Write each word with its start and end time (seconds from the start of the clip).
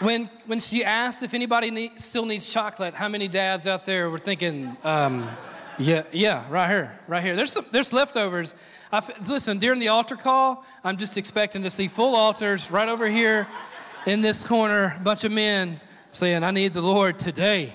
When, 0.00 0.30
when 0.46 0.60
she 0.60 0.84
asked 0.84 1.24
if 1.24 1.34
anybody 1.34 1.72
need, 1.72 1.98
still 1.98 2.24
needs 2.24 2.46
chocolate, 2.46 2.94
how 2.94 3.08
many 3.08 3.26
dads 3.26 3.66
out 3.66 3.84
there 3.84 4.08
were 4.08 4.18
thinking, 4.18 4.76
um, 4.84 5.28
yeah, 5.76 6.04
yeah, 6.12 6.44
right 6.48 6.68
here, 6.68 7.00
right 7.08 7.20
here. 7.20 7.34
There's, 7.34 7.50
some, 7.50 7.66
there's 7.72 7.92
leftovers. 7.92 8.54
Listen, 9.28 9.58
during 9.58 9.80
the 9.80 9.88
altar 9.88 10.14
call, 10.14 10.64
I'm 10.84 10.98
just 10.98 11.18
expecting 11.18 11.64
to 11.64 11.70
see 11.70 11.88
full 11.88 12.14
altars 12.14 12.70
right 12.70 12.88
over 12.88 13.08
here 13.08 13.48
in 14.06 14.20
this 14.20 14.44
corner, 14.44 14.94
a 14.96 15.02
bunch 15.02 15.24
of 15.24 15.32
men 15.32 15.80
saying, 16.12 16.44
I 16.44 16.52
need 16.52 16.74
the 16.74 16.80
Lord 16.82 17.18
today. 17.18 17.72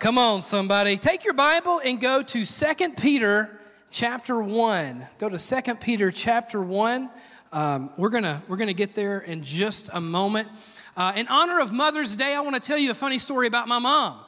Come 0.00 0.18
on, 0.18 0.42
somebody. 0.42 0.98
Take 0.98 1.24
your 1.24 1.32
Bible 1.32 1.80
and 1.82 1.98
go 1.98 2.22
to 2.22 2.44
2 2.44 2.74
Peter 2.98 3.58
chapter 3.90 4.38
1. 4.42 5.06
Go 5.16 5.30
to 5.30 5.38
2 5.38 5.74
Peter 5.76 6.10
chapter 6.10 6.60
1. 6.60 7.08
Um, 7.50 7.90
we're 7.96 8.10
going 8.10 8.42
we're 8.46 8.58
gonna 8.58 8.74
get 8.74 8.94
there 8.94 9.20
in 9.20 9.42
just 9.42 9.88
a 9.94 10.02
moment. 10.02 10.48
Uh, 10.98 11.12
in 11.14 11.28
honor 11.28 11.60
of 11.60 11.72
Mother's 11.72 12.16
Day, 12.16 12.34
I 12.34 12.40
want 12.40 12.56
to 12.56 12.60
tell 12.60 12.76
you 12.76 12.90
a 12.90 12.94
funny 12.94 13.20
story 13.20 13.46
about 13.46 13.68
my 13.68 13.78
mom 13.78 14.18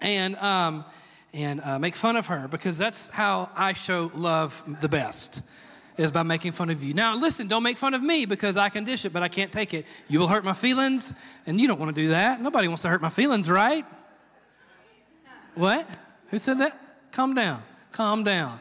and, 0.00 0.36
um, 0.36 0.84
and 1.32 1.60
uh, 1.60 1.80
make 1.80 1.96
fun 1.96 2.14
of 2.14 2.26
her 2.26 2.46
because 2.46 2.78
that's 2.78 3.08
how 3.08 3.50
I 3.56 3.72
show 3.72 4.12
love 4.14 4.62
the 4.80 4.88
best 4.88 5.42
is 5.96 6.12
by 6.12 6.22
making 6.22 6.52
fun 6.52 6.70
of 6.70 6.80
you. 6.80 6.94
Now, 6.94 7.16
listen, 7.16 7.48
don't 7.48 7.64
make 7.64 7.76
fun 7.76 7.94
of 7.94 8.04
me 8.04 8.24
because 8.24 8.56
I 8.56 8.68
can 8.68 8.84
dish 8.84 9.04
it, 9.04 9.12
but 9.12 9.24
I 9.24 9.28
can't 9.28 9.50
take 9.50 9.74
it. 9.74 9.84
You 10.06 10.20
will 10.20 10.28
hurt 10.28 10.44
my 10.44 10.52
feelings, 10.52 11.12
and 11.44 11.60
you 11.60 11.66
don't 11.66 11.80
want 11.80 11.92
to 11.92 12.00
do 12.00 12.10
that. 12.10 12.40
Nobody 12.40 12.68
wants 12.68 12.82
to 12.82 12.88
hurt 12.88 13.02
my 13.02 13.10
feelings, 13.10 13.50
right? 13.50 13.84
What? 15.56 15.88
Who 16.28 16.38
said 16.38 16.58
that? 16.58 16.80
Calm 17.10 17.34
down. 17.34 17.64
Calm 17.90 18.22
down. 18.22 18.60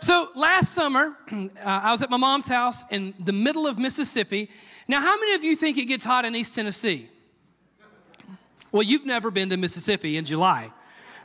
So 0.00 0.28
last 0.36 0.74
summer, 0.74 1.16
uh, 1.32 1.46
I 1.64 1.92
was 1.92 2.02
at 2.02 2.10
my 2.10 2.18
mom's 2.18 2.46
house 2.46 2.84
in 2.90 3.14
the 3.18 3.32
middle 3.32 3.66
of 3.66 3.78
Mississippi, 3.78 4.50
now, 4.88 5.02
how 5.02 5.18
many 5.18 5.34
of 5.34 5.44
you 5.44 5.54
think 5.54 5.76
it 5.76 5.84
gets 5.84 6.04
hot 6.04 6.24
in 6.24 6.34
East 6.34 6.54
Tennessee? 6.54 7.08
Well, 8.72 8.82
you've 8.82 9.04
never 9.04 9.30
been 9.30 9.50
to 9.50 9.56
Mississippi 9.58 10.16
in 10.16 10.24
July. 10.24 10.70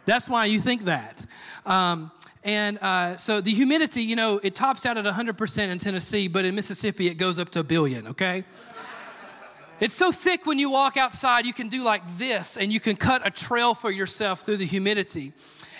That's 0.05 0.29
why 0.29 0.45
you 0.45 0.59
think 0.59 0.85
that. 0.85 1.25
Um, 1.65 2.11
and 2.43 2.77
uh, 2.79 3.15
so 3.15 3.39
the 3.39 3.53
humidity, 3.53 4.03
you 4.03 4.17
know, 4.17 4.39
it 4.43 4.53
tops 4.53 4.85
out 4.85 4.97
at 4.97 5.05
100% 5.05 5.69
in 5.69 5.79
Tennessee, 5.79 6.27
but 6.27 6.43
in 6.43 6.55
Mississippi 6.55 7.07
it 7.07 7.15
goes 7.15 7.39
up 7.39 7.49
to 7.51 7.61
a 7.61 7.63
billion, 7.63 8.07
okay? 8.07 8.43
It's 9.79 9.95
so 9.95 10.11
thick 10.11 10.45
when 10.45 10.59
you 10.59 10.69
walk 10.69 10.97
outside, 10.97 11.45
you 11.45 11.53
can 11.53 11.69
do 11.69 11.83
like 11.83 12.01
this 12.17 12.57
and 12.57 12.71
you 12.71 12.79
can 12.79 12.97
cut 12.97 13.25
a 13.25 13.31
trail 13.31 13.73
for 13.73 13.91
yourself 13.91 14.41
through 14.41 14.57
the 14.57 14.65
humidity. 14.65 15.31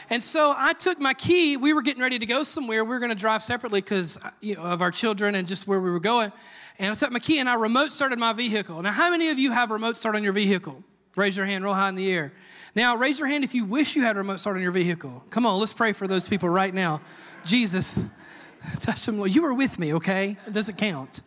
And 0.09 0.21
so 0.21 0.53
I 0.57 0.73
took 0.73 0.99
my 0.99 1.13
key. 1.13 1.57
We 1.57 1.73
were 1.73 1.81
getting 1.81 2.01
ready 2.01 2.19
to 2.19 2.25
go 2.25 2.43
somewhere. 2.43 2.83
We 2.83 2.89
were 2.89 2.99
going 2.99 3.09
to 3.09 3.15
drive 3.15 3.43
separately 3.43 3.81
because 3.81 4.19
you 4.41 4.55
know, 4.55 4.63
of 4.63 4.81
our 4.81 4.91
children 4.91 5.35
and 5.35 5.47
just 5.47 5.67
where 5.67 5.79
we 5.79 5.91
were 5.91 5.99
going. 5.99 6.31
And 6.79 6.91
I 6.91 6.95
took 6.95 7.11
my 7.11 7.19
key 7.19 7.39
and 7.39 7.47
I 7.47 7.55
remote 7.55 7.91
started 7.91 8.17
my 8.19 8.33
vehicle. 8.33 8.81
Now, 8.81 8.91
how 8.91 9.11
many 9.11 9.29
of 9.29 9.37
you 9.37 9.51
have 9.51 9.69
remote 9.69 9.97
start 9.97 10.15
on 10.15 10.23
your 10.23 10.33
vehicle? 10.33 10.83
Raise 11.15 11.37
your 11.37 11.45
hand 11.45 11.63
real 11.63 11.73
high 11.73 11.89
in 11.89 11.95
the 11.95 12.09
air. 12.11 12.33
Now, 12.75 12.95
raise 12.95 13.19
your 13.19 13.27
hand 13.27 13.43
if 13.43 13.53
you 13.53 13.65
wish 13.65 13.95
you 13.95 14.03
had 14.03 14.17
remote 14.17 14.39
start 14.39 14.55
on 14.55 14.63
your 14.63 14.71
vehicle. 14.71 15.23
Come 15.29 15.45
on, 15.45 15.59
let's 15.59 15.73
pray 15.73 15.93
for 15.93 16.07
those 16.07 16.27
people 16.27 16.49
right 16.49 16.73
now. 16.73 17.01
Jesus, 17.45 18.09
touch 18.79 19.05
them. 19.05 19.25
You 19.27 19.43
were 19.43 19.53
with 19.53 19.77
me, 19.77 19.93
okay? 19.93 20.37
It 20.47 20.53
doesn't 20.53 20.77
count. 20.77 21.21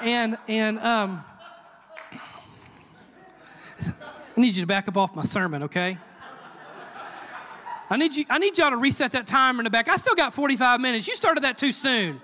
And 0.00 0.38
and 0.48 0.78
um, 0.78 1.22
I 4.40 4.40
need 4.40 4.54
you 4.54 4.62
to 4.62 4.66
back 4.66 4.88
up 4.88 4.96
off 4.96 5.14
my 5.14 5.22
sermon, 5.22 5.64
okay? 5.64 5.98
I 7.90 7.96
need 7.96 8.16
you. 8.16 8.24
I 8.30 8.38
need 8.38 8.56
y'all 8.56 8.70
to 8.70 8.76
reset 8.76 9.12
that 9.12 9.26
timer 9.26 9.60
in 9.60 9.64
the 9.64 9.70
back. 9.70 9.88
I 9.88 9.96
still 9.96 10.14
got 10.14 10.32
45 10.32 10.80
minutes. 10.80 11.08
You 11.08 11.16
started 11.16 11.44
that 11.44 11.58
too 11.58 11.72
soon. 11.72 12.22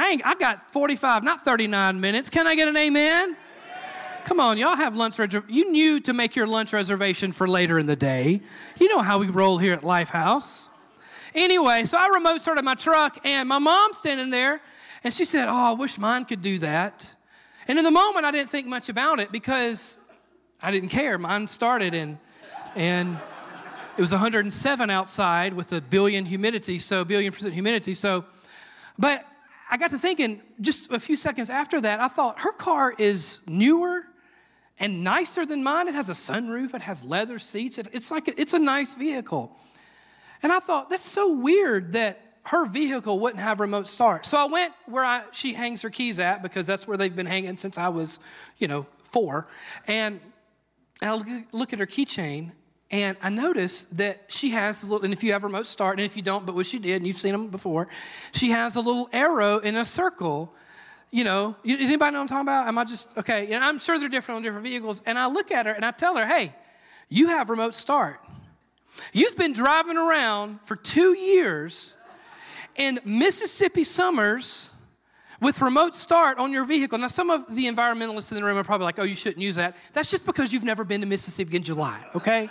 I 0.00 0.08
ain't, 0.12 0.22
I 0.24 0.34
got 0.34 0.70
45, 0.70 1.22
not 1.24 1.44
39 1.44 2.00
minutes. 2.00 2.30
Can 2.30 2.46
I 2.46 2.54
get 2.54 2.68
an 2.68 2.76
amen? 2.76 3.36
Come 4.24 4.40
on, 4.40 4.56
y'all 4.56 4.74
have 4.74 4.96
lunch. 4.96 5.18
You 5.46 5.70
knew 5.70 6.00
to 6.00 6.14
make 6.14 6.34
your 6.34 6.46
lunch 6.46 6.72
reservation 6.72 7.32
for 7.32 7.46
later 7.46 7.78
in 7.78 7.84
the 7.84 7.96
day. 7.96 8.40
You 8.78 8.88
know 8.88 9.00
how 9.00 9.18
we 9.18 9.26
roll 9.26 9.58
here 9.58 9.74
at 9.74 9.82
Lifehouse. 9.82 10.70
Anyway, 11.34 11.84
so 11.84 11.98
I 11.98 12.06
remote 12.08 12.40
started 12.40 12.64
my 12.64 12.74
truck, 12.74 13.18
and 13.24 13.46
my 13.46 13.58
mom's 13.58 13.98
standing 13.98 14.30
there, 14.30 14.62
and 15.04 15.12
she 15.12 15.26
said, 15.26 15.48
"Oh, 15.48 15.70
I 15.70 15.72
wish 15.72 15.98
mine 15.98 16.24
could 16.24 16.40
do 16.40 16.58
that." 16.60 17.14
And 17.68 17.78
in 17.78 17.84
the 17.84 17.90
moment, 17.90 18.24
I 18.24 18.30
didn't 18.30 18.50
think 18.50 18.66
much 18.66 18.88
about 18.88 19.20
it 19.20 19.30
because 19.30 20.00
I 20.62 20.70
didn't 20.70 20.88
care. 20.88 21.18
Mine 21.18 21.46
started, 21.46 21.92
and 21.92 22.18
and 22.74 23.18
it 23.98 24.00
was 24.00 24.12
107 24.12 24.90
outside 24.90 25.52
with 25.52 25.72
a 25.72 25.80
billion 25.82 26.24
humidity, 26.24 26.78
so 26.78 27.04
billion 27.04 27.32
percent 27.32 27.52
humidity. 27.52 27.94
So, 27.94 28.24
but 28.98 29.26
I 29.70 29.76
got 29.76 29.90
to 29.90 29.98
thinking 29.98 30.40
just 30.60 30.90
a 30.90 30.98
few 30.98 31.16
seconds 31.16 31.48
after 31.48 31.80
that, 31.80 32.00
I 32.00 32.08
thought 32.08 32.40
her 32.40 32.52
car 32.52 32.92
is 32.98 33.40
newer 33.46 34.02
and 34.80 35.04
nicer 35.04 35.46
than 35.46 35.62
mine. 35.62 35.86
It 35.86 35.94
has 35.94 36.10
a 36.10 36.14
sunroof, 36.14 36.74
it 36.74 36.82
has 36.82 37.04
leather 37.04 37.38
seats. 37.38 37.78
It, 37.78 37.86
it's 37.92 38.10
like 38.10 38.26
a, 38.26 38.40
it's 38.40 38.52
a 38.52 38.58
nice 38.58 38.96
vehicle. 38.96 39.56
And 40.42 40.52
I 40.52 40.58
thought 40.58 40.90
that's 40.90 41.04
so 41.04 41.32
weird 41.32 41.92
that 41.92 42.20
her 42.44 42.66
vehicle 42.66 43.20
wouldn't 43.20 43.42
have 43.42 43.60
remote 43.60 43.86
start. 43.86 44.26
So 44.26 44.38
I 44.38 44.46
went 44.46 44.72
where 44.86 45.04
I, 45.04 45.22
she 45.30 45.52
hangs 45.52 45.82
her 45.82 45.90
keys 45.90 46.18
at 46.18 46.42
because 46.42 46.66
that's 46.66 46.88
where 46.88 46.96
they've 46.96 47.14
been 47.14 47.26
hanging 47.26 47.58
since 47.58 47.78
I 47.78 47.88
was, 47.88 48.18
you 48.56 48.66
know, 48.66 48.86
four. 48.98 49.46
And 49.86 50.20
I 51.02 51.44
look 51.52 51.72
at 51.72 51.78
her 51.78 51.86
keychain 51.86 52.52
and 52.90 53.16
I 53.22 53.30
noticed 53.30 53.96
that 53.98 54.24
she 54.28 54.50
has 54.50 54.82
a 54.82 54.86
little, 54.86 55.04
and 55.04 55.12
if 55.12 55.22
you 55.22 55.32
have 55.32 55.44
remote 55.44 55.66
start, 55.66 55.98
and 55.98 56.04
if 56.04 56.16
you 56.16 56.22
don't, 56.22 56.44
but 56.44 56.54
what 56.54 56.66
she 56.66 56.78
did, 56.78 56.96
and 56.96 57.06
you've 57.06 57.16
seen 57.16 57.32
them 57.32 57.48
before, 57.48 57.88
she 58.32 58.50
has 58.50 58.74
a 58.74 58.80
little 58.80 59.08
arrow 59.12 59.58
in 59.58 59.76
a 59.76 59.84
circle. 59.84 60.52
You 61.12 61.24
know, 61.24 61.56
does 61.64 61.80
anybody 61.80 62.12
know 62.12 62.18
what 62.18 62.22
I'm 62.22 62.28
talking 62.28 62.42
about? 62.42 62.68
Am 62.68 62.78
I 62.78 62.84
just, 62.84 63.16
okay, 63.16 63.52
and 63.52 63.62
I'm 63.62 63.78
sure 63.78 63.98
they're 63.98 64.08
different 64.08 64.36
on 64.36 64.42
different 64.42 64.64
vehicles. 64.64 65.02
And 65.06 65.18
I 65.18 65.26
look 65.26 65.50
at 65.52 65.66
her 65.66 65.72
and 65.72 65.84
I 65.84 65.92
tell 65.92 66.16
her, 66.16 66.26
hey, 66.26 66.52
you 67.08 67.28
have 67.28 67.50
remote 67.50 67.74
start. 67.74 68.20
You've 69.12 69.36
been 69.36 69.52
driving 69.52 69.96
around 69.96 70.60
for 70.64 70.76
two 70.76 71.16
years 71.16 71.96
in 72.76 73.00
Mississippi 73.04 73.84
summers 73.84 74.70
with 75.40 75.60
remote 75.60 75.94
start 75.94 76.38
on 76.38 76.52
your 76.52 76.64
vehicle. 76.64 76.98
Now, 76.98 77.08
some 77.08 77.30
of 77.30 77.54
the 77.54 77.66
environmentalists 77.66 78.30
in 78.30 78.36
the 78.36 78.44
room 78.44 78.58
are 78.58 78.64
probably 78.64 78.84
like, 78.84 78.98
oh, 78.98 79.04
you 79.04 79.14
shouldn't 79.14 79.42
use 79.42 79.56
that. 79.56 79.76
That's 79.92 80.10
just 80.10 80.26
because 80.26 80.52
you've 80.52 80.64
never 80.64 80.84
been 80.84 81.00
to 81.00 81.06
Mississippi 81.06 81.56
in 81.56 81.62
July, 81.62 82.04
okay? 82.14 82.50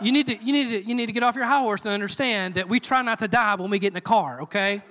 You 0.00 0.12
need 0.12 0.26
to 0.26 0.44
you 0.44 0.52
need 0.52 0.68
to 0.68 0.88
you 0.88 0.94
need 0.94 1.06
to 1.06 1.12
get 1.12 1.22
off 1.22 1.34
your 1.34 1.44
high 1.44 1.60
horse 1.60 1.84
and 1.84 1.92
understand 1.92 2.54
that 2.54 2.68
we 2.68 2.80
try 2.80 3.02
not 3.02 3.18
to 3.18 3.28
die 3.28 3.54
when 3.56 3.70
we 3.70 3.78
get 3.78 3.92
in 3.92 3.96
a 3.96 4.02
car 4.02 4.42
okay 4.42 4.82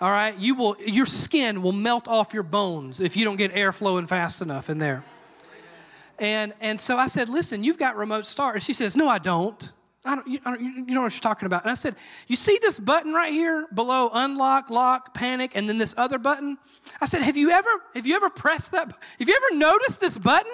all 0.00 0.10
right 0.10 0.38
you 0.38 0.54
will 0.54 0.76
your 0.84 1.06
skin 1.06 1.62
will 1.62 1.72
melt 1.72 2.08
off 2.08 2.34
your 2.34 2.42
bones 2.42 3.00
if 3.00 3.16
you 3.16 3.24
don't 3.24 3.36
get 3.36 3.50
air 3.54 3.72
flowing 3.72 4.06
fast 4.06 4.42
enough 4.42 4.70
in 4.70 4.78
there 4.78 5.04
and 6.18 6.52
and 6.60 6.78
so 6.78 6.96
i 6.96 7.06
said 7.06 7.28
listen 7.28 7.62
you've 7.62 7.78
got 7.78 7.96
remote 7.96 8.26
start 8.26 8.56
and 8.56 8.62
she 8.62 8.72
says 8.72 8.96
no 8.96 9.08
i 9.08 9.18
don't 9.18 9.72
I 10.04 10.14
don't, 10.14 10.26
you, 10.26 10.38
I 10.44 10.50
don't, 10.52 10.88
you 10.88 10.94
know 10.94 11.02
what 11.02 11.12
you're 11.12 11.20
talking 11.20 11.44
about. 11.44 11.64
And 11.64 11.70
I 11.70 11.74
said, 11.74 11.94
You 12.28 12.36
see 12.36 12.58
this 12.62 12.78
button 12.78 13.12
right 13.12 13.32
here 13.32 13.66
below 13.74 14.08
unlock, 14.14 14.70
lock, 14.70 15.12
panic, 15.12 15.52
and 15.54 15.68
then 15.68 15.76
this 15.76 15.94
other 15.98 16.18
button? 16.18 16.56
I 17.00 17.04
said, 17.04 17.20
Have 17.20 17.36
you 17.36 17.50
ever, 17.50 17.68
have 17.94 18.06
you 18.06 18.16
ever 18.16 18.30
pressed 18.30 18.72
that? 18.72 18.90
Have 19.18 19.28
you 19.28 19.34
ever 19.34 19.58
noticed 19.58 20.00
this 20.00 20.16
button? 20.16 20.52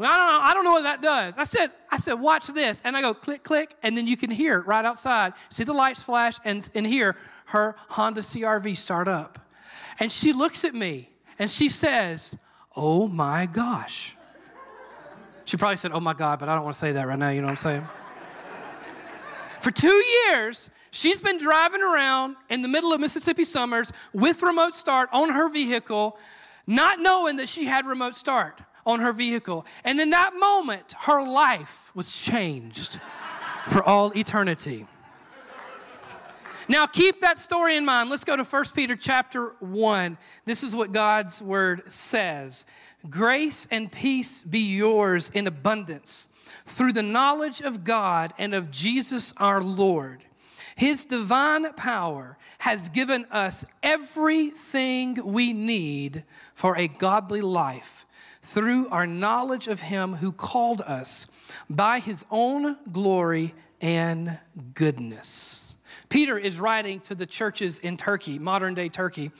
Well, 0.00 0.10
I 0.10 0.16
don't 0.16 0.32
know. 0.32 0.40
I 0.40 0.54
don't 0.54 0.64
know 0.64 0.72
what 0.72 0.82
that 0.84 1.02
does. 1.02 1.36
I 1.36 1.44
said, 1.44 1.72
I 1.90 1.98
said, 1.98 2.14
watch 2.14 2.46
this. 2.46 2.80
And 2.86 2.96
I 2.96 3.02
go 3.02 3.12
click, 3.12 3.44
click, 3.44 3.76
and 3.82 3.98
then 3.98 4.06
you 4.06 4.16
can 4.16 4.30
hear 4.30 4.58
it 4.60 4.66
right 4.66 4.82
outside. 4.82 5.34
See 5.50 5.62
the 5.62 5.74
lights 5.74 6.02
flash 6.02 6.38
and, 6.42 6.66
and 6.74 6.86
hear 6.86 7.16
her 7.48 7.76
Honda 7.90 8.22
CRV 8.22 8.78
start 8.78 9.08
up. 9.08 9.38
And 9.98 10.10
she 10.10 10.32
looks 10.32 10.64
at 10.64 10.74
me 10.74 11.10
and 11.38 11.50
she 11.50 11.68
says, 11.68 12.38
Oh 12.74 13.08
my 13.08 13.44
gosh. 13.44 14.16
She 15.44 15.58
probably 15.58 15.76
said, 15.76 15.92
Oh 15.92 16.00
my 16.00 16.14
God, 16.14 16.38
but 16.38 16.48
I 16.48 16.54
don't 16.54 16.64
want 16.64 16.76
to 16.76 16.80
say 16.80 16.92
that 16.92 17.06
right 17.06 17.18
now. 17.18 17.28
You 17.28 17.42
know 17.42 17.48
what 17.48 17.50
I'm 17.50 17.56
saying? 17.58 17.88
For 19.60 19.70
two 19.70 20.02
years, 20.30 20.70
she's 20.92 21.20
been 21.20 21.36
driving 21.36 21.82
around 21.82 22.36
in 22.48 22.62
the 22.62 22.68
middle 22.68 22.94
of 22.94 23.02
Mississippi 23.02 23.44
summers 23.44 23.92
with 24.14 24.42
remote 24.42 24.72
start 24.72 25.10
on 25.12 25.28
her 25.28 25.50
vehicle, 25.50 26.16
not 26.66 27.00
knowing 27.00 27.36
that 27.36 27.50
she 27.50 27.66
had 27.66 27.84
remote 27.84 28.16
start 28.16 28.62
on 28.86 29.00
her 29.00 29.12
vehicle. 29.12 29.66
And 29.84 30.00
in 30.00 30.10
that 30.10 30.34
moment, 30.38 30.94
her 31.00 31.26
life 31.26 31.90
was 31.94 32.12
changed 32.12 33.00
for 33.68 33.82
all 33.82 34.16
eternity. 34.16 34.86
Now 36.68 36.86
keep 36.86 37.20
that 37.20 37.38
story 37.38 37.76
in 37.76 37.84
mind. 37.84 38.10
Let's 38.10 38.22
go 38.22 38.36
to 38.36 38.44
1 38.44 38.64
Peter 38.74 38.94
chapter 38.94 39.56
1. 39.58 40.16
This 40.44 40.62
is 40.62 40.72
what 40.72 40.92
God's 40.92 41.42
word 41.42 41.90
says. 41.90 42.64
Grace 43.08 43.66
and 43.72 43.90
peace 43.90 44.44
be 44.44 44.60
yours 44.60 45.30
in 45.34 45.48
abundance 45.48 46.28
through 46.66 46.92
the 46.92 47.02
knowledge 47.02 47.60
of 47.60 47.82
God 47.82 48.32
and 48.38 48.54
of 48.54 48.70
Jesus 48.70 49.34
our 49.36 49.60
Lord. 49.60 50.24
His 50.76 51.04
divine 51.04 51.72
power 51.72 52.38
has 52.60 52.88
given 52.88 53.26
us 53.32 53.64
everything 53.82 55.18
we 55.24 55.52
need 55.52 56.24
for 56.54 56.76
a 56.78 56.86
godly 56.86 57.40
life 57.40 58.06
through 58.50 58.88
our 58.88 59.06
knowledge 59.06 59.68
of 59.68 59.80
Him 59.80 60.14
who 60.14 60.32
called 60.32 60.80
us 60.80 61.26
by 61.68 62.00
His 62.00 62.24
own 62.30 62.76
glory 62.90 63.54
and 63.80 64.38
goodness. 64.74 65.76
Peter 66.08 66.36
is 66.36 66.58
writing 66.58 66.98
to 67.00 67.14
the 67.14 67.26
churches 67.26 67.78
in 67.78 67.96
Turkey, 67.96 68.40
modern 68.40 68.74
day 68.74 68.88
Turkey, 68.88 69.30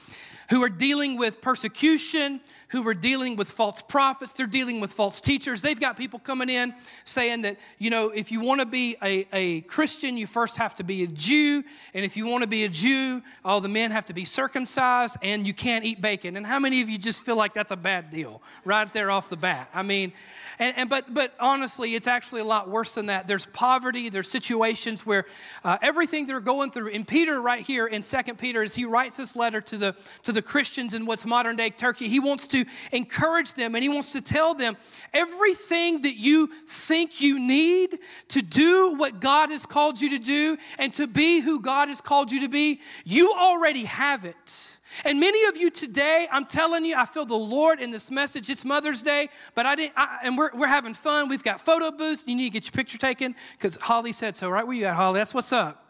who 0.51 0.63
are 0.63 0.69
dealing 0.69 1.17
with 1.17 1.41
persecution, 1.41 2.41
who 2.71 2.87
are 2.89 2.95
dealing 2.95 3.37
with 3.37 3.49
false 3.49 3.81
prophets, 3.81 4.33
they're 4.33 4.47
dealing 4.47 4.81
with 4.81 4.93
false 4.93 5.21
teachers. 5.21 5.63
They've 5.63 5.79
got 5.79 5.97
people 5.97 6.19
coming 6.19 6.49
in 6.49 6.75
saying 7.05 7.43
that, 7.43 7.59
you 7.79 7.89
know, 7.89 8.11
if 8.11 8.33
you 8.33 8.41
want 8.41 8.61
to 8.61 8.67
be 8.67 8.97
a, 9.03 9.27
a 9.33 9.61
Christian, 9.63 10.17
you 10.17 10.27
first 10.27 10.57
have 10.57 10.75
to 10.77 10.83
be 10.83 11.05
a 11.05 11.07
Jew. 11.07 11.63
And 11.95 12.05
if 12.05 12.17
you 12.17 12.27
want 12.27 12.43
to 12.43 12.49
be 12.49 12.65
a 12.65 12.69
Jew, 12.69 13.23
all 13.45 13.61
the 13.61 13.69
men 13.69 13.93
have 13.93 14.07
to 14.07 14.13
be 14.13 14.25
circumcised 14.25 15.17
and 15.23 15.47
you 15.47 15.55
can't 15.55 15.85
eat 15.85 16.01
bacon. 16.01 16.37
And 16.37 16.45
how 16.45 16.59
many 16.59 16.81
of 16.81 16.89
you 16.89 16.99
just 16.99 17.23
feel 17.23 17.37
like 17.37 17.55
that's 17.55 17.71
a 17.71 17.77
bad 17.77 18.11
deal 18.11 18.43
right 18.65 18.93
there 18.93 19.11
off 19.13 19.29
the 19.29 19.37
bat? 19.37 19.71
I 19.73 19.83
mean, 19.83 20.13
and, 20.59 20.77
and 20.77 20.91
but, 20.91 21.15
but 21.15 21.35
honestly, 21.39 21.95
it's 21.95 22.09
actually 22.09 22.41
a 22.41 22.45
lot 22.45 22.69
worse 22.69 22.95
than 22.95 23.07
that. 23.07 23.29
There's 23.29 23.47
poverty, 23.47 24.09
there's 24.09 24.29
situations 24.29 25.07
where 25.07 25.27
uh, 25.63 25.79
everything 25.81 26.27
they're 26.27 26.41
going 26.41 26.73
through. 26.73 26.91
And 26.91 27.07
Peter, 27.07 27.41
right 27.41 27.65
here 27.65 27.87
in 27.87 28.03
Second 28.03 28.39
Peter, 28.39 28.65
as 28.65 28.75
he 28.75 28.85
writes 28.85 29.17
this 29.17 29.37
letter 29.37 29.61
to 29.61 29.77
the, 29.77 29.97
to 30.25 30.33
the 30.33 30.41
the 30.41 30.47
Christians 30.47 30.95
in 30.95 31.05
what's 31.05 31.27
modern 31.27 31.55
day 31.55 31.69
Turkey. 31.69 32.09
He 32.09 32.19
wants 32.19 32.47
to 32.49 32.60
encourage 32.93 33.55
them 33.55 33.75
and 33.75 33.83
he 33.83 33.89
wants 33.89 34.13
to 34.13 34.21
tell 34.21 34.55
them 34.55 34.77
everything 35.13 36.03
that 36.03 36.17
you 36.17 36.51
think 36.69 37.21
you 37.21 37.39
need 37.39 37.99
to 38.29 38.43
do 38.43 38.95
what 38.97 39.21
God 39.21 39.51
has 39.51 39.67
called 39.67 40.01
you 40.01 40.11
to 40.11 40.19
do 40.19 40.57
and 40.79 40.93
to 40.95 41.07
be 41.07 41.41
who 41.41 41.61
God 41.61 41.89
has 41.89 42.01
called 42.01 42.31
you 42.31 42.41
to 42.41 42.49
be, 42.49 42.81
you 43.05 43.33
already 43.33 43.85
have 43.85 44.25
it. 44.25 44.79
And 45.05 45.21
many 45.21 45.45
of 45.47 45.57
you 45.57 45.71
today, 45.71 46.27
I'm 46.33 46.47
telling 46.47 46.85
you, 46.85 46.97
I 46.97 47.07
feel 47.07 47.25
the 47.25 47.35
Lord 47.35 47.81
in 47.81 47.91
this 47.91 48.11
message. 48.11 48.51
It's 48.51 48.65
Mother's 48.65 49.03
Day, 49.03 49.29
but 49.55 49.65
I 49.65 49.77
didn't, 49.77 49.93
I, 49.97 50.19
and 50.25 50.37
we're, 50.37 50.51
we're 50.53 50.67
having 50.67 50.95
fun. 50.95 51.29
We've 51.29 51.45
got 51.45 51.61
photo 51.61 51.91
booths. 51.91 52.25
You 52.27 52.35
need 52.35 52.45
to 52.45 52.51
get 52.51 52.65
your 52.65 52.73
picture 52.73 52.99
taken 52.99 53.37
because 53.57 53.77
Holly 53.77 54.13
said 54.13 54.37
so. 54.37 54.49
Right 54.51 54.67
where 54.67 54.77
you 54.77 54.87
at, 54.87 54.97
Holly? 54.97 55.21
That's 55.21 55.33
what's 55.33 55.53
up. 55.53 55.87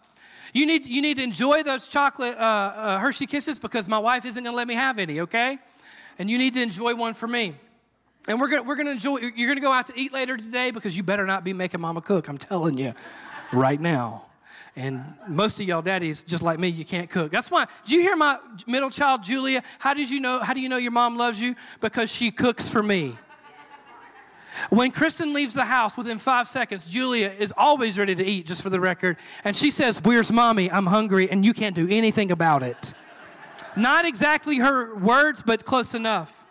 You 0.52 0.66
need, 0.66 0.84
you 0.84 1.00
need 1.00 1.16
to 1.16 1.22
enjoy 1.22 1.62
those 1.62 1.88
chocolate 1.88 2.36
uh, 2.36 2.40
uh, 2.40 2.98
Hershey 2.98 3.26
Kisses 3.26 3.58
because 3.58 3.88
my 3.88 3.98
wife 3.98 4.24
isn't 4.24 4.42
going 4.42 4.52
to 4.52 4.56
let 4.56 4.68
me 4.68 4.74
have 4.74 4.98
any, 4.98 5.20
okay? 5.20 5.58
And 6.20 6.30
you 6.30 6.36
need 6.36 6.52
to 6.52 6.60
enjoy 6.60 6.94
one 6.94 7.14
for 7.14 7.26
me. 7.26 7.54
And 8.28 8.38
we're 8.38 8.48
gonna, 8.48 8.62
we're 8.62 8.76
gonna 8.76 8.90
enjoy, 8.90 9.20
you're 9.34 9.54
to 9.54 9.60
go 9.60 9.72
out 9.72 9.86
to 9.86 9.94
eat 9.96 10.12
later 10.12 10.36
today 10.36 10.70
because 10.70 10.94
you 10.94 11.02
better 11.02 11.24
not 11.24 11.44
be 11.44 11.54
making 11.54 11.80
mama 11.80 12.02
cook. 12.02 12.28
I'm 12.28 12.36
telling 12.36 12.76
you 12.76 12.92
right 13.54 13.80
now. 13.80 14.26
And 14.76 15.02
most 15.26 15.58
of 15.58 15.66
y'all 15.66 15.80
daddies, 15.80 16.22
just 16.22 16.42
like 16.42 16.58
me, 16.58 16.68
you 16.68 16.84
can't 16.84 17.08
cook. 17.08 17.32
That's 17.32 17.50
why. 17.50 17.66
do 17.86 17.94
you 17.94 18.02
hear 18.02 18.16
my 18.16 18.38
middle 18.66 18.90
child, 18.90 19.22
Julia? 19.22 19.62
How 19.78 19.94
did 19.94 20.10
you 20.10 20.20
know? 20.20 20.40
How 20.40 20.52
do 20.52 20.60
you 20.60 20.68
know 20.68 20.76
your 20.76 20.92
mom 20.92 21.16
loves 21.16 21.40
you? 21.40 21.56
Because 21.80 22.10
she 22.10 22.30
cooks 22.30 22.68
for 22.68 22.82
me. 22.82 23.16
When 24.68 24.90
Kristen 24.90 25.32
leaves 25.32 25.54
the 25.54 25.64
house 25.64 25.96
within 25.96 26.18
five 26.18 26.48
seconds, 26.48 26.86
Julia 26.86 27.30
is 27.30 27.50
always 27.56 27.98
ready 27.98 28.14
to 28.14 28.24
eat, 28.24 28.44
just 28.44 28.62
for 28.62 28.68
the 28.68 28.80
record. 28.80 29.16
And 29.42 29.56
she 29.56 29.70
says, 29.70 30.02
Where's 30.02 30.30
mommy? 30.30 30.70
I'm 30.70 30.86
hungry, 30.86 31.30
and 31.30 31.46
you 31.46 31.54
can't 31.54 31.74
do 31.74 31.88
anything 31.88 32.30
about 32.30 32.62
it. 32.62 32.92
Not 33.76 34.04
exactly 34.04 34.58
her 34.58 34.94
words, 34.96 35.42
but 35.42 35.64
close 35.64 35.94
enough. 35.94 36.44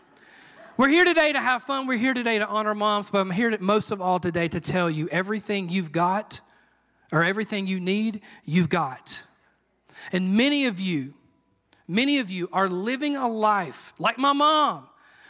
We're 0.77 0.89
here 0.89 1.04
today 1.06 1.33
to 1.33 1.42
have 1.42 1.63
fun. 1.63 1.88
We're 1.88 1.98
here 1.98 2.13
today 2.13 2.39
to 2.39 2.48
honor 2.48 2.74
moms, 2.74 3.10
but 3.10 3.19
I'm 3.19 3.31
here 3.31 3.50
to, 3.50 3.62
most 3.62 3.92
of 3.92 4.01
all 4.01 4.19
today 4.19 4.48
to 4.48 4.60
tell 4.60 4.89
you 4.89 5.10
everything 5.10 5.69
you've 5.69 5.92
got 5.92 6.39
or 7.12 7.24
everything 7.24 7.68
you 7.68 7.80
need, 7.80 8.21
you've 8.45 8.69
got. 8.69 9.24
And 10.12 10.36
many 10.36 10.66
of 10.66 10.80
you, 10.80 11.13
many 11.88 12.19
of 12.19 12.30
you 12.31 12.50
are 12.54 12.69
living 12.69 13.16
a 13.16 13.27
life 13.27 13.94
like 14.00 14.18
my 14.18 14.33
mom 14.33 14.88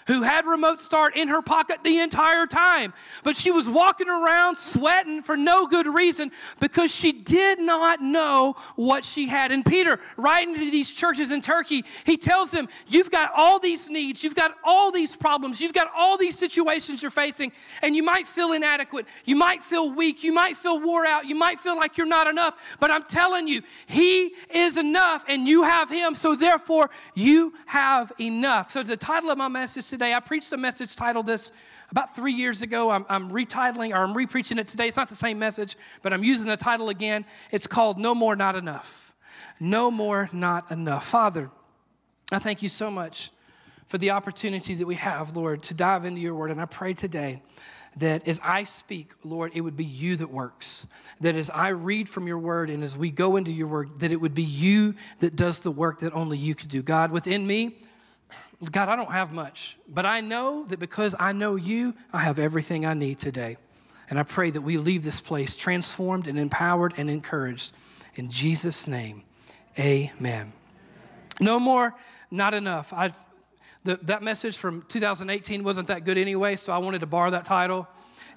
who 0.10 0.24
had 0.24 0.48
remote 0.48 0.80
start 0.80 1.16
in 1.16 1.28
her 1.28 1.40
pocket 1.40 1.78
the 1.84 2.00
entire 2.00 2.48
time. 2.48 2.92
But 3.24 3.36
she 3.36 3.52
was 3.52 3.70
walking 3.70 4.10
around 4.10 4.58
sweating 4.58 5.22
for 5.22 5.38
no 5.38 5.68
good 5.68 5.86
reason 5.86 6.32
because 6.60 6.90
she 6.94 7.12
did 7.12 7.60
not 7.60 8.02
know 8.02 8.56
what 8.76 9.06
she 9.06 9.28
had. 9.28 9.52
And 9.52 9.64
Peter, 9.64 10.00
writing 10.18 10.56
to 10.56 10.72
these 10.72 10.90
churches 10.90 11.30
in 11.30 11.42
Turkey, 11.42 11.86
he 12.06 12.18
tells 12.18 12.50
them, 12.50 12.68
You've 12.88 13.12
got 13.12 13.32
all 13.36 13.60
these 13.60 13.88
needs, 13.88 14.24
you've 14.24 14.34
got 14.34 14.56
all 14.64 14.92
these 14.92 15.16
problems, 15.16 15.62
you've 15.62 15.74
got 15.74 15.92
all 15.96 16.18
these 16.18 16.36
situations 16.36 17.04
you're 17.04 17.12
facing, 17.12 17.52
and 17.84 17.96
you 17.96 18.02
might 18.02 18.28
feel 18.28 18.54
inadequate, 18.54 19.06
you 19.26 19.36
might 19.36 19.62
feel 19.62 19.92
weak, 19.92 20.24
you 20.24 20.34
might 20.34 20.58
feel 20.58 20.80
wore 20.80 21.06
out, 21.06 21.28
you 21.28 21.36
might 21.36 21.60
feel 21.60 21.78
like 21.78 21.98
you're 22.00 22.08
not 22.08 22.26
enough. 22.26 22.78
But 22.80 22.90
I'm 22.90 23.04
telling 23.04 23.48
you, 23.48 23.62
He 23.86 24.34
is 24.50 24.76
enough, 24.76 25.24
and 25.28 25.48
you 25.48 25.62
have 25.62 25.92
Him, 25.92 26.16
so 26.16 26.36
therefore 26.36 26.90
you 27.14 27.54
have 27.68 28.12
enough. 28.20 28.72
So 28.72 28.82
the 28.82 28.98
title 28.98 29.30
of 29.30 29.38
my 29.38 29.48
message 29.48 29.88
today 29.88 29.99
today. 30.00 30.14
I 30.14 30.22
preached 30.22 30.52
a 30.54 30.58
message 30.58 30.96
titled 30.96 31.26
this 31.26 31.52
about 31.92 32.16
three 32.16 32.32
years 32.32 32.62
ago. 32.62 32.90
I'm, 32.90 33.06
I'm 33.10 33.30
retitling 33.30 33.92
or 33.92 33.98
I'm 33.98 34.16
repreaching 34.16 34.58
it 34.58 34.68
today. 34.68 34.88
It's 34.88 34.96
not 34.96 35.10
the 35.10 35.16
same 35.16 35.38
message, 35.38 35.76
but 36.02 36.14
I'm 36.14 36.24
using 36.24 36.48
the 36.48 36.56
title 36.56 36.88
again. 36.88 37.26
It's 37.52 37.68
called 37.68 38.00
No 38.00 38.16
More, 38.16 38.38
Not 38.38 38.56
Enough. 38.56 39.14
No 39.60 39.92
More, 39.92 40.30
Not 40.32 40.72
Enough. 40.72 41.06
Father, 41.06 41.52
I 42.32 42.40
thank 42.40 42.64
you 42.64 42.70
so 42.70 42.90
much 42.90 43.32
for 43.88 43.98
the 43.98 44.12
opportunity 44.12 44.74
that 44.76 44.86
we 44.86 44.96
have, 44.96 45.36
Lord, 45.36 45.64
to 45.64 45.74
dive 45.74 46.06
into 46.06 46.22
your 46.22 46.34
word. 46.34 46.52
And 46.52 46.62
I 46.62 46.66
pray 46.66 46.94
today 46.94 47.42
that 47.98 48.26
as 48.26 48.40
I 48.42 48.64
speak, 48.64 49.12
Lord, 49.26 49.52
it 49.54 49.62
would 49.62 49.76
be 49.76 49.84
you 49.84 50.16
that 50.16 50.32
works. 50.32 50.88
That 51.20 51.36
as 51.36 51.50
I 51.50 51.70
read 51.70 52.08
from 52.08 52.26
your 52.26 52.40
word 52.40 52.70
and 52.70 52.86
as 52.86 52.96
we 52.96 53.10
go 53.10 53.36
into 53.36 53.52
your 53.52 53.68
word, 53.68 54.00
that 54.00 54.12
it 54.12 54.22
would 54.22 54.34
be 54.34 54.44
you 54.44 54.96
that 55.20 55.36
does 55.36 55.60
the 55.60 55.72
work 55.72 56.00
that 56.00 56.14
only 56.14 56.38
you 56.38 56.56
could 56.56 56.70
do. 56.70 56.82
God, 56.82 57.12
within 57.12 57.46
me, 57.46 57.76
God, 58.72 58.90
I 58.90 58.96
don't 58.98 59.12
have 59.12 59.32
much, 59.32 59.78
but 59.88 60.06
I 60.06 60.20
know 60.20 60.66
that 60.66 60.80
because 60.80 61.16
I 61.18 61.32
know 61.32 61.56
you, 61.56 61.96
I 62.12 62.20
have 62.20 62.40
everything 62.40 62.86
I 62.86 62.94
need 62.94 63.20
today. 63.20 63.58
And 64.10 64.20
I 64.20 64.24
pray 64.24 64.50
that 64.50 64.62
we 64.62 64.78
leave 64.78 65.04
this 65.04 65.22
place 65.22 65.56
transformed 65.56 66.28
and 66.28 66.38
empowered 66.38 66.94
and 66.98 67.10
encouraged. 67.10 67.74
In 68.16 68.30
Jesus' 68.30 68.88
name, 68.88 69.24
amen. 69.78 70.52
No 71.40 71.60
more, 71.60 71.96
not 72.32 72.54
enough. 72.54 72.92
I've, 72.92 73.16
the, 73.86 73.98
that 74.04 74.24
message 74.24 74.58
from 74.58 74.82
2018 74.90 75.64
wasn't 75.64 75.88
that 75.88 76.04
good 76.04 76.18
anyway, 76.18 76.58
so 76.58 76.74
I 76.74 76.80
wanted 76.80 77.00
to 77.00 77.08
borrow 77.08 77.32
that 77.32 77.46
title 77.46 77.88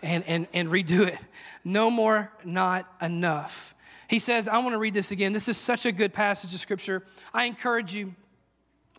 and, 0.02 0.22
and, 0.28 0.46
and 0.52 0.68
redo 0.68 1.06
it. 1.06 1.18
No 1.64 1.90
more, 1.90 2.30
not 2.44 2.86
enough. 3.00 3.74
He 4.08 4.18
says, 4.18 4.46
I 4.46 4.58
want 4.58 4.74
to 4.74 4.78
read 4.78 4.94
this 4.94 5.10
again. 5.10 5.32
This 5.32 5.48
is 5.48 5.56
such 5.56 5.86
a 5.86 5.90
good 5.90 6.12
passage 6.12 6.54
of 6.54 6.60
scripture. 6.60 7.02
I 7.32 7.46
encourage 7.46 7.94
you 7.94 8.14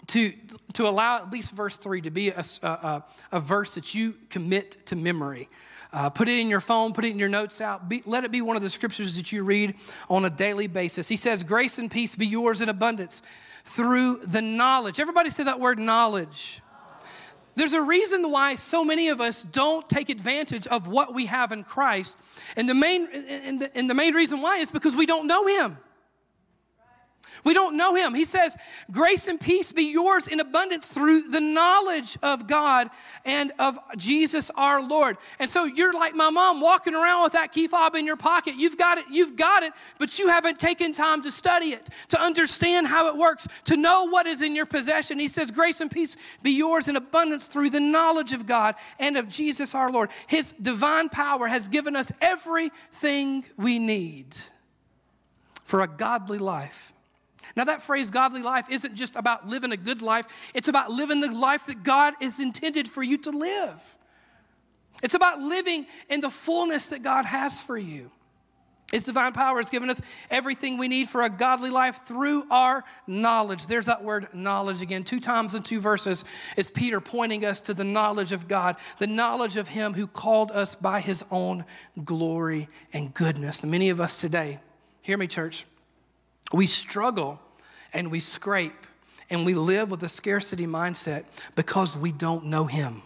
to, 0.08 0.34
to 0.74 0.88
allow 0.88 1.18
at 1.18 1.32
least 1.32 1.54
verse 1.54 1.78
3 1.78 2.02
to 2.02 2.12
be 2.12 2.30
a, 2.30 2.44
a, 2.62 3.04
a 3.32 3.40
verse 3.40 3.76
that 3.76 3.96
you 3.96 4.16
commit 4.30 4.86
to 4.88 4.96
memory. 4.96 5.50
Uh, 5.92 6.10
put 6.10 6.28
it 6.28 6.40
in 6.40 6.50
your 6.50 6.60
phone, 6.60 6.92
put 6.92 7.06
it 7.06 7.12
in 7.12 7.20
your 7.20 7.30
notes 7.30 7.62
out. 7.62 7.88
Be, 7.88 8.02
let 8.06 8.24
it 8.24 8.32
be 8.32 8.42
one 8.42 8.56
of 8.56 8.64
the 8.64 8.70
scriptures 8.70 9.16
that 9.16 9.32
you 9.32 9.44
read 9.44 9.76
on 10.10 10.26
a 10.26 10.30
daily 10.30 10.68
basis. 10.68 11.08
He 11.08 11.18
says, 11.18 11.44
Grace 11.44 11.78
and 11.78 11.90
peace 11.90 12.16
be 12.16 12.26
yours 12.26 12.62
in 12.62 12.70
abundance 12.70 13.22
through 13.64 14.26
the 14.26 14.42
knowledge. 14.42 15.00
Everybody 15.00 15.30
say 15.30 15.44
that 15.44 15.60
word 15.60 15.78
knowledge. 15.78 16.62
There's 17.56 17.74
a 17.74 17.82
reason 17.82 18.32
why 18.32 18.56
so 18.56 18.84
many 18.84 19.10
of 19.10 19.22
us 19.22 19.44
don't 19.44 19.88
take 19.88 20.10
advantage 20.10 20.66
of 20.66 20.88
what 20.88 21.14
we 21.14 21.28
have 21.28 21.52
in 21.52 21.64
Christ. 21.64 22.18
And 22.56 22.68
the 22.68 22.74
main, 22.74 23.08
and 23.14 23.62
the, 23.62 23.78
and 23.78 23.88
the 23.88 23.94
main 23.94 24.16
reason 24.16 24.42
why 24.42 24.58
is 24.58 24.72
because 24.72 24.96
we 24.96 25.06
don't 25.06 25.28
know 25.28 25.46
Him. 25.46 25.78
We 27.44 27.54
don't 27.54 27.76
know 27.76 27.96
him. 27.96 28.14
He 28.14 28.26
says, 28.26 28.56
Grace 28.92 29.28
and 29.28 29.40
peace 29.40 29.72
be 29.72 29.84
yours 29.84 30.28
in 30.28 30.40
abundance 30.40 30.90
through 30.90 31.30
the 31.30 31.40
knowledge 31.40 32.18
of 32.22 32.48
God 32.48 32.90
and 33.26 33.52
of 33.60 33.78
Jesus 33.98 34.52
our 34.56 34.82
Lord. 34.82 35.18
And 35.40 35.50
so 35.50 35.66
you're 35.66 35.94
like 35.94 36.16
my 36.16 36.30
mom 36.30 36.62
walking 36.62 36.96
around 36.96 37.24
with 37.24 37.34
that 37.34 37.52
key 37.52 37.68
fob 37.68 37.96
in 37.96 38.06
your 38.06 38.18
pocket. 38.18 38.56
You've 38.56 38.78
got 38.78 38.98
it, 38.98 39.06
you've 39.12 39.36
got 39.36 39.64
it, 39.64 39.74
but 39.98 40.18
you 40.20 40.30
haven't 40.30 40.60
taken 40.60 40.94
time 40.94 41.22
to 41.24 41.32
study 41.32 41.68
it, 41.68 41.90
to 42.10 42.22
understand 42.22 42.88
how 42.88 43.10
it 43.10 43.18
works, 43.18 43.48
to 43.66 43.78
know 43.78 44.06
what 44.06 44.28
is 44.28 44.42
in 44.42 44.56
your 44.56 44.66
possession. 44.66 45.20
He 45.20 45.28
says, 45.28 45.52
Grace 45.52 45.82
and 45.82 45.90
peace 45.90 46.16
be 46.42 46.52
yours 46.52 46.88
in 46.88 46.96
abundance 46.96 47.48
through 47.48 47.72
the 47.72 47.80
knowledge 47.80 48.32
of 48.32 48.46
God 48.46 48.76
and 49.00 49.18
of 49.18 49.28
Jesus 49.28 49.74
our 49.76 49.92
Lord. 49.92 50.10
His 50.28 50.52
divine 50.54 51.10
power 51.10 51.48
has 51.48 51.70
given 51.70 51.96
us 51.96 52.12
everything 52.22 53.46
we 53.58 53.80
need 53.80 54.36
for 55.64 55.82
a 55.82 55.88
godly 55.88 56.38
life. 56.38 56.93
Now, 57.56 57.66
that 57.66 57.82
phrase, 57.82 58.12
godly 58.12 58.42
life, 58.42 58.66
isn't 58.70 58.96
just 58.96 59.16
about 59.16 59.48
living 59.48 59.72
a 59.72 59.78
good 59.78 60.02
life, 60.02 60.26
it's 60.54 60.68
about 60.68 60.92
living 60.92 61.22
the 61.22 61.32
life 61.32 61.66
that 61.68 61.84
God 61.84 62.14
is 62.20 62.40
intended 62.40 62.88
for 62.88 63.04
you 63.04 63.18
to 63.20 63.32
live. 63.32 63.98
It's 65.02 65.16
about 65.16 65.42
living 65.42 65.86
in 66.10 66.22
the 66.22 66.30
fullness 66.30 66.88
that 66.88 67.04
God 67.04 67.26
has 67.26 67.62
for 67.62 67.78
you. 67.78 68.12
His 68.94 69.06
divine 69.06 69.34
power 69.34 69.58
has 69.58 69.72
given 69.72 69.90
us 69.90 70.00
everything 70.30 70.78
we 70.78 70.88
need 70.88 71.10
for 71.10 71.24
a 71.24 71.30
godly 71.30 71.72
life 71.72 72.02
through 72.06 72.46
our 72.52 72.84
knowledge. 73.08 73.66
There's 73.66 73.88
that 73.88 74.04
word 74.04 74.28
knowledge 74.34 74.84
again. 74.84 75.04
Two 75.04 75.20
times 75.20 75.56
in 75.56 75.64
two 75.64 75.80
verses 75.80 76.24
is 76.58 76.70
Peter 76.70 77.02
pointing 77.02 77.44
us 77.44 77.60
to 77.62 77.74
the 77.74 77.84
knowledge 77.84 78.32
of 78.32 78.48
God, 78.48 78.76
the 79.00 79.08
knowledge 79.08 79.58
of 79.58 79.70
Him 79.70 79.96
who 79.96 80.06
called 80.06 80.52
us 80.52 80.76
by 80.76 81.02
His 81.02 81.26
own 81.32 81.66
glory 82.04 82.70
and 82.94 83.12
goodness. 83.16 83.64
Many 83.64 83.90
of 83.90 84.00
us 84.00 84.22
today, 84.22 84.60
hear 85.02 85.18
me, 85.18 85.26
church, 85.26 85.66
we 86.52 86.68
struggle 86.68 87.40
and 87.94 88.12
we 88.12 88.20
scrape 88.20 88.88
and 89.30 89.46
we 89.46 89.54
live 89.54 89.92
with 89.92 90.04
a 90.04 90.10
scarcity 90.10 90.68
mindset 90.68 91.26
because 91.56 91.96
we 91.96 92.12
don't 92.12 92.46
know 92.46 92.66
Him. 92.66 93.02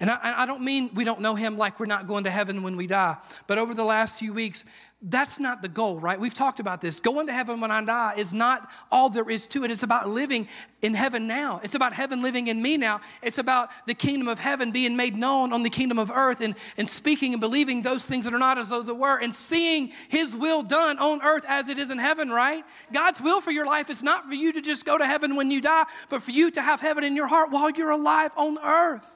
And 0.00 0.10
I, 0.10 0.42
I, 0.42 0.46
don't 0.46 0.62
mean 0.62 0.90
we 0.94 1.04
don't 1.04 1.20
know 1.20 1.34
him 1.34 1.56
like 1.56 1.80
we're 1.80 1.86
not 1.86 2.06
going 2.06 2.24
to 2.24 2.30
heaven 2.30 2.62
when 2.62 2.76
we 2.76 2.86
die. 2.86 3.16
But 3.46 3.58
over 3.58 3.72
the 3.72 3.84
last 3.84 4.18
few 4.18 4.32
weeks, 4.32 4.64
that's 5.02 5.38
not 5.38 5.62
the 5.62 5.68
goal, 5.68 6.00
right? 6.00 6.18
We've 6.18 6.34
talked 6.34 6.58
about 6.58 6.80
this. 6.80 7.00
Going 7.00 7.26
to 7.26 7.32
heaven 7.32 7.60
when 7.60 7.70
I 7.70 7.84
die 7.84 8.14
is 8.16 8.34
not 8.34 8.68
all 8.90 9.10
there 9.10 9.28
is 9.28 9.46
to 9.48 9.62
it. 9.62 9.70
It's 9.70 9.82
about 9.82 10.08
living 10.08 10.48
in 10.82 10.94
heaven 10.94 11.26
now. 11.26 11.60
It's 11.62 11.74
about 11.74 11.92
heaven 11.92 12.22
living 12.22 12.48
in 12.48 12.60
me 12.60 12.76
now. 12.76 13.00
It's 13.22 13.38
about 13.38 13.70
the 13.86 13.94
kingdom 13.94 14.26
of 14.26 14.38
heaven 14.38 14.72
being 14.72 14.96
made 14.96 15.14
known 15.14 15.52
on 15.52 15.62
the 15.62 15.70
kingdom 15.70 15.98
of 15.98 16.10
earth 16.10 16.40
and, 16.40 16.54
and 16.76 16.88
speaking 16.88 17.34
and 17.34 17.40
believing 17.40 17.82
those 17.82 18.06
things 18.06 18.24
that 18.24 18.34
are 18.34 18.38
not 18.38 18.58
as 18.58 18.70
though 18.70 18.82
they 18.82 18.92
were 18.92 19.18
and 19.18 19.34
seeing 19.34 19.92
his 20.08 20.34
will 20.34 20.62
done 20.62 20.98
on 20.98 21.22
earth 21.22 21.44
as 21.46 21.68
it 21.68 21.78
is 21.78 21.90
in 21.90 21.98
heaven, 21.98 22.30
right? 22.30 22.64
God's 22.92 23.20
will 23.20 23.40
for 23.40 23.50
your 23.50 23.66
life 23.66 23.90
is 23.90 24.02
not 24.02 24.26
for 24.26 24.34
you 24.34 24.52
to 24.52 24.62
just 24.62 24.84
go 24.84 24.96
to 24.96 25.06
heaven 25.06 25.36
when 25.36 25.50
you 25.50 25.60
die, 25.60 25.84
but 26.08 26.22
for 26.22 26.30
you 26.30 26.50
to 26.52 26.62
have 26.62 26.80
heaven 26.80 27.04
in 27.04 27.14
your 27.14 27.26
heart 27.26 27.50
while 27.50 27.70
you're 27.70 27.90
alive 27.90 28.32
on 28.36 28.58
earth. 28.58 29.15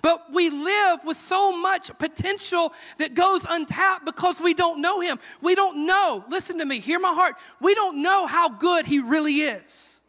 But 0.00 0.32
we 0.32 0.48
live 0.48 1.00
with 1.04 1.16
so 1.16 1.54
much 1.56 1.96
potential 1.98 2.72
that 2.98 3.14
goes 3.14 3.44
untapped 3.48 4.06
because 4.06 4.40
we 4.40 4.54
don't 4.54 4.80
know 4.80 5.00
Him. 5.00 5.18
We 5.42 5.54
don't 5.54 5.86
know, 5.86 6.24
listen 6.30 6.58
to 6.58 6.64
me, 6.64 6.80
hear 6.80 6.98
my 6.98 7.12
heart. 7.12 7.36
We 7.60 7.74
don't 7.74 8.02
know 8.02 8.26
how 8.26 8.48
good 8.48 8.86
He 8.86 9.00
really 9.00 9.42
is. 9.42 10.00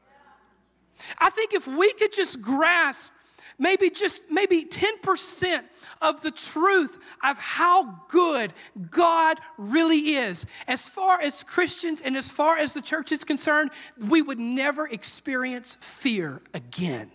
I 1.17 1.29
think 1.29 1.53
if 1.53 1.67
we 1.67 1.91
could 1.93 2.13
just 2.13 2.41
grasp 2.41 3.11
maybe 3.59 3.89
just 3.89 4.29
maybe 4.29 4.65
10% 4.65 5.63
of 6.01 6.21
the 6.21 6.31
truth 6.31 6.97
of 7.23 7.37
how 7.37 8.01
good 8.09 8.53
God 8.89 9.39
really 9.57 10.15
is. 10.15 10.45
As 10.67 10.87
far 10.87 11.21
as 11.21 11.43
Christians 11.43 12.01
and 12.01 12.17
as 12.17 12.31
far 12.31 12.57
as 12.57 12.73
the 12.73 12.81
church 12.81 13.11
is 13.11 13.23
concerned, 13.23 13.71
we 13.97 14.21
would 14.21 14.39
never 14.39 14.87
experience 14.87 15.77
fear 15.79 16.41
again. 16.53 17.11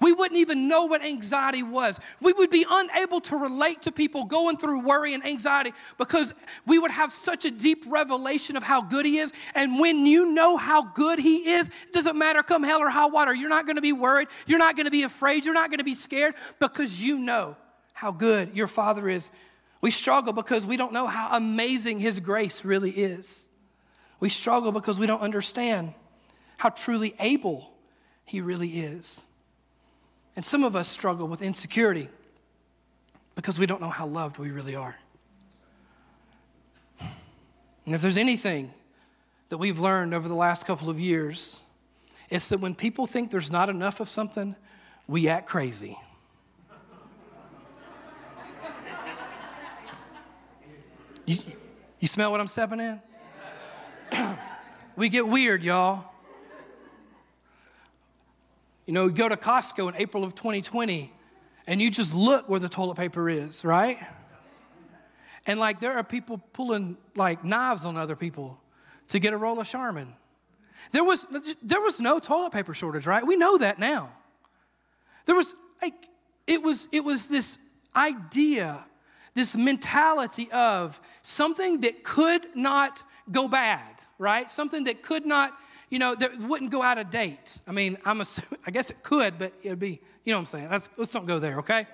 We 0.00 0.12
wouldn't 0.12 0.38
even 0.38 0.68
know 0.68 0.86
what 0.86 1.02
anxiety 1.02 1.62
was. 1.62 2.00
We 2.20 2.32
would 2.32 2.50
be 2.50 2.66
unable 2.68 3.20
to 3.22 3.36
relate 3.36 3.82
to 3.82 3.92
people 3.92 4.24
going 4.24 4.56
through 4.56 4.80
worry 4.80 5.14
and 5.14 5.24
anxiety 5.24 5.72
because 5.98 6.34
we 6.66 6.78
would 6.78 6.90
have 6.90 7.12
such 7.12 7.44
a 7.44 7.50
deep 7.50 7.84
revelation 7.86 8.56
of 8.56 8.62
how 8.62 8.80
good 8.82 9.06
He 9.06 9.18
is. 9.18 9.32
And 9.54 9.78
when 9.78 10.06
you 10.06 10.32
know 10.32 10.56
how 10.56 10.82
good 10.82 11.18
He 11.18 11.50
is, 11.50 11.68
it 11.68 11.92
doesn't 11.92 12.16
matter 12.16 12.42
come 12.42 12.62
hell 12.62 12.80
or 12.80 12.88
high 12.88 13.06
water. 13.06 13.34
You're 13.34 13.48
not 13.48 13.66
going 13.66 13.76
to 13.76 13.82
be 13.82 13.92
worried. 13.92 14.28
You're 14.46 14.58
not 14.58 14.76
going 14.76 14.86
to 14.86 14.90
be 14.90 15.02
afraid. 15.02 15.44
You're 15.44 15.54
not 15.54 15.70
going 15.70 15.78
to 15.78 15.84
be 15.84 15.94
scared 15.94 16.34
because 16.60 17.02
you 17.02 17.18
know 17.18 17.56
how 17.92 18.10
good 18.10 18.54
your 18.54 18.66
Father 18.66 19.08
is. 19.08 19.30
We 19.80 19.90
struggle 19.90 20.32
because 20.32 20.66
we 20.66 20.76
don't 20.76 20.92
know 20.92 21.06
how 21.06 21.36
amazing 21.36 22.00
His 22.00 22.20
grace 22.20 22.64
really 22.64 22.90
is. 22.90 23.48
We 24.20 24.28
struggle 24.28 24.72
because 24.72 24.98
we 24.98 25.06
don't 25.06 25.20
understand 25.20 25.94
how 26.56 26.70
truly 26.70 27.14
able 27.18 27.70
He 28.24 28.40
really 28.40 28.70
is. 28.70 29.24
And 30.36 30.44
some 30.44 30.64
of 30.64 30.74
us 30.74 30.88
struggle 30.88 31.28
with 31.28 31.42
insecurity 31.42 32.08
because 33.34 33.58
we 33.58 33.66
don't 33.66 33.80
know 33.80 33.88
how 33.88 34.06
loved 34.06 34.38
we 34.38 34.50
really 34.50 34.74
are. 34.74 34.96
And 37.00 37.94
if 37.94 38.02
there's 38.02 38.16
anything 38.16 38.72
that 39.50 39.58
we've 39.58 39.78
learned 39.78 40.14
over 40.14 40.26
the 40.26 40.34
last 40.34 40.66
couple 40.66 40.88
of 40.88 40.98
years, 40.98 41.62
it's 42.30 42.48
that 42.48 42.58
when 42.58 42.74
people 42.74 43.06
think 43.06 43.30
there's 43.30 43.50
not 43.50 43.68
enough 43.68 44.00
of 44.00 44.08
something, 44.08 44.56
we 45.06 45.28
act 45.28 45.46
crazy. 45.46 45.98
You, 51.26 51.38
you 52.00 52.08
smell 52.08 52.30
what 52.30 52.40
I'm 52.40 52.48
stepping 52.48 52.80
in? 52.80 53.00
we 54.96 55.08
get 55.08 55.26
weird, 55.26 55.62
y'all. 55.62 56.13
You 58.86 58.92
know, 58.92 59.08
go 59.08 59.28
to 59.28 59.36
Costco 59.36 59.88
in 59.88 59.96
April 59.96 60.24
of 60.24 60.34
2020 60.34 61.12
and 61.66 61.80
you 61.80 61.90
just 61.90 62.14
look 62.14 62.48
where 62.48 62.60
the 62.60 62.68
toilet 62.68 62.96
paper 62.96 63.30
is, 63.30 63.64
right? 63.64 63.98
And 65.46 65.58
like 65.58 65.80
there 65.80 65.96
are 65.96 66.04
people 66.04 66.38
pulling 66.52 66.96
like 67.16 67.44
knives 67.44 67.84
on 67.84 67.96
other 67.96 68.16
people 68.16 68.60
to 69.08 69.18
get 69.18 69.32
a 69.32 69.36
roll 69.36 69.60
of 69.60 69.66
Charmin. 69.66 70.14
There 70.92 71.04
was, 71.04 71.26
there 71.62 71.80
was 71.80 72.00
no 72.00 72.18
toilet 72.18 72.52
paper 72.52 72.74
shortage, 72.74 73.06
right? 73.06 73.26
We 73.26 73.36
know 73.36 73.56
that 73.58 73.78
now. 73.78 74.10
There 75.26 75.34
was 75.34 75.54
like, 75.80 75.94
it 76.46 76.62
was, 76.62 76.88
it 76.92 77.04
was 77.04 77.28
this 77.28 77.56
idea, 77.96 78.84
this 79.34 79.56
mentality 79.56 80.50
of 80.52 81.00
something 81.22 81.80
that 81.80 82.04
could 82.04 82.54
not 82.54 83.02
go 83.30 83.48
bad, 83.48 83.94
right? 84.18 84.50
Something 84.50 84.84
that 84.84 85.02
could 85.02 85.24
not 85.24 85.56
you 85.90 85.98
know, 85.98 86.14
that 86.14 86.38
wouldn't 86.38 86.70
go 86.70 86.82
out 86.82 86.98
of 86.98 87.10
date. 87.10 87.58
I 87.66 87.72
mean, 87.72 87.98
I'm 88.04 88.20
assuming, 88.20 88.58
I 88.66 88.70
guess 88.70 88.90
it 88.90 89.02
could, 89.02 89.38
but 89.38 89.52
it'd 89.62 89.78
be, 89.78 90.00
you 90.24 90.32
know 90.32 90.38
what 90.38 90.40
I'm 90.40 90.46
saying? 90.46 90.70
Let's, 90.70 90.90
let's 90.96 91.12
don't 91.12 91.26
go 91.26 91.38
there, 91.38 91.58
okay? 91.58 91.86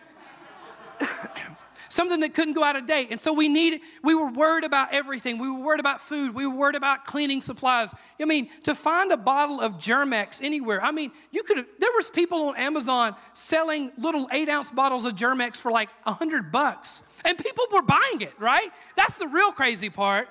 Something 1.89 2.21
that 2.21 2.35
couldn't 2.35 2.55
go 2.55 2.63
out 2.63 2.77
of 2.77 2.87
date. 2.87 3.09
And 3.11 3.21
so 3.21 3.33
we 3.33 3.49
needed, 3.49 3.81
we 4.05 4.15
were 4.15 4.31
worried 4.31 4.63
about 4.63 4.95
everything. 4.95 5.39
We 5.39 5.51
were 5.51 5.59
worried 5.59 5.81
about 5.81 6.01
food. 6.01 6.37
We 6.37 6.47
were 6.47 6.55
worried 6.55 6.77
about 6.77 7.05
cleaning 7.05 7.41
supplies. 7.41 7.93
I 8.21 8.27
mean, 8.27 8.49
to 8.63 8.77
find 8.77 9.11
a 9.11 9.17
bottle 9.17 9.61
of 9.61 9.77
Germ-X 9.77 10.41
anywhere, 10.41 10.81
I 10.81 10.93
mean, 10.93 11.11
you 11.33 11.43
could 11.43 11.57
there 11.57 11.91
was 11.97 12.09
people 12.09 12.51
on 12.51 12.57
Amazon 12.57 13.17
selling 13.33 13.91
little 13.99 14.29
eight 14.31 14.49
ounce 14.49 14.71
bottles 14.71 15.05
of 15.05 15.17
Germ-X 15.17 15.59
for 15.59 15.73
like 15.73 15.89
a 16.07 16.13
hundred 16.13 16.53
bucks. 16.53 17.03
And 17.25 17.37
people 17.37 17.65
were 17.73 17.83
buying 17.83 18.21
it, 18.21 18.35
right? 18.39 18.71
That's 18.95 19.19
the 19.19 19.27
real 19.27 19.51
crazy 19.51 19.91
part. 19.91 20.29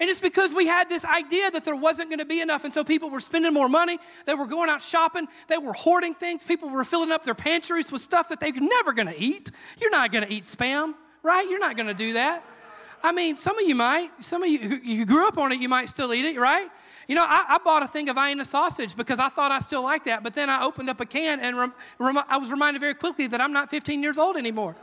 And 0.00 0.10
it's 0.10 0.20
because 0.20 0.52
we 0.52 0.66
had 0.66 0.88
this 0.88 1.04
idea 1.04 1.50
that 1.50 1.64
there 1.64 1.76
wasn't 1.76 2.10
going 2.10 2.18
to 2.18 2.24
be 2.24 2.40
enough. 2.40 2.64
And 2.64 2.72
so 2.72 2.84
people 2.84 3.10
were 3.10 3.20
spending 3.20 3.52
more 3.52 3.68
money. 3.68 3.98
They 4.26 4.34
were 4.34 4.46
going 4.46 4.68
out 4.68 4.82
shopping. 4.82 5.28
They 5.48 5.58
were 5.58 5.72
hoarding 5.72 6.14
things. 6.14 6.44
People 6.44 6.68
were 6.68 6.84
filling 6.84 7.12
up 7.12 7.24
their 7.24 7.34
pantries 7.34 7.92
with 7.92 8.02
stuff 8.02 8.28
that 8.28 8.40
they 8.40 8.52
were 8.52 8.60
never 8.60 8.92
going 8.92 9.08
to 9.08 9.20
eat. 9.20 9.50
You're 9.80 9.90
not 9.90 10.12
going 10.12 10.26
to 10.26 10.32
eat 10.32 10.44
spam, 10.44 10.94
right? 11.22 11.48
You're 11.48 11.60
not 11.60 11.76
going 11.76 11.88
to 11.88 11.94
do 11.94 12.14
that. 12.14 12.44
I 13.02 13.12
mean, 13.12 13.36
some 13.36 13.58
of 13.58 13.68
you 13.68 13.74
might. 13.74 14.10
Some 14.24 14.42
of 14.42 14.48
you, 14.48 14.80
you 14.82 15.04
grew 15.04 15.28
up 15.28 15.36
on 15.36 15.52
it, 15.52 15.60
you 15.60 15.68
might 15.68 15.90
still 15.90 16.14
eat 16.14 16.24
it, 16.24 16.38
right? 16.38 16.68
You 17.06 17.14
know, 17.14 17.24
I, 17.26 17.44
I 17.50 17.58
bought 17.58 17.82
a 17.82 17.86
thing 17.86 18.08
of 18.08 18.16
Vienna 18.16 18.46
sausage 18.46 18.96
because 18.96 19.18
I 19.18 19.28
thought 19.28 19.52
I 19.52 19.58
still 19.58 19.82
liked 19.82 20.06
that. 20.06 20.22
But 20.22 20.34
then 20.34 20.48
I 20.48 20.64
opened 20.64 20.88
up 20.88 21.00
a 21.00 21.06
can 21.06 21.38
and 21.40 21.56
rem, 21.56 21.74
rem, 21.98 22.18
I 22.28 22.38
was 22.38 22.50
reminded 22.50 22.80
very 22.80 22.94
quickly 22.94 23.26
that 23.26 23.42
I'm 23.42 23.52
not 23.52 23.70
15 23.70 24.02
years 24.02 24.16
old 24.16 24.36
anymore. 24.36 24.74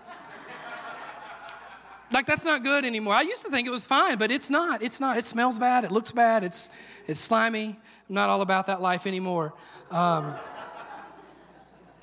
Like 2.11 2.25
that's 2.25 2.43
not 2.43 2.63
good 2.63 2.83
anymore. 2.83 3.13
I 3.13 3.21
used 3.21 3.43
to 3.45 3.51
think 3.51 3.67
it 3.67 3.71
was 3.71 3.85
fine, 3.85 4.17
but 4.17 4.31
it's 4.31 4.49
not. 4.49 4.81
It's 4.81 4.99
not. 4.99 5.17
It 5.17 5.25
smells 5.25 5.57
bad. 5.57 5.85
It 5.85 5.91
looks 5.91 6.11
bad. 6.11 6.43
It's 6.43 6.69
it's 7.07 7.19
slimy. 7.19 7.67
I'm 8.09 8.15
not 8.15 8.29
all 8.29 8.41
about 8.41 8.67
that 8.67 8.81
life 8.81 9.07
anymore. 9.07 9.53
Um, 9.89 10.33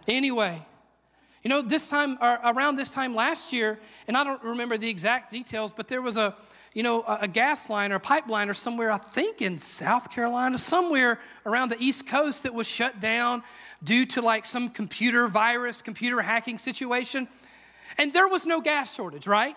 anyway, 0.07 0.65
you 1.43 1.50
know, 1.50 1.61
this 1.61 1.88
time 1.88 2.19
around 2.23 2.77
this 2.77 2.91
time 2.91 3.15
last 3.15 3.53
year, 3.53 3.79
and 4.07 4.17
I 4.17 4.25
don't 4.25 4.43
remember 4.43 4.79
the 4.79 4.88
exact 4.88 5.31
details, 5.31 5.75
but 5.75 5.88
there 5.88 6.00
was 6.00 6.17
a 6.17 6.35
you 6.73 6.83
know 6.83 7.03
a, 7.03 7.19
a 7.23 7.29
gas 7.29 7.69
line 7.69 7.93
or 7.93 7.97
a 7.97 8.00
pipeline 8.00 8.49
or 8.49 8.55
somewhere 8.55 8.91
I 8.91 8.99
think 8.99 9.43
in 9.43 9.59
South 9.59 10.11
Carolina, 10.11 10.57
somewhere 10.57 11.21
around 11.45 11.69
the 11.69 11.79
East 11.79 12.07
Coast 12.07 12.45
that 12.45 12.55
was 12.55 12.67
shut 12.67 12.99
down 12.99 13.43
due 13.85 14.07
to 14.07 14.23
like 14.23 14.47
some 14.47 14.71
computer 14.71 15.29
virus, 15.29 15.83
computer 15.83 16.23
hacking 16.23 16.57
situation, 16.57 17.29
and 17.99 18.15
there 18.15 18.27
was 18.27 18.47
no 18.47 18.62
gas 18.62 18.95
shortage, 18.95 19.27
right? 19.27 19.55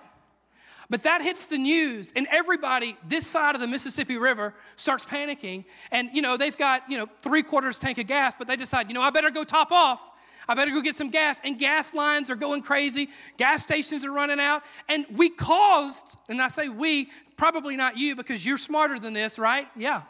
But 0.92 1.04
that 1.04 1.22
hits 1.22 1.48
the 1.48 1.58
news, 1.58 2.12
and 2.18 2.28
everybody 2.30 2.98
this 3.08 3.26
side 3.26 3.56
of 3.56 3.62
the 3.62 3.68
Mississippi 3.68 4.18
River 4.18 4.54
starts 4.76 5.06
panicking. 5.06 5.64
And, 5.90 6.10
you 6.14 6.22
know, 6.22 6.36
they've 6.36 6.58
got, 6.58 6.84
you 6.92 6.98
know, 6.98 7.08
three 7.22 7.44
quarters 7.44 7.80
tank 7.80 7.98
of 7.98 8.08
gas, 8.08 8.36
but 8.38 8.46
they 8.46 8.58
decide, 8.58 8.90
you 8.90 8.94
know, 8.94 9.02
I 9.02 9.10
better 9.10 9.30
go 9.30 9.46
top 9.46 9.72
off. 9.72 10.02
I 10.50 10.54
better 10.54 10.72
go 10.72 10.82
get 10.82 10.96
some 10.96 11.10
gas. 11.10 11.40
And 11.46 11.58
gas 11.58 11.94
lines 11.94 12.30
are 12.30 12.36
going 12.36 12.62
crazy. 12.62 13.08
Gas 13.38 13.64
stations 13.64 14.04
are 14.04 14.12
running 14.12 14.42
out. 14.42 14.64
And 14.90 15.06
we 15.16 15.30
caused, 15.30 16.18
and 16.28 16.42
I 16.42 16.50
say 16.50 16.68
we, 16.68 17.10
probably 17.38 17.78
not 17.78 17.98
you 17.98 18.18
because 18.18 18.46
you're 18.46 18.58
smarter 18.58 19.00
than 19.00 19.14
this, 19.14 19.40
right? 19.40 19.70
Yeah. 19.78 20.02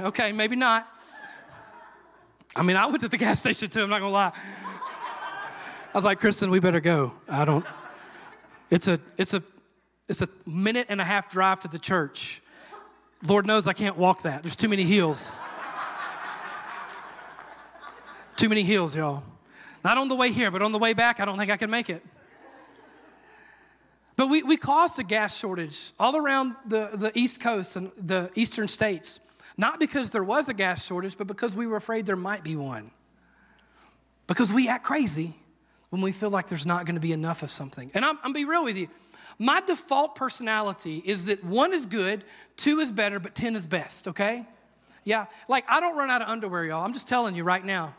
Okay, 0.00 0.32
maybe 0.32 0.56
not. 0.56 0.88
I 2.56 2.62
mean, 2.62 2.78
I 2.78 2.86
went 2.86 3.00
to 3.00 3.08
the 3.08 3.18
gas 3.18 3.40
station 3.40 3.68
too, 3.68 3.82
I'm 3.82 3.90
not 3.90 3.98
gonna 3.98 4.12
lie. 4.12 4.32
I 4.32 5.94
was 5.94 6.04
like, 6.04 6.20
Kristen, 6.20 6.48
we 6.48 6.58
better 6.58 6.80
go. 6.80 7.12
I 7.28 7.44
don't. 7.44 7.66
It's 8.72 8.88
a, 8.88 8.98
it's 9.18 9.34
a, 9.34 9.42
it's 10.08 10.22
a 10.22 10.28
minute 10.46 10.86
and 10.88 10.98
a 10.98 11.04
half 11.04 11.30
drive 11.30 11.60
to 11.60 11.68
the 11.68 11.78
church. 11.78 12.40
Lord 13.22 13.46
knows 13.46 13.66
I 13.66 13.74
can't 13.74 13.98
walk 13.98 14.22
that. 14.22 14.42
There's 14.42 14.56
too 14.56 14.70
many 14.70 14.84
hills. 14.84 15.36
too 18.36 18.48
many 18.48 18.62
hills, 18.62 18.96
y'all. 18.96 19.24
Not 19.84 19.98
on 19.98 20.08
the 20.08 20.14
way 20.14 20.32
here, 20.32 20.50
but 20.50 20.62
on 20.62 20.72
the 20.72 20.78
way 20.78 20.94
back, 20.94 21.20
I 21.20 21.26
don't 21.26 21.36
think 21.36 21.50
I 21.50 21.58
can 21.58 21.68
make 21.68 21.90
it. 21.90 22.02
But 24.16 24.28
we, 24.28 24.42
we 24.42 24.56
caused 24.56 24.98
a 24.98 25.04
gas 25.04 25.36
shortage 25.36 25.92
all 26.00 26.16
around 26.16 26.54
the, 26.66 26.92
the 26.94 27.12
East 27.14 27.42
Coast 27.42 27.76
and 27.76 27.92
the 27.98 28.30
eastern 28.36 28.68
states. 28.68 29.20
Not 29.58 29.80
because 29.80 30.08
there 30.08 30.24
was 30.24 30.48
a 30.48 30.54
gas 30.54 30.86
shortage, 30.86 31.18
but 31.18 31.26
because 31.26 31.54
we 31.54 31.66
were 31.66 31.76
afraid 31.76 32.06
there 32.06 32.16
might 32.16 32.42
be 32.42 32.56
one. 32.56 32.90
Because 34.26 34.50
we 34.50 34.66
act 34.66 34.82
crazy 34.82 35.34
when 35.92 36.00
we 36.00 36.10
feel 36.10 36.30
like 36.30 36.48
there's 36.48 36.64
not 36.64 36.86
going 36.86 36.94
to 36.94 37.02
be 37.02 37.12
enough 37.12 37.42
of 37.42 37.50
something. 37.50 37.90
And 37.92 38.02
I'm, 38.02 38.18
I'm 38.22 38.32
be 38.32 38.46
real 38.46 38.64
with 38.64 38.78
you. 38.78 38.88
My 39.38 39.60
default 39.60 40.14
personality 40.14 41.02
is 41.04 41.26
that 41.26 41.44
one 41.44 41.74
is 41.74 41.84
good, 41.84 42.24
two 42.56 42.80
is 42.80 42.90
better, 42.90 43.20
but 43.20 43.34
10 43.34 43.54
is 43.54 43.66
best, 43.66 44.08
okay? 44.08 44.46
Yeah, 45.04 45.26
like 45.48 45.66
I 45.68 45.80
don't 45.80 45.94
run 45.94 46.08
out 46.08 46.22
of 46.22 46.28
underwear, 46.28 46.64
y'all. 46.64 46.82
I'm 46.82 46.94
just 46.94 47.08
telling 47.08 47.36
you 47.36 47.44
right 47.44 47.62
now. 47.62 47.94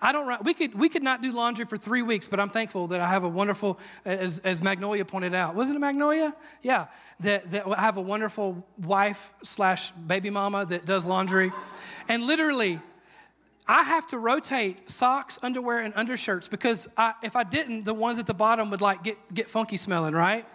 I 0.00 0.12
don't 0.12 0.28
run, 0.28 0.38
we 0.44 0.54
could, 0.54 0.76
we 0.76 0.88
could 0.88 1.02
not 1.02 1.22
do 1.22 1.32
laundry 1.32 1.64
for 1.64 1.76
three 1.76 2.02
weeks, 2.02 2.28
but 2.28 2.38
I'm 2.38 2.50
thankful 2.50 2.86
that 2.88 3.00
I 3.00 3.08
have 3.08 3.24
a 3.24 3.28
wonderful, 3.28 3.80
as, 4.04 4.38
as 4.38 4.62
Magnolia 4.62 5.04
pointed 5.04 5.34
out, 5.34 5.56
wasn't 5.56 5.74
it 5.74 5.80
Magnolia? 5.80 6.36
Yeah, 6.62 6.86
that, 7.18 7.50
that 7.50 7.66
I 7.66 7.80
have 7.80 7.96
a 7.96 8.00
wonderful 8.00 8.64
wife 8.78 9.34
slash 9.42 9.90
baby 9.90 10.30
mama 10.30 10.66
that 10.66 10.84
does 10.84 11.04
laundry. 11.04 11.50
And 12.08 12.28
literally, 12.28 12.78
I 13.66 13.82
have 13.82 14.06
to 14.08 14.18
rotate 14.18 14.90
socks, 14.90 15.38
underwear, 15.42 15.78
and 15.78 15.94
undershirts 15.96 16.48
because 16.48 16.86
I, 16.96 17.14
if 17.22 17.34
I 17.34 17.44
didn't, 17.44 17.84
the 17.84 17.94
ones 17.94 18.18
at 18.18 18.26
the 18.26 18.34
bottom 18.34 18.70
would 18.70 18.82
like 18.82 19.02
get, 19.02 19.16
get 19.32 19.48
funky 19.48 19.78
smelling, 19.78 20.12
right? 20.12 20.46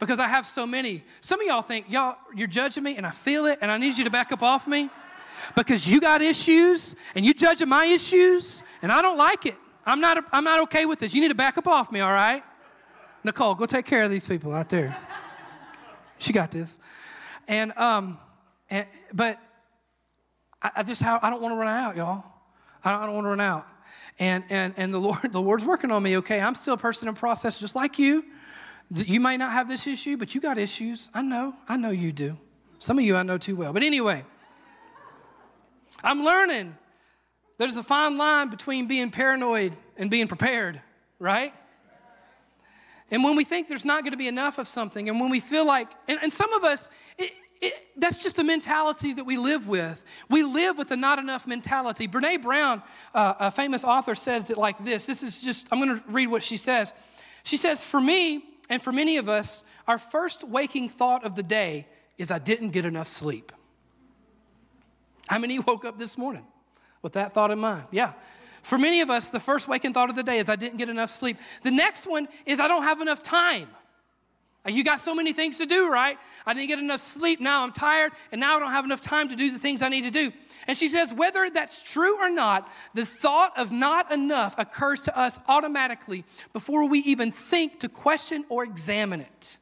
Because 0.00 0.18
I 0.18 0.26
have 0.26 0.44
so 0.46 0.66
many. 0.66 1.04
Some 1.20 1.40
of 1.40 1.46
y'all 1.46 1.62
think, 1.62 1.88
y'all, 1.88 2.16
you're 2.34 2.48
judging 2.48 2.82
me 2.82 2.96
and 2.96 3.06
I 3.06 3.10
feel 3.10 3.46
it 3.46 3.58
and 3.62 3.70
I 3.70 3.78
need 3.78 3.96
you 3.96 4.04
to 4.04 4.10
back 4.10 4.32
up 4.32 4.42
off 4.42 4.66
me 4.66 4.90
because 5.54 5.86
you 5.86 6.00
got 6.00 6.22
issues 6.22 6.96
and 7.14 7.24
you 7.24 7.34
judging 7.34 7.68
my 7.68 7.86
issues 7.86 8.64
and 8.82 8.90
I 8.90 9.00
don't 9.00 9.16
like 9.16 9.46
it. 9.46 9.56
I'm 9.86 10.00
not, 10.00 10.24
I'm 10.32 10.44
not 10.44 10.60
okay 10.62 10.86
with 10.86 10.98
this. 10.98 11.14
You 11.14 11.20
need 11.20 11.28
to 11.28 11.34
back 11.36 11.56
up 11.56 11.68
off 11.68 11.92
me, 11.92 12.00
all 12.00 12.12
right? 12.12 12.42
Nicole, 13.22 13.54
go 13.54 13.64
take 13.66 13.86
care 13.86 14.02
of 14.02 14.10
these 14.10 14.26
people 14.26 14.52
out 14.52 14.68
there. 14.68 14.96
She 16.18 16.32
got 16.32 16.50
this. 16.50 16.78
And, 17.46 17.72
um, 17.76 18.18
and 18.70 18.86
but 19.12 19.38
I, 20.64 20.70
I 20.76 20.82
just 20.82 21.02
how 21.02 21.20
I 21.22 21.30
don't 21.30 21.42
want 21.42 21.52
to 21.52 21.56
run 21.56 21.68
out, 21.68 21.94
y'all. 21.94 22.24
I 22.82 22.90
don't, 22.90 23.02
I 23.02 23.06
don't 23.06 23.14
want 23.14 23.24
to 23.26 23.28
run 23.28 23.40
out. 23.40 23.68
And, 24.18 24.44
and, 24.48 24.74
and 24.76 24.92
the 24.92 24.98
Lord, 24.98 25.20
the 25.30 25.40
Lord's 25.40 25.64
working 25.64 25.92
on 25.92 26.02
me, 26.02 26.16
okay? 26.18 26.40
I'm 26.40 26.54
still 26.54 26.74
a 26.74 26.78
person 26.78 27.08
in 27.08 27.14
process 27.14 27.58
just 27.58 27.76
like 27.76 27.98
you. 27.98 28.24
You 28.90 29.20
might 29.20 29.36
not 29.36 29.52
have 29.52 29.68
this 29.68 29.86
issue, 29.86 30.16
but 30.16 30.34
you 30.34 30.40
got 30.40 30.58
issues. 30.58 31.10
I 31.14 31.22
know. 31.22 31.54
I 31.68 31.76
know 31.76 31.90
you 31.90 32.12
do. 32.12 32.38
Some 32.78 32.98
of 32.98 33.04
you 33.04 33.16
I 33.16 33.22
know 33.22 33.38
too 33.38 33.56
well. 33.56 33.72
But 33.72 33.82
anyway, 33.82 34.24
I'm 36.02 36.22
learning 36.22 36.76
there's 37.56 37.76
a 37.76 37.82
fine 37.82 38.18
line 38.18 38.50
between 38.50 38.86
being 38.86 39.10
paranoid 39.10 39.74
and 39.96 40.10
being 40.10 40.26
prepared, 40.26 40.80
right? 41.18 41.54
And 43.10 43.22
when 43.22 43.36
we 43.36 43.44
think 43.44 43.68
there's 43.68 43.84
not 43.84 44.02
going 44.02 44.12
to 44.12 44.18
be 44.18 44.26
enough 44.26 44.58
of 44.58 44.66
something, 44.66 45.08
and 45.08 45.20
when 45.20 45.30
we 45.30 45.38
feel 45.38 45.66
like, 45.66 45.88
and, 46.08 46.18
and 46.22 46.32
some 46.32 46.52
of 46.52 46.64
us, 46.64 46.88
it, 47.16 47.32
it, 47.66 47.74
that's 47.96 48.18
just 48.18 48.38
a 48.38 48.44
mentality 48.44 49.12
that 49.12 49.24
we 49.24 49.36
live 49.36 49.68
with. 49.68 50.04
We 50.28 50.42
live 50.42 50.78
with 50.78 50.90
a 50.90 50.96
not 50.96 51.18
enough 51.18 51.46
mentality. 51.46 52.06
Brene 52.08 52.42
Brown, 52.42 52.82
uh, 53.14 53.34
a 53.38 53.50
famous 53.50 53.84
author, 53.84 54.14
says 54.14 54.50
it 54.50 54.58
like 54.58 54.84
this. 54.84 55.06
This 55.06 55.22
is 55.22 55.40
just, 55.40 55.68
I'm 55.70 55.80
going 55.80 55.96
to 55.96 56.04
read 56.08 56.28
what 56.28 56.42
she 56.42 56.56
says. 56.56 56.92
She 57.42 57.56
says, 57.56 57.84
For 57.84 58.00
me, 58.00 58.44
and 58.68 58.82
for 58.82 58.92
many 58.92 59.16
of 59.16 59.28
us, 59.28 59.64
our 59.86 59.98
first 59.98 60.46
waking 60.46 60.88
thought 60.88 61.24
of 61.24 61.36
the 61.36 61.42
day 61.42 61.86
is, 62.18 62.30
I 62.30 62.38
didn't 62.38 62.70
get 62.70 62.84
enough 62.84 63.08
sleep. 63.08 63.52
How 65.28 65.38
many 65.38 65.58
woke 65.58 65.84
up 65.84 65.98
this 65.98 66.18
morning 66.18 66.46
with 67.02 67.14
that 67.14 67.32
thought 67.32 67.50
in 67.50 67.58
mind? 67.58 67.84
Yeah. 67.90 68.12
For 68.62 68.78
many 68.78 69.02
of 69.02 69.10
us, 69.10 69.28
the 69.28 69.40
first 69.40 69.68
waking 69.68 69.92
thought 69.92 70.08
of 70.08 70.16
the 70.16 70.22
day 70.22 70.38
is, 70.38 70.48
I 70.48 70.56
didn't 70.56 70.78
get 70.78 70.88
enough 70.88 71.10
sleep. 71.10 71.36
The 71.62 71.70
next 71.70 72.06
one 72.06 72.28
is, 72.46 72.60
I 72.60 72.68
don't 72.68 72.82
have 72.82 73.00
enough 73.00 73.22
time. 73.22 73.68
Uh, 74.66 74.70
you 74.70 74.82
got 74.82 75.00
so 75.00 75.14
many 75.14 75.32
things 75.32 75.58
to 75.58 75.66
do, 75.66 75.90
right? 75.90 76.18
I 76.46 76.54
didn't 76.54 76.68
get 76.68 76.78
enough 76.78 77.00
sleep. 77.00 77.40
Now 77.40 77.62
I'm 77.62 77.72
tired, 77.72 78.12
and 78.32 78.40
now 78.40 78.56
I 78.56 78.58
don't 78.60 78.70
have 78.70 78.84
enough 78.84 79.00
time 79.00 79.28
to 79.28 79.36
do 79.36 79.50
the 79.50 79.58
things 79.58 79.82
I 79.82 79.88
need 79.88 80.02
to 80.02 80.10
do. 80.10 80.32
And 80.66 80.78
she 80.78 80.88
says, 80.88 81.12
whether 81.12 81.50
that's 81.50 81.82
true 81.82 82.18
or 82.18 82.30
not, 82.30 82.70
the 82.94 83.04
thought 83.04 83.58
of 83.58 83.72
not 83.72 84.10
enough 84.10 84.54
occurs 84.56 85.02
to 85.02 85.18
us 85.18 85.38
automatically 85.48 86.24
before 86.52 86.88
we 86.88 87.00
even 87.00 87.30
think 87.30 87.80
to 87.80 87.88
question 87.88 88.44
or 88.48 88.64
examine 88.64 89.20
it. 89.20 89.58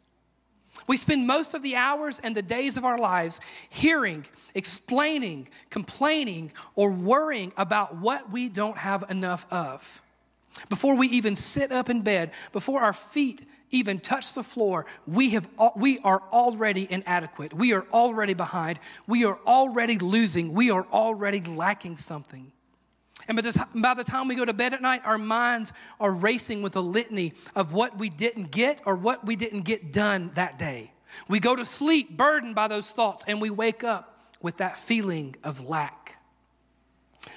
We 0.86 0.96
spend 0.96 1.26
most 1.26 1.54
of 1.54 1.62
the 1.62 1.76
hours 1.76 2.18
and 2.18 2.36
the 2.36 2.42
days 2.42 2.76
of 2.76 2.84
our 2.84 2.98
lives 2.98 3.40
hearing, 3.70 4.26
explaining, 4.54 5.48
complaining, 5.70 6.52
or 6.74 6.90
worrying 6.90 7.52
about 7.56 7.96
what 7.96 8.30
we 8.30 8.48
don't 8.48 8.78
have 8.78 9.04
enough 9.10 9.46
of. 9.50 10.02
Before 10.68 10.94
we 10.94 11.08
even 11.08 11.34
sit 11.36 11.72
up 11.72 11.88
in 11.88 12.02
bed, 12.02 12.32
before 12.52 12.80
our 12.80 12.92
feet 12.92 13.46
even 13.72 13.98
touch 13.98 14.34
the 14.34 14.44
floor, 14.44 14.86
we, 15.06 15.30
have, 15.30 15.48
we 15.74 15.98
are 16.00 16.22
already 16.30 16.86
inadequate. 16.88 17.52
We 17.52 17.72
are 17.72 17.86
already 17.92 18.34
behind. 18.34 18.78
We 19.06 19.24
are 19.24 19.38
already 19.46 19.98
losing. 19.98 20.52
We 20.52 20.70
are 20.70 20.86
already 20.92 21.40
lacking 21.40 21.96
something. 21.96 22.52
And 23.28 23.36
by 23.36 23.42
the, 23.42 23.52
t- 23.52 23.60
by 23.74 23.94
the 23.94 24.04
time 24.04 24.28
we 24.28 24.34
go 24.34 24.44
to 24.44 24.52
bed 24.52 24.74
at 24.74 24.82
night, 24.82 25.02
our 25.04 25.18
minds 25.18 25.72
are 26.00 26.12
racing 26.12 26.62
with 26.62 26.76
a 26.76 26.80
litany 26.80 27.34
of 27.54 27.72
what 27.72 27.98
we 27.98 28.08
didn't 28.08 28.50
get 28.50 28.80
or 28.84 28.94
what 28.94 29.24
we 29.24 29.36
didn't 29.36 29.62
get 29.62 29.92
done 29.92 30.32
that 30.34 30.58
day. 30.58 30.92
We 31.28 31.40
go 31.40 31.54
to 31.54 31.64
sleep 31.64 32.16
burdened 32.16 32.54
by 32.54 32.68
those 32.68 32.90
thoughts, 32.90 33.22
and 33.26 33.40
we 33.40 33.50
wake 33.50 33.84
up 33.84 34.34
with 34.40 34.56
that 34.56 34.78
feeling 34.78 35.36
of 35.44 35.64
lack. 35.64 36.01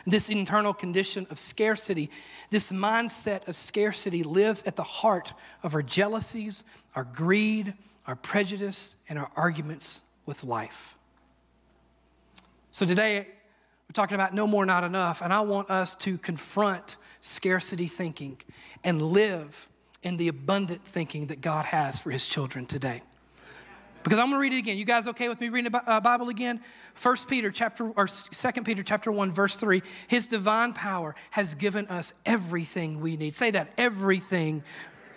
This 0.05 0.29
internal 0.29 0.73
condition 0.73 1.27
of 1.29 1.39
scarcity, 1.39 2.09
this 2.49 2.71
mindset 2.71 3.47
of 3.47 3.55
scarcity 3.55 4.23
lives 4.23 4.63
at 4.63 4.75
the 4.75 4.83
heart 4.83 5.33
of 5.63 5.75
our 5.75 5.81
jealousies, 5.81 6.63
our 6.95 7.03
greed, 7.03 7.73
our 8.07 8.15
prejudice, 8.15 8.95
and 9.09 9.19
our 9.19 9.31
arguments 9.35 10.01
with 10.25 10.43
life. 10.43 10.97
So 12.71 12.85
today, 12.85 13.27
we're 13.87 13.93
talking 13.93 14.15
about 14.15 14.33
no 14.33 14.47
more, 14.47 14.65
not 14.65 14.83
enough, 14.83 15.21
and 15.21 15.31
I 15.31 15.41
want 15.41 15.69
us 15.69 15.95
to 15.97 16.17
confront 16.17 16.97
scarcity 17.21 17.87
thinking 17.87 18.37
and 18.83 19.01
live 19.01 19.69
in 20.03 20.17
the 20.17 20.27
abundant 20.27 20.83
thinking 20.85 21.27
that 21.27 21.41
God 21.41 21.65
has 21.65 21.99
for 21.99 22.11
his 22.11 22.27
children 22.27 22.65
today. 22.65 23.01
Because 24.05 24.19
I'm 24.19 24.27
going 24.27 24.35
to 24.35 24.39
read 24.39 24.53
it 24.53 24.59
again. 24.59 24.77
You 24.77 24.85
guys 24.85 25.07
okay 25.07 25.29
with 25.29 25.41
me 25.41 25.49
reading 25.49 25.71
the 25.71 25.89
uh, 25.89 25.99
Bible 25.99 26.29
again? 26.29 26.61
1 27.01 27.15
Peter 27.27 27.49
chapter 27.49 27.89
or 27.89 28.07
2 28.07 28.51
Peter 28.61 28.83
chapter 28.83 29.11
1 29.11 29.31
verse 29.31 29.55
3. 29.55 29.81
His 30.07 30.27
divine 30.27 30.73
power 30.73 31.15
has 31.31 31.55
given 31.55 31.87
us 31.87 32.13
everything 32.23 32.99
we 32.99 33.17
need. 33.17 33.33
Say 33.33 33.49
that, 33.49 33.71
everything 33.79 34.63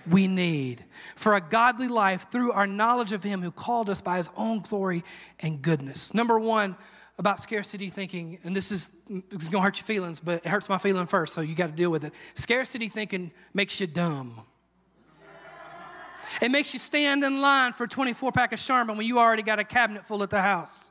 we 0.08 0.26
need 0.26 0.86
for 1.16 1.34
a 1.34 1.40
godly 1.42 1.86
life 1.86 2.28
through 2.30 2.52
our 2.52 2.66
knowledge 2.66 3.12
of 3.12 3.22
him 3.22 3.42
who 3.42 3.50
called 3.50 3.90
us 3.90 4.00
by 4.00 4.16
his 4.16 4.30
own 4.38 4.60
glory 4.60 5.04
and 5.38 5.60
goodness. 5.60 6.14
Number 6.14 6.38
1 6.38 6.74
about 7.18 7.40
scarcity 7.40 7.90
thinking, 7.90 8.38
and 8.42 8.56
this 8.56 8.72
is 8.72 8.90
it's 9.10 9.48
going 9.48 9.60
to 9.60 9.66
hurt 9.66 9.76
your 9.76 9.84
feelings, 9.84 10.18
but 10.18 10.46
it 10.46 10.46
hurts 10.46 10.70
my 10.70 10.78
feeling 10.78 11.04
first, 11.04 11.34
so 11.34 11.42
you 11.42 11.54
got 11.54 11.66
to 11.66 11.72
deal 11.72 11.90
with 11.90 12.04
it. 12.04 12.14
Scarcity 12.32 12.88
thinking 12.88 13.32
makes 13.52 13.80
you 13.82 13.86
dumb. 13.86 14.46
It 16.40 16.50
makes 16.50 16.72
you 16.72 16.78
stand 16.78 17.24
in 17.24 17.40
line 17.40 17.72
for 17.72 17.84
a 17.84 17.88
24 17.88 18.32
pack 18.32 18.52
of 18.52 18.60
Charmin 18.60 18.96
when 18.96 19.06
you 19.06 19.18
already 19.18 19.42
got 19.42 19.58
a 19.58 19.64
cabinet 19.64 20.04
full 20.04 20.22
at 20.22 20.30
the 20.30 20.42
house. 20.42 20.90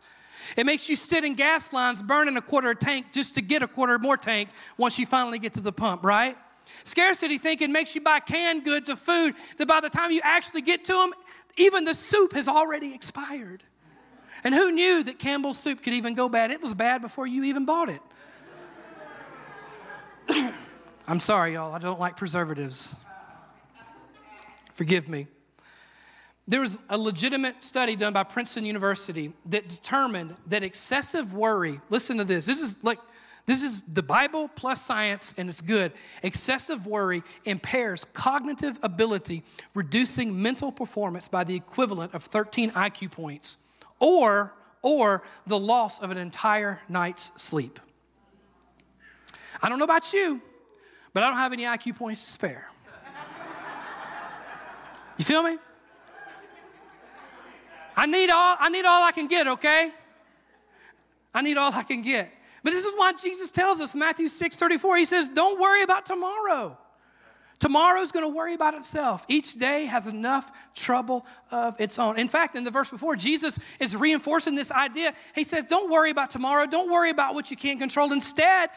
It 0.56 0.66
makes 0.66 0.90
you 0.90 0.96
sit 0.96 1.26
in 1.26 1.36
gas 1.36 1.74
lines 1.74 2.02
burning 2.02 2.38
a 2.38 2.42
quarter 2.42 2.74
tank 2.74 3.12
just 3.12 3.36
to 3.36 3.42
get 3.42 3.62
a 3.62 3.68
quarter 3.68 4.00
more 4.00 4.18
tank 4.18 4.50
once 4.78 4.98
you 4.98 5.06
finally 5.06 5.40
get 5.40 5.54
to 5.56 5.62
the 5.62 5.74
pump, 5.74 6.04
right? 6.04 6.38
Scarcity 6.84 7.38
thinking 7.38 7.72
makes 7.72 7.96
you 7.96 8.02
buy 8.02 8.20
canned 8.20 8.64
goods 8.64 8.90
of 8.90 9.00
food 9.00 9.36
that 9.58 9.68
by 9.68 9.80
the 9.80 9.90
time 9.90 10.12
you 10.12 10.22
actually 10.24 10.62
get 10.62 10.86
to 10.86 10.94
them, 10.94 11.14
even 11.58 11.86
the 11.86 11.96
soup 11.96 12.34
has 12.34 12.48
already 12.48 12.94
expired. 12.94 13.64
And 14.44 14.54
who 14.54 14.72
knew 14.72 15.04
that 15.04 15.18
Campbell's 15.18 15.58
soup 15.58 15.82
could 15.82 15.94
even 15.94 16.14
go 16.14 16.30
bad? 16.30 16.52
It 16.52 16.62
was 16.62 16.74
bad 16.74 17.02
before 17.02 17.26
you 17.26 17.44
even 17.46 17.66
bought 17.66 17.90
it. 17.90 18.02
I'm 21.08 21.20
sorry, 21.20 21.54
y'all. 21.54 21.74
I 21.74 21.80
don't 21.80 22.00
like 22.00 22.18
preservatives. 22.18 22.96
Forgive 24.78 25.10
me. 25.10 25.26
There 26.48 26.62
was 26.62 26.78
a 26.88 27.00
legitimate 27.00 27.64
study 27.64 27.96
done 27.96 28.14
by 28.14 28.22
Princeton 28.22 28.64
University 28.64 29.34
that 29.48 29.68
determined 29.68 30.36
that 30.46 30.62
excessive 30.62 31.34
worry, 31.34 31.82
listen 31.90 32.18
to 32.18 32.24
this, 32.24 32.46
this 32.46 32.62
is 32.62 32.84
like, 32.84 33.00
this 33.48 33.64
is 33.64 33.82
the 33.82 34.04
Bible 34.04 34.50
plus 34.50 34.86
science, 34.86 35.34
and 35.36 35.50
it's 35.50 35.62
good. 35.62 35.94
Excessive 36.22 36.86
worry 36.86 37.24
impairs 37.44 38.06
cognitive 38.06 38.78
ability, 38.84 39.42
reducing 39.74 40.40
mental 40.40 40.72
performance 40.72 41.28
by 41.28 41.44
the 41.44 41.56
equivalent 41.56 42.14
of 42.14 42.24
13 42.26 42.70
IQ 42.72 43.10
points, 43.10 43.58
or, 44.00 44.54
or 44.84 45.24
the 45.48 45.58
loss 45.58 46.00
of 46.00 46.12
an 46.12 46.18
entire 46.20 46.82
night's 46.88 47.32
sleep. 47.36 47.80
I 49.60 49.70
don't 49.70 49.80
know 49.80 49.86
about 49.86 50.14
you, 50.14 50.40
but 51.14 51.24
I 51.24 51.30
don't 51.30 51.40
have 51.40 51.52
any 51.52 51.64
IQ 51.64 51.96
points 51.96 52.26
to 52.26 52.32
spare. 52.32 52.70
You 55.18 55.26
feel 55.26 55.44
me? 55.44 55.58
I 57.96 58.06
need 58.06 58.30
all 58.30 58.58
I 58.60 58.70
need 58.70 58.86
all 58.86 59.04
I 59.04 59.12
can 59.12 59.28
get, 59.28 59.48
okay? 59.48 59.92
I 61.34 61.42
need 61.42 61.58
all 61.58 61.74
I 61.74 61.84
can 61.84 62.02
get. 62.02 62.32
But 62.64 62.72
this 62.72 62.86
is 62.86 62.94
why 62.96 63.14
Jesus 63.14 63.52
tells 63.52 63.80
us, 63.82 63.96
Matthew 63.96 64.28
6 64.28 64.58
34, 64.58 64.98
he 64.98 65.06
says, 65.06 65.30
Don't 65.30 65.60
worry 65.60 65.84
about 65.84 66.06
tomorrow. 66.06 66.78
Tomorrow's 67.60 68.12
going 68.12 68.24
to 68.24 68.36
worry 68.36 68.54
about 68.54 68.76
itself. 68.76 69.26
Each 69.28 69.56
day 69.56 69.86
has 69.86 70.06
enough 70.06 70.52
trouble 70.76 71.26
of 71.50 71.80
its 71.82 71.98
own. 71.98 72.20
In 72.20 72.28
fact, 72.28 72.56
in 72.56 72.64
the 72.64 72.70
verse 72.70 72.90
before, 72.90 73.16
Jesus 73.16 73.58
is 73.80 73.96
reinforcing 73.96 74.54
this 74.54 74.72
idea. 74.72 75.16
He 75.34 75.44
says, 75.44 75.66
Don't 75.66 75.90
worry 75.90 76.12
about 76.12 76.30
tomorrow. 76.30 76.68
Don't 76.68 76.92
worry 76.92 77.10
about 77.10 77.34
what 77.34 77.50
you 77.50 77.58
can't 77.58 77.80
control. 77.80 78.14
Instead, 78.14 78.70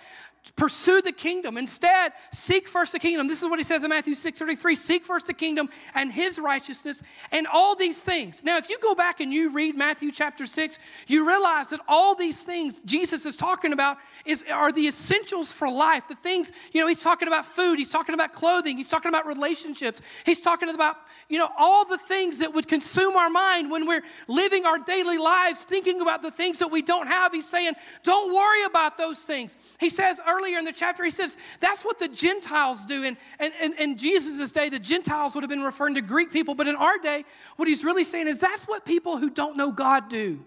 pursue 0.57 1.03
the 1.03 1.13
kingdom. 1.13 1.59
Instead, 1.59 2.13
seek 2.33 2.67
first 2.67 2.93
the 2.93 2.99
kingdom. 2.99 3.29
This 3.29 3.43
is 3.43 3.49
what 3.49 3.59
he 3.59 3.65
says 3.65 3.83
in 3.83 3.91
Matthew 3.91 4.15
6 4.15 4.39
33 4.39 4.75
seek 4.75 5.05
first 5.05 5.27
the 5.27 5.35
kingdom 5.35 5.69
and 5.95 6.11
his 6.11 6.39
righteousness 6.39 7.03
and 7.31 7.47
all 7.47 7.77
these 7.77 8.03
things. 8.03 8.43
Now, 8.43 8.57
if 8.57 8.71
you 8.71 8.79
go 8.83 8.95
back 8.95 9.21
and 9.21 9.33
you 9.33 9.51
read 9.51 9.77
Matthew 9.77 10.11
chapter 10.11 10.47
6, 10.47 10.79
you 11.07 11.29
realize 11.29 11.69
that 11.69 11.81
all 11.87 12.15
these 12.15 12.43
things 12.43 12.81
Jesus 12.81 13.27
is 13.27 13.37
talking 13.37 13.73
about 13.73 13.99
is, 14.25 14.43
are 14.51 14.73
the 14.73 14.87
essentials 14.87 15.53
for 15.53 15.71
life. 15.71 16.09
The 16.09 16.15
things, 16.15 16.53
you 16.73 16.81
know, 16.81 16.87
he's 16.87 17.03
talking 17.03 17.29
about 17.29 17.45
food, 17.45 17.79
he's 17.79 17.91
talking 17.91 18.15
about 18.15 18.33
clothing, 18.33 18.77
he's 18.77 18.89
talking 18.89 19.11
about 19.11 19.27
relationships, 19.27 20.01
he's 20.25 20.41
talking 20.41 20.71
about, 20.71 20.97
you 21.29 21.39
know, 21.39 21.49
all 21.59 21.85
the 21.85 21.99
things 21.99 22.39
that 22.39 22.55
would 22.55 22.67
consume 22.67 23.17
our 23.17 23.31
mind 23.31 23.71
when 23.71 23.87
we're 23.87 24.03
living 24.27 24.65
our 24.65 24.79
daily 24.79 25.19
lives, 25.19 25.65
thinking 25.65 26.01
about 26.01 26.23
the 26.23 26.31
things 26.31 26.59
that 26.61 26.69
we 26.69 26.81
don't 26.81 27.09
have. 27.09 27.33
He's 27.33 27.49
saying, 27.49 27.75
don't 28.05 28.35
worry 28.35 28.65
about 28.65 28.97
those 28.97 29.25
things. 29.25 29.57
He 29.79 29.91
says 29.91 30.21
earlier 30.31 30.59
in 30.59 30.65
the 30.65 30.73
chapter, 30.73 31.05
he 31.05 31.11
says, 31.11 31.37
that's 31.61 31.85
what 31.85 31.99
the 31.99 32.09
Gentiles 32.09 32.87
do. 32.87 33.05
And, 33.05 33.17
and, 33.39 33.53
and 33.61 33.75
in 33.75 33.97
Jesus' 33.97 34.53
day, 34.53 34.69
the 34.69 34.79
Gentiles 34.79 35.35
would 35.35 35.43
have 35.43 35.51
been 35.51 35.63
referring 35.63 35.95
to 35.95 36.03
Greek 36.03 36.33
people, 36.33 36.55
but 36.55 36.67
in 36.67 36.77
our 36.77 36.99
day, 36.99 37.25
what 37.57 37.69
he's 37.69 37.85
really 37.85 38.05
saying 38.05 38.29
is 38.29 38.39
that's 38.39 38.65
what 38.65 38.85
people 38.85 39.19
who 39.19 39.31
don't 39.31 39.57
know 39.57 39.73
God 39.73 40.09
do. 40.09 40.45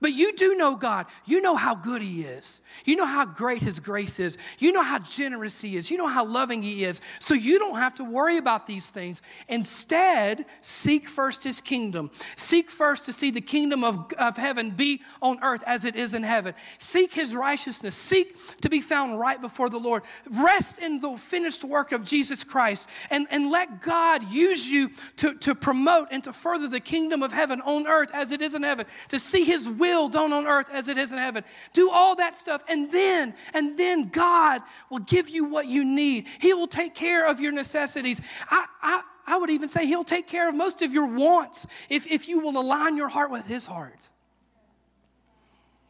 But 0.00 0.12
you 0.12 0.34
do 0.34 0.54
know 0.54 0.76
God. 0.76 1.06
You 1.24 1.40
know 1.40 1.56
how 1.56 1.74
good 1.74 2.02
He 2.02 2.22
is. 2.22 2.60
You 2.84 2.96
know 2.96 3.06
how 3.06 3.24
great 3.24 3.62
His 3.62 3.80
grace 3.80 4.20
is. 4.20 4.36
You 4.58 4.70
know 4.70 4.82
how 4.82 4.98
generous 4.98 5.60
He 5.60 5.76
is. 5.76 5.90
You 5.90 5.96
know 5.96 6.06
how 6.06 6.24
loving 6.24 6.62
He 6.62 6.84
is. 6.84 7.00
So 7.20 7.34
you 7.34 7.58
don't 7.58 7.78
have 7.78 7.94
to 7.96 8.04
worry 8.04 8.36
about 8.36 8.66
these 8.66 8.90
things. 8.90 9.22
Instead, 9.48 10.44
seek 10.60 11.08
first 11.08 11.42
His 11.42 11.60
kingdom. 11.60 12.10
Seek 12.36 12.70
first 12.70 13.06
to 13.06 13.12
see 13.12 13.30
the 13.30 13.40
kingdom 13.40 13.82
of, 13.82 14.12
of 14.18 14.36
heaven 14.36 14.70
be 14.70 15.00
on 15.22 15.38
earth 15.42 15.64
as 15.66 15.84
it 15.84 15.96
is 15.96 16.12
in 16.12 16.22
heaven. 16.22 16.54
Seek 16.78 17.14
His 17.14 17.34
righteousness. 17.34 17.94
Seek 17.94 18.36
to 18.60 18.68
be 18.68 18.80
found 18.80 19.18
right 19.18 19.40
before 19.40 19.70
the 19.70 19.78
Lord. 19.78 20.02
Rest 20.30 20.78
in 20.78 21.00
the 21.00 21.16
finished 21.16 21.64
work 21.64 21.92
of 21.92 22.04
Jesus 22.04 22.44
Christ 22.44 22.88
and, 23.10 23.26
and 23.30 23.50
let 23.50 23.80
God 23.80 24.30
use 24.30 24.70
you 24.70 24.90
to, 25.16 25.34
to 25.34 25.54
promote 25.54 26.08
and 26.10 26.22
to 26.24 26.32
further 26.32 26.68
the 26.68 26.80
kingdom 26.80 27.22
of 27.22 27.32
heaven 27.32 27.62
on 27.62 27.86
earth 27.86 28.10
as 28.12 28.32
it 28.32 28.42
is 28.42 28.54
in 28.54 28.62
heaven. 28.62 28.86
To 29.08 29.18
see 29.18 29.44
His 29.44 29.66
will 29.78 30.08
done 30.08 30.32
on 30.32 30.46
earth 30.46 30.68
as 30.72 30.88
it 30.88 30.98
is 30.98 31.12
in 31.12 31.18
heaven. 31.18 31.44
Do 31.72 31.90
all 31.90 32.16
that 32.16 32.38
stuff, 32.38 32.62
and 32.68 32.90
then, 32.90 33.34
and 33.54 33.78
then 33.78 34.08
God 34.08 34.62
will 34.90 35.00
give 35.00 35.28
you 35.28 35.44
what 35.44 35.66
you 35.66 35.84
need. 35.84 36.26
He 36.40 36.52
will 36.52 36.66
take 36.66 36.94
care 36.94 37.26
of 37.26 37.40
your 37.40 37.52
necessities. 37.52 38.20
I, 38.50 38.66
I, 38.82 39.02
I 39.26 39.36
would 39.36 39.50
even 39.50 39.68
say 39.68 39.86
He'll 39.86 40.04
take 40.04 40.26
care 40.26 40.48
of 40.48 40.54
most 40.54 40.82
of 40.82 40.92
your 40.92 41.06
wants 41.06 41.66
if, 41.88 42.06
if 42.06 42.28
you 42.28 42.40
will 42.40 42.58
align 42.58 42.96
your 42.96 43.08
heart 43.08 43.30
with 43.30 43.46
His 43.46 43.66
heart. 43.66 44.08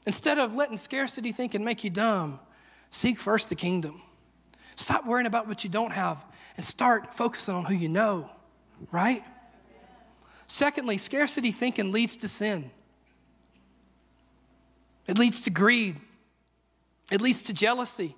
Instead 0.06 0.38
of 0.38 0.54
letting 0.54 0.76
scarcity 0.76 1.32
thinking 1.32 1.64
make 1.64 1.84
you 1.84 1.90
dumb, 1.90 2.40
seek 2.90 3.18
first 3.18 3.48
the 3.48 3.54
kingdom. 3.54 4.02
Stop 4.74 5.06
worrying 5.06 5.26
about 5.26 5.48
what 5.48 5.64
you 5.64 5.70
don't 5.70 5.92
have 5.92 6.24
and 6.56 6.64
start 6.64 7.14
focusing 7.14 7.54
on 7.54 7.64
who 7.64 7.74
you 7.74 7.88
know, 7.88 8.30
right? 8.90 9.22
Secondly, 10.46 10.96
scarcity 10.96 11.52
thinking 11.52 11.92
leads 11.92 12.16
to 12.16 12.28
sin. 12.28 12.70
It 15.08 15.18
leads 15.18 15.40
to 15.42 15.50
greed. 15.50 15.96
It 17.10 17.20
leads 17.20 17.42
to 17.44 17.54
jealousy. 17.54 18.14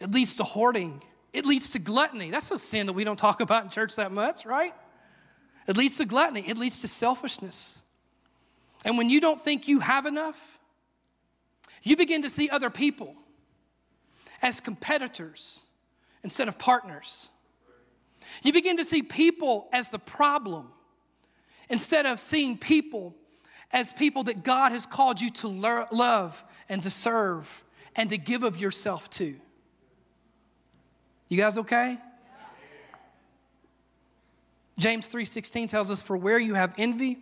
It 0.00 0.12
leads 0.12 0.36
to 0.36 0.44
hoarding. 0.44 1.02
It 1.32 1.44
leads 1.44 1.70
to 1.70 1.80
gluttony. 1.80 2.30
That's 2.30 2.50
a 2.52 2.58
sin 2.58 2.86
that 2.86 2.92
we 2.92 3.02
don't 3.02 3.18
talk 3.18 3.40
about 3.40 3.64
in 3.64 3.70
church 3.70 3.96
that 3.96 4.12
much, 4.12 4.46
right? 4.46 4.72
It 5.66 5.76
leads 5.76 5.96
to 5.98 6.04
gluttony. 6.04 6.48
It 6.48 6.56
leads 6.56 6.80
to 6.82 6.88
selfishness. 6.88 7.82
And 8.84 8.96
when 8.96 9.10
you 9.10 9.20
don't 9.20 9.40
think 9.40 9.66
you 9.66 9.80
have 9.80 10.06
enough, 10.06 10.60
you 11.82 11.96
begin 11.96 12.22
to 12.22 12.30
see 12.30 12.48
other 12.48 12.70
people 12.70 13.16
as 14.40 14.60
competitors 14.60 15.62
instead 16.22 16.46
of 16.48 16.58
partners. 16.58 17.28
You 18.42 18.52
begin 18.52 18.76
to 18.76 18.84
see 18.84 19.02
people 19.02 19.68
as 19.72 19.90
the 19.90 19.98
problem 19.98 20.68
instead 21.68 22.06
of 22.06 22.20
seeing 22.20 22.56
people 22.56 23.16
as 23.74 23.92
people 23.92 24.22
that 24.22 24.44
God 24.44 24.70
has 24.70 24.86
called 24.86 25.20
you 25.20 25.28
to 25.30 25.48
love 25.48 26.44
and 26.68 26.80
to 26.84 26.90
serve 26.90 27.64
and 27.96 28.08
to 28.08 28.16
give 28.16 28.44
of 28.44 28.56
yourself 28.56 29.10
to. 29.10 29.34
You 31.28 31.36
guys 31.36 31.58
okay? 31.58 31.98
James 34.78 35.08
3:16 35.08 35.68
tells 35.68 35.90
us 35.90 36.00
for 36.00 36.16
where 36.16 36.38
you 36.38 36.54
have 36.54 36.72
envy 36.78 37.18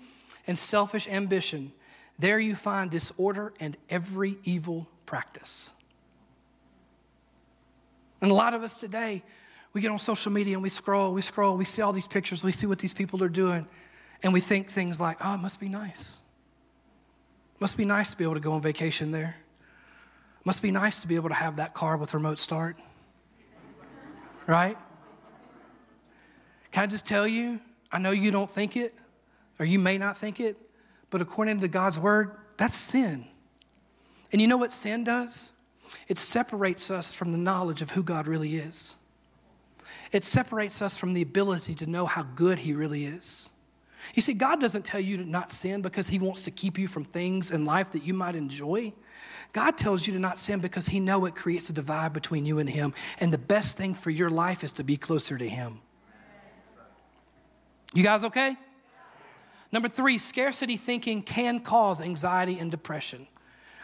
and 0.46 0.56
selfish 0.56 1.08
ambition 1.08 1.72
there 2.18 2.38
you 2.38 2.54
find 2.54 2.90
disorder 2.90 3.52
and 3.58 3.76
every 3.88 4.38
evil 4.44 4.86
practice. 5.06 5.72
And 8.20 8.30
a 8.30 8.34
lot 8.34 8.54
of 8.54 8.62
us 8.62 8.78
today 8.78 9.24
we 9.72 9.80
get 9.80 9.90
on 9.90 9.98
social 9.98 10.30
media 10.30 10.54
and 10.54 10.62
we 10.62 10.68
scroll, 10.68 11.14
we 11.14 11.22
scroll, 11.22 11.56
we 11.56 11.64
see 11.64 11.80
all 11.80 11.92
these 11.92 12.06
pictures, 12.06 12.44
we 12.44 12.52
see 12.52 12.66
what 12.66 12.78
these 12.78 12.92
people 12.92 13.24
are 13.24 13.30
doing 13.30 13.66
and 14.22 14.32
we 14.32 14.40
think 14.40 14.70
things 14.70 15.00
like, 15.00 15.16
"Oh, 15.20 15.34
it 15.34 15.40
must 15.40 15.58
be 15.58 15.68
nice." 15.68 16.21
Must 17.62 17.76
be 17.76 17.84
nice 17.84 18.10
to 18.10 18.16
be 18.16 18.24
able 18.24 18.34
to 18.34 18.40
go 18.40 18.54
on 18.54 18.60
vacation 18.60 19.12
there. 19.12 19.36
Must 20.44 20.60
be 20.60 20.72
nice 20.72 20.98
to 21.02 21.06
be 21.06 21.14
able 21.14 21.28
to 21.28 21.36
have 21.36 21.54
that 21.56 21.74
car 21.74 21.96
with 21.96 22.12
remote 22.12 22.40
start. 22.40 22.76
Right? 24.48 24.76
Can 26.72 26.82
I 26.82 26.86
just 26.88 27.06
tell 27.06 27.24
you? 27.24 27.60
I 27.92 27.98
know 27.98 28.10
you 28.10 28.32
don't 28.32 28.50
think 28.50 28.76
it, 28.76 28.96
or 29.60 29.64
you 29.64 29.78
may 29.78 29.96
not 29.96 30.18
think 30.18 30.40
it, 30.40 30.56
but 31.08 31.22
according 31.22 31.60
to 31.60 31.68
God's 31.68 32.00
word, 32.00 32.32
that's 32.56 32.74
sin. 32.74 33.26
And 34.32 34.40
you 34.40 34.48
know 34.48 34.56
what 34.56 34.72
sin 34.72 35.04
does? 35.04 35.52
It 36.08 36.18
separates 36.18 36.90
us 36.90 37.14
from 37.14 37.30
the 37.30 37.38
knowledge 37.38 37.80
of 37.80 37.92
who 37.92 38.02
God 38.02 38.26
really 38.26 38.56
is. 38.56 38.96
It 40.10 40.24
separates 40.24 40.82
us 40.82 40.98
from 40.98 41.12
the 41.12 41.22
ability 41.22 41.76
to 41.76 41.86
know 41.86 42.06
how 42.06 42.24
good 42.24 42.58
He 42.58 42.72
really 42.72 43.04
is. 43.04 43.52
You 44.14 44.22
see, 44.22 44.34
God 44.34 44.60
doesn't 44.60 44.84
tell 44.84 45.00
you 45.00 45.16
to 45.18 45.24
not 45.24 45.50
sin 45.50 45.82
because 45.82 46.08
He 46.08 46.18
wants 46.18 46.42
to 46.44 46.50
keep 46.50 46.78
you 46.78 46.88
from 46.88 47.04
things 47.04 47.50
in 47.50 47.64
life 47.64 47.92
that 47.92 48.02
you 48.02 48.14
might 48.14 48.34
enjoy. 48.34 48.92
God 49.52 49.76
tells 49.76 50.06
you 50.06 50.12
to 50.14 50.18
not 50.18 50.38
sin 50.38 50.60
because 50.60 50.88
He 50.88 51.00
know 51.00 51.24
it 51.26 51.34
creates 51.34 51.70
a 51.70 51.72
divide 51.72 52.12
between 52.12 52.46
you 52.46 52.58
and 52.58 52.68
Him. 52.68 52.94
And 53.20 53.32
the 53.32 53.38
best 53.38 53.76
thing 53.76 53.94
for 53.94 54.10
your 54.10 54.30
life 54.30 54.64
is 54.64 54.72
to 54.72 54.84
be 54.84 54.96
closer 54.96 55.38
to 55.38 55.48
Him. 55.48 55.80
You 57.94 58.02
guys 58.02 58.24
okay? 58.24 58.56
Number 59.70 59.88
three, 59.88 60.18
scarcity 60.18 60.76
thinking 60.76 61.22
can 61.22 61.60
cause 61.60 62.00
anxiety 62.00 62.58
and 62.58 62.70
depression. 62.70 63.26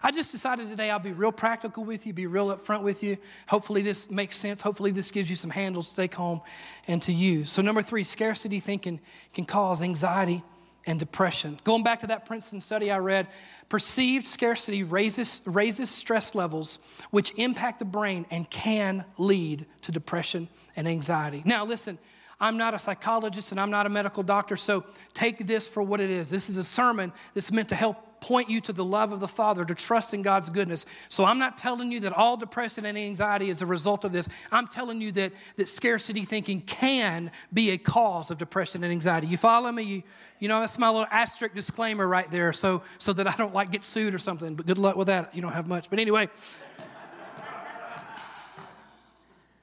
I 0.02 0.10
just 0.10 0.30
decided 0.32 0.68
today 0.68 0.90
I'll 0.90 0.98
be 0.98 1.12
real 1.12 1.32
practical 1.32 1.84
with 1.84 2.06
you, 2.06 2.12
be 2.12 2.26
real 2.26 2.48
upfront 2.48 2.82
with 2.82 3.02
you. 3.02 3.18
Hopefully, 3.48 3.82
this 3.82 4.10
makes 4.10 4.36
sense. 4.36 4.62
Hopefully, 4.62 4.90
this 4.90 5.10
gives 5.10 5.28
you 5.30 5.36
some 5.36 5.50
handles 5.50 5.88
to 5.90 5.96
take 5.96 6.14
home 6.14 6.40
and 6.86 7.02
to 7.02 7.12
use. 7.12 7.50
So, 7.50 7.62
number 7.62 7.82
three, 7.82 8.04
scarcity 8.04 8.60
thinking 8.60 9.00
can 9.34 9.44
cause 9.44 9.82
anxiety 9.82 10.42
and 10.86 10.98
depression. 10.98 11.58
Going 11.64 11.82
back 11.82 12.00
to 12.00 12.06
that 12.08 12.26
Princeton 12.26 12.60
study 12.60 12.90
I 12.90 12.98
read, 12.98 13.26
perceived 13.68 14.26
scarcity 14.26 14.82
raises, 14.82 15.42
raises 15.44 15.90
stress 15.90 16.34
levels, 16.34 16.78
which 17.10 17.32
impact 17.36 17.78
the 17.78 17.84
brain 17.84 18.24
and 18.30 18.48
can 18.48 19.04
lead 19.18 19.66
to 19.82 19.92
depression 19.92 20.48
and 20.76 20.86
anxiety. 20.88 21.42
Now, 21.44 21.64
listen. 21.64 21.98
I'm 22.40 22.56
not 22.56 22.72
a 22.72 22.78
psychologist 22.78 23.50
and 23.50 23.60
I'm 23.60 23.70
not 23.72 23.86
a 23.86 23.88
medical 23.88 24.22
doctor, 24.22 24.56
so 24.56 24.84
take 25.12 25.44
this 25.46 25.66
for 25.66 25.82
what 25.82 26.00
it 26.00 26.08
is. 26.08 26.30
This 26.30 26.48
is 26.48 26.56
a 26.56 26.62
sermon 26.62 27.12
that's 27.34 27.50
meant 27.50 27.68
to 27.70 27.74
help 27.74 28.07
point 28.20 28.50
you 28.50 28.60
to 28.62 28.72
the 28.72 28.84
love 28.84 29.12
of 29.12 29.20
the 29.20 29.28
Father, 29.28 29.64
to 29.64 29.74
trust 29.74 30.14
in 30.14 30.22
God's 30.22 30.50
goodness. 30.50 30.86
So 31.08 31.24
I'm 31.24 31.38
not 31.38 31.56
telling 31.56 31.92
you 31.92 32.00
that 32.00 32.12
all 32.12 32.36
depression 32.36 32.84
and 32.84 32.96
anxiety 32.96 33.50
is 33.50 33.62
a 33.62 33.66
result 33.66 34.04
of 34.04 34.12
this. 34.12 34.28
I'm 34.52 34.66
telling 34.66 35.00
you 35.00 35.12
that, 35.12 35.32
that 35.56 35.68
scarcity 35.68 36.24
thinking 36.24 36.60
can 36.60 37.30
be 37.52 37.70
a 37.70 37.78
cause 37.78 38.30
of 38.30 38.38
depression 38.38 38.82
and 38.84 38.92
anxiety. 38.92 39.26
You 39.26 39.36
follow 39.36 39.70
me? 39.72 39.82
You, 39.82 40.02
you 40.38 40.48
know, 40.48 40.60
that's 40.60 40.78
my 40.78 40.88
little 40.88 41.06
asterisk 41.10 41.54
disclaimer 41.54 42.06
right 42.06 42.30
there 42.30 42.52
so, 42.52 42.82
so 42.98 43.12
that 43.12 43.26
I 43.26 43.34
don't 43.36 43.54
like 43.54 43.72
get 43.72 43.84
sued 43.84 44.14
or 44.14 44.18
something. 44.18 44.54
But 44.54 44.66
good 44.66 44.78
luck 44.78 44.96
with 44.96 45.08
that. 45.08 45.34
You 45.34 45.42
don't 45.42 45.52
have 45.52 45.66
much. 45.66 45.90
But 45.90 45.98
anyway. 45.98 46.28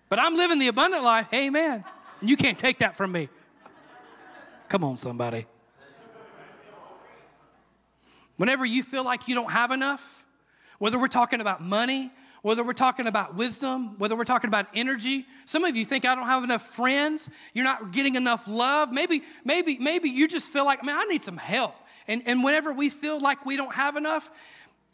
but 0.10 0.20
I'm 0.20 0.36
living 0.36 0.60
the 0.60 0.68
abundant 0.68 1.04
life. 1.04 1.28
Amen. 1.34 1.84
And 2.22 2.30
you 2.30 2.38
can't 2.38 2.58
take 2.58 2.80
that 2.80 2.96
from 2.96 3.12
me. 3.12 3.30
Come 4.68 4.84
on, 4.84 4.98
somebody. 4.98 5.46
Whenever 8.38 8.66
you 8.66 8.84
feel 8.84 9.04
like 9.04 9.28
you 9.28 9.36
don't 9.36 9.52
have 9.52 9.72
enough, 9.72 10.26
whether 10.80 11.00
we're 11.00 11.08
talking 11.08 11.42
about 11.42 11.62
money, 11.62 12.12
whether 12.46 12.64
we're 12.64 12.74
talking 12.74 13.08
about 13.08 13.34
wisdom, 13.34 13.98
whether 13.98 14.16
we're 14.16 14.24
talking 14.24 14.50
about 14.50 14.68
energy. 14.76 15.26
Some 15.46 15.64
of 15.64 15.76
you 15.76 15.84
think 15.84 16.06
I 16.06 16.14
don't 16.14 16.28
have 16.28 16.44
enough 16.44 16.62
friends, 16.62 17.28
you're 17.54 17.66
not 17.66 17.92
getting 17.92 18.14
enough 18.14 18.48
love. 18.48 18.92
Maybe, 18.92 19.24
maybe, 19.44 19.80
maybe 19.80 20.10
you 20.10 20.28
just 20.28 20.50
feel 20.50 20.64
like, 20.64 20.84
man, 20.84 20.96
I 20.96 21.06
need 21.06 21.24
some 21.24 21.38
help. 21.38 21.74
And, 22.08 22.22
and 22.28 22.44
whenever 22.44 22.72
we 22.72 22.90
feel 22.92 23.20
like 23.20 23.48
we 23.48 23.58
don't 23.58 23.74
have 23.74 23.96
enough, 23.96 24.30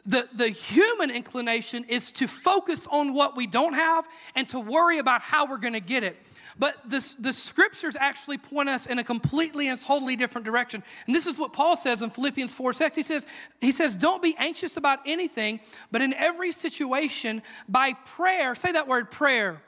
the, 0.06 0.26
the 0.32 0.48
human 0.48 1.10
inclination 1.10 1.84
is 1.84 2.10
to 2.12 2.26
focus 2.26 2.88
on 2.90 3.12
what 3.12 3.36
we 3.36 3.46
don't 3.46 3.74
have 3.74 4.08
and 4.34 4.48
to 4.48 4.58
worry 4.58 4.96
about 4.98 5.20
how 5.20 5.44
we're 5.44 5.58
gonna 5.58 5.78
get 5.78 6.04
it. 6.04 6.16
But 6.58 6.76
the, 6.88 7.14
the 7.18 7.32
scriptures 7.32 7.96
actually 7.98 8.38
point 8.38 8.68
us 8.68 8.86
in 8.86 8.98
a 8.98 9.04
completely 9.04 9.68
and 9.68 9.80
totally 9.80 10.16
different 10.16 10.44
direction. 10.44 10.82
And 11.06 11.14
this 11.14 11.26
is 11.26 11.38
what 11.38 11.52
Paul 11.52 11.76
says 11.76 12.02
in 12.02 12.10
Philippians 12.10 12.52
4 12.52 12.72
6. 12.72 12.96
He 12.96 13.02
says, 13.02 13.26
he 13.60 13.72
says, 13.72 13.96
Don't 13.96 14.22
be 14.22 14.34
anxious 14.38 14.76
about 14.76 15.00
anything, 15.06 15.60
but 15.90 16.02
in 16.02 16.12
every 16.14 16.52
situation, 16.52 17.42
by 17.68 17.94
prayer, 17.94 18.54
say 18.54 18.72
that 18.72 18.86
word 18.86 19.10
prayer. 19.10 19.62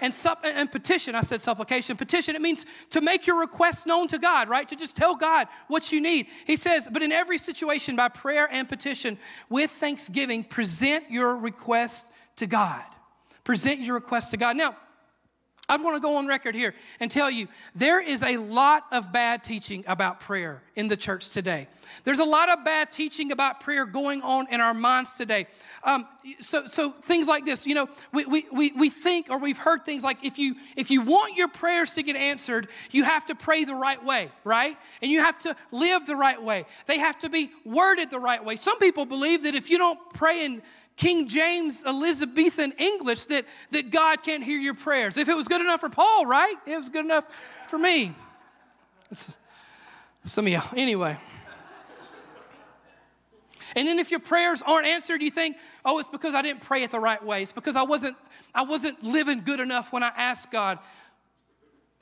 And, 0.00 0.12
supp- 0.12 0.44
and 0.44 0.70
petition, 0.72 1.14
I 1.14 1.20
said 1.20 1.42
supplication. 1.42 1.96
Petition, 1.96 2.34
it 2.34 2.42
means 2.42 2.66
to 2.90 3.00
make 3.00 3.26
your 3.26 3.38
requests 3.38 3.86
known 3.86 4.08
to 4.08 4.18
God, 4.18 4.48
right? 4.48 4.68
To 4.68 4.76
just 4.76 4.96
tell 4.96 5.14
God 5.14 5.46
what 5.68 5.92
you 5.92 6.00
need. 6.00 6.26
He 6.46 6.56
says, 6.56 6.88
but 6.90 7.02
in 7.02 7.12
every 7.12 7.38
situation, 7.38 7.94
by 7.94 8.08
prayer 8.08 8.48
and 8.50 8.68
petition, 8.68 9.18
with 9.48 9.70
thanksgiving, 9.70 10.42
present 10.42 11.10
your 11.10 11.36
request 11.36 12.10
to 12.36 12.46
God. 12.46 12.82
Present 13.44 13.80
your 13.80 13.94
request 13.94 14.30
to 14.32 14.36
God. 14.36 14.56
Now, 14.56 14.76
I 15.68 15.76
want 15.78 15.96
to 15.96 16.00
go 16.00 16.16
on 16.16 16.26
record 16.26 16.54
here 16.54 16.74
and 17.00 17.10
tell 17.10 17.30
you 17.30 17.48
there 17.74 18.02
is 18.02 18.22
a 18.22 18.36
lot 18.36 18.84
of 18.92 19.12
bad 19.12 19.42
teaching 19.42 19.82
about 19.86 20.20
prayer 20.20 20.62
in 20.76 20.88
the 20.88 20.96
church 20.96 21.30
today. 21.30 21.68
There's 22.04 22.18
a 22.18 22.24
lot 22.24 22.50
of 22.50 22.64
bad 22.64 22.92
teaching 22.92 23.32
about 23.32 23.60
prayer 23.60 23.86
going 23.86 24.20
on 24.22 24.46
in 24.50 24.60
our 24.60 24.74
minds 24.74 25.14
today. 25.14 25.46
Um, 25.82 26.06
so, 26.40 26.66
so 26.66 26.90
things 26.90 27.26
like 27.26 27.44
this, 27.44 27.66
you 27.66 27.74
know, 27.74 27.88
we, 28.12 28.24
we, 28.26 28.46
we, 28.52 28.72
we 28.72 28.90
think 28.90 29.30
or 29.30 29.38
we've 29.38 29.58
heard 29.58 29.84
things 29.84 30.02
like 30.02 30.22
if 30.22 30.38
you 30.38 30.56
if 30.76 30.90
you 30.90 31.00
want 31.00 31.36
your 31.36 31.48
prayers 31.48 31.94
to 31.94 32.02
get 32.02 32.16
answered, 32.16 32.68
you 32.90 33.04
have 33.04 33.24
to 33.26 33.34
pray 33.34 33.64
the 33.64 33.74
right 33.74 34.02
way, 34.04 34.30
right? 34.44 34.76
And 35.00 35.10
you 35.10 35.20
have 35.20 35.38
to 35.40 35.56
live 35.70 36.06
the 36.06 36.16
right 36.16 36.42
way. 36.42 36.66
They 36.86 36.98
have 36.98 37.18
to 37.20 37.28
be 37.28 37.50
worded 37.64 38.10
the 38.10 38.20
right 38.20 38.44
way. 38.44 38.56
Some 38.56 38.78
people 38.78 39.06
believe 39.06 39.44
that 39.44 39.54
if 39.54 39.70
you 39.70 39.78
don't 39.78 39.98
pray 40.12 40.44
in 40.44 40.62
King 40.96 41.26
James 41.28 41.84
Elizabethan 41.84 42.72
English 42.78 43.26
that, 43.26 43.46
that 43.72 43.90
God 43.90 44.22
can't 44.22 44.44
hear 44.44 44.58
your 44.58 44.74
prayers. 44.74 45.16
If 45.16 45.28
it 45.28 45.36
was 45.36 45.48
good 45.48 45.60
enough 45.60 45.80
for 45.80 45.88
Paul, 45.88 46.26
right? 46.26 46.54
It 46.66 46.76
was 46.76 46.88
good 46.88 47.04
enough 47.04 47.24
for 47.68 47.78
me. 47.78 48.14
It's, 49.10 49.36
some 50.24 50.46
of 50.46 50.52
y'all, 50.52 50.68
anyway. 50.76 51.18
And 53.76 53.88
then 53.88 53.98
if 53.98 54.10
your 54.12 54.20
prayers 54.20 54.62
aren't 54.62 54.86
answered, 54.86 55.20
you 55.20 55.32
think, 55.32 55.56
oh, 55.84 55.98
it's 55.98 56.08
because 56.08 56.32
I 56.34 56.42
didn't 56.42 56.62
pray 56.62 56.84
it 56.84 56.92
the 56.92 57.00
right 57.00 57.22
way. 57.24 57.42
It's 57.42 57.52
because 57.52 57.74
I 57.74 57.82
wasn't, 57.82 58.16
I 58.54 58.62
wasn't 58.62 59.02
living 59.02 59.42
good 59.44 59.58
enough 59.58 59.92
when 59.92 60.04
I 60.04 60.12
asked 60.16 60.52
God. 60.52 60.78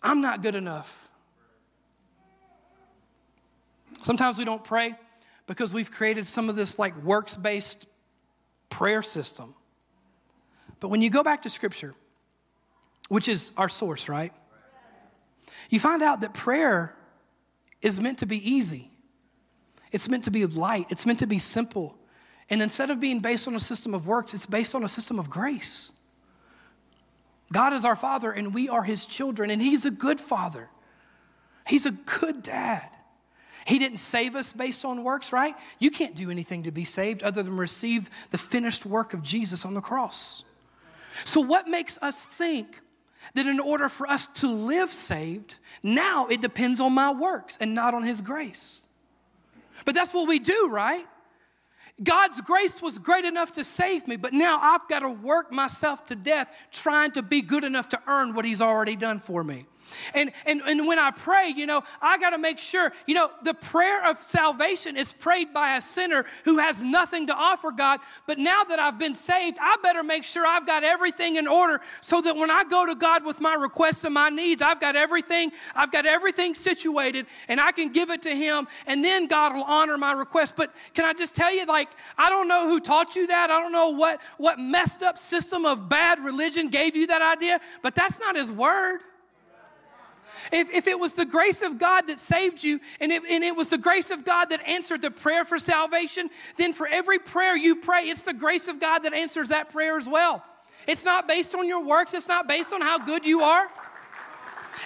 I'm 0.02 0.20
not 0.20 0.42
good 0.42 0.54
enough. 0.54 1.08
Sometimes 4.02 4.36
we 4.36 4.44
don't 4.44 4.62
pray 4.62 4.94
because 5.46 5.72
we've 5.72 5.90
created 5.90 6.26
some 6.26 6.50
of 6.50 6.56
this 6.56 6.78
like 6.78 6.96
works 7.02 7.36
based 7.36 7.86
prayer 8.72 9.02
system. 9.02 9.54
But 10.80 10.88
when 10.88 11.02
you 11.02 11.10
go 11.10 11.22
back 11.22 11.42
to 11.42 11.48
Scripture, 11.48 11.94
which 13.08 13.28
is 13.28 13.52
our 13.56 13.68
source, 13.68 14.08
right? 14.08 14.32
You 15.68 15.78
find 15.78 16.02
out 16.02 16.22
that 16.22 16.32
prayer 16.32 16.96
is 17.82 18.00
meant 18.00 18.18
to 18.18 18.26
be 18.26 18.38
easy. 18.50 18.90
It's 19.90 20.08
meant 20.08 20.24
to 20.24 20.30
be 20.30 20.46
light. 20.46 20.86
It's 20.88 21.04
meant 21.04 21.18
to 21.18 21.26
be 21.26 21.38
simple. 21.38 21.98
And 22.48 22.62
instead 22.62 22.90
of 22.90 22.98
being 22.98 23.20
based 23.20 23.46
on 23.46 23.54
a 23.54 23.60
system 23.60 23.92
of 23.92 24.06
works, 24.06 24.32
it's 24.32 24.46
based 24.46 24.74
on 24.74 24.82
a 24.82 24.88
system 24.88 25.18
of 25.18 25.28
grace. 25.28 25.92
God 27.52 27.74
is 27.74 27.84
our 27.84 27.96
Father, 27.96 28.32
and 28.32 28.54
we 28.54 28.68
are 28.68 28.84
His 28.84 29.04
children, 29.04 29.50
and 29.50 29.60
He's 29.60 29.84
a 29.84 29.90
good 29.90 30.18
Father. 30.18 30.70
He's 31.66 31.84
a 31.84 31.90
good 31.90 32.42
dad. 32.42 32.88
He 33.66 33.78
didn't 33.78 33.98
save 33.98 34.34
us 34.34 34.52
based 34.52 34.84
on 34.84 35.04
works, 35.04 35.32
right? 35.32 35.54
You 35.78 35.90
can't 35.90 36.14
do 36.14 36.30
anything 36.30 36.64
to 36.64 36.70
be 36.70 36.84
saved 36.84 37.22
other 37.22 37.42
than 37.42 37.56
receive 37.56 38.10
the 38.30 38.38
finished 38.38 38.84
work 38.84 39.14
of 39.14 39.22
Jesus 39.22 39.64
on 39.64 39.74
the 39.74 39.80
cross. 39.80 40.44
So, 41.24 41.40
what 41.40 41.68
makes 41.68 41.98
us 42.02 42.24
think 42.24 42.80
that 43.34 43.46
in 43.46 43.60
order 43.60 43.88
for 43.88 44.06
us 44.08 44.26
to 44.26 44.48
live 44.48 44.92
saved, 44.92 45.58
now 45.82 46.26
it 46.26 46.40
depends 46.40 46.80
on 46.80 46.92
my 46.92 47.12
works 47.12 47.56
and 47.60 47.74
not 47.74 47.94
on 47.94 48.02
His 48.02 48.20
grace? 48.20 48.86
But 49.84 49.94
that's 49.94 50.12
what 50.12 50.28
we 50.28 50.38
do, 50.38 50.68
right? 50.70 51.06
God's 52.02 52.40
grace 52.40 52.80
was 52.80 52.98
great 52.98 53.24
enough 53.24 53.52
to 53.52 53.64
save 53.64 54.08
me, 54.08 54.16
but 54.16 54.32
now 54.32 54.58
I've 54.60 54.88
got 54.88 55.00
to 55.00 55.10
work 55.10 55.52
myself 55.52 56.06
to 56.06 56.16
death 56.16 56.48
trying 56.70 57.12
to 57.12 57.22
be 57.22 57.42
good 57.42 57.64
enough 57.64 57.90
to 57.90 58.00
earn 58.06 58.34
what 58.34 58.44
He's 58.44 58.60
already 58.60 58.96
done 58.96 59.18
for 59.18 59.44
me. 59.44 59.66
And, 60.14 60.32
and, 60.46 60.62
and 60.66 60.86
when 60.86 60.98
I 60.98 61.10
pray, 61.10 61.52
you 61.54 61.66
know, 61.66 61.82
I 62.00 62.18
got 62.18 62.30
to 62.30 62.38
make 62.38 62.58
sure, 62.58 62.92
you 63.06 63.14
know, 63.14 63.30
the 63.42 63.54
prayer 63.54 64.08
of 64.08 64.22
salvation 64.22 64.96
is 64.96 65.12
prayed 65.12 65.52
by 65.52 65.76
a 65.76 65.82
sinner 65.82 66.24
who 66.44 66.58
has 66.58 66.82
nothing 66.82 67.26
to 67.28 67.34
offer 67.34 67.70
God. 67.70 68.00
But 68.26 68.38
now 68.38 68.64
that 68.64 68.78
I've 68.78 68.98
been 68.98 69.14
saved, 69.14 69.58
I 69.60 69.76
better 69.82 70.02
make 70.02 70.24
sure 70.24 70.46
I've 70.46 70.66
got 70.66 70.84
everything 70.84 71.36
in 71.36 71.46
order 71.46 71.80
so 72.00 72.20
that 72.20 72.36
when 72.36 72.50
I 72.50 72.64
go 72.64 72.86
to 72.86 72.94
God 72.94 73.24
with 73.24 73.40
my 73.40 73.54
requests 73.54 74.04
and 74.04 74.14
my 74.14 74.28
needs, 74.28 74.62
I've 74.62 74.80
got 74.80 74.96
everything, 74.96 75.52
I've 75.74 75.92
got 75.92 76.06
everything 76.06 76.54
situated 76.54 77.26
and 77.48 77.60
I 77.60 77.72
can 77.72 77.92
give 77.92 78.10
it 78.10 78.22
to 78.22 78.34
Him 78.34 78.66
and 78.86 79.04
then 79.04 79.26
God 79.26 79.54
will 79.54 79.64
honor 79.64 79.98
my 79.98 80.12
request. 80.12 80.54
But 80.56 80.74
can 80.94 81.04
I 81.04 81.12
just 81.12 81.34
tell 81.34 81.52
you, 81.52 81.66
like, 81.66 81.88
I 82.18 82.28
don't 82.28 82.48
know 82.48 82.68
who 82.68 82.80
taught 82.80 83.16
you 83.16 83.26
that. 83.28 83.50
I 83.50 83.60
don't 83.60 83.72
know 83.72 83.90
what, 83.90 84.20
what 84.38 84.58
messed 84.58 85.02
up 85.02 85.18
system 85.18 85.64
of 85.64 85.88
bad 85.88 86.20
religion 86.20 86.68
gave 86.68 86.96
you 86.96 87.06
that 87.08 87.22
idea, 87.22 87.60
but 87.82 87.94
that's 87.94 88.18
not 88.18 88.36
His 88.36 88.50
word. 88.50 89.00
If, 90.52 90.70
if 90.70 90.86
it 90.86 90.98
was 90.98 91.14
the 91.14 91.24
grace 91.24 91.62
of 91.62 91.78
God 91.78 92.06
that 92.08 92.18
saved 92.18 92.62
you 92.62 92.78
and 93.00 93.10
it, 93.10 93.22
and 93.28 93.42
it 93.42 93.56
was 93.56 93.68
the 93.68 93.78
grace 93.78 94.10
of 94.10 94.24
God 94.24 94.50
that 94.50 94.60
answered 94.68 95.00
the 95.00 95.10
prayer 95.10 95.44
for 95.44 95.58
salvation, 95.58 96.28
then 96.58 96.74
for 96.74 96.86
every 96.86 97.18
prayer 97.18 97.56
you 97.56 97.76
pray, 97.76 98.02
it's 98.02 98.22
the 98.22 98.34
grace 98.34 98.68
of 98.68 98.78
God 98.78 99.00
that 99.00 99.14
answers 99.14 99.48
that 99.48 99.70
prayer 99.70 99.96
as 99.96 100.06
well. 100.06 100.44
It's 100.86 101.04
not 101.04 101.26
based 101.26 101.54
on 101.54 101.66
your 101.66 101.84
works, 101.84 102.12
it's 102.12 102.28
not 102.28 102.46
based 102.46 102.72
on 102.72 102.82
how 102.82 102.98
good 102.98 103.24
you 103.24 103.40
are. 103.40 103.66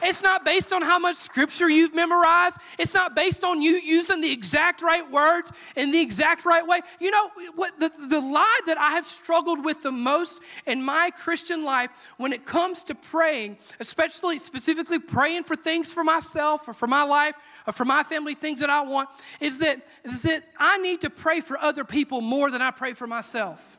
It's 0.03 0.23
not 0.23 0.45
based 0.45 0.73
on 0.73 0.83
how 0.83 0.99
much 0.99 1.17
scripture 1.17 1.69
you've 1.69 1.95
memorized. 1.95 2.59
It's 2.79 2.95
not 2.95 3.15
based 3.15 3.45
on 3.45 3.63
you 3.63 3.73
using 3.73 4.21
the 4.21 4.33
exact 4.33 4.83
right 4.83 5.11
words 5.11 5.53
in 5.77 5.91
the 5.91 6.01
exact 6.01 6.45
right 6.45 6.67
way. 6.67 6.81
You 7.01 7.11
know, 7.11 7.31
what 7.55 7.79
the, 7.79 7.91
the 8.09 8.21
lie 8.21 8.61
that 8.67 8.79
I 8.79 8.91
have 8.91 9.07
struggled 9.07 9.65
with 9.65 9.83
the 9.83 9.93
most 9.93 10.41
in 10.67 10.83
my 10.83 11.11
Christian 11.11 11.65
life 11.65 11.91
when 12.17 12.33
it 12.33 12.45
comes 12.45 12.85
to 12.85 12.95
praying, 12.95 13.59
especially 13.81 14.39
specifically 14.39 14.99
praying 14.99 15.45
for 15.45 15.57
things 15.57 15.93
for 15.93 16.05
myself 16.05 16.69
or 16.69 16.75
for 16.75 16.87
my 16.87 17.03
life 17.03 17.35
or 17.67 17.73
for 17.73 17.85
my 17.85 18.03
family, 18.03 18.35
things 18.35 18.61
that 18.61 18.71
I 18.71 18.83
want, 18.83 19.09
is 19.41 19.59
that, 19.59 19.87
is 20.05 20.23
that 20.23 20.45
I 20.59 20.79
need 20.79 21.01
to 21.03 21.11
pray 21.11 21.41
for 21.41 21.59
other 21.59 21.85
people 21.85 22.21
more 22.21 22.51
than 22.51 22.63
I 22.63 22.71
pray 22.71 22.93
for 22.93 23.07
myself. 23.07 23.77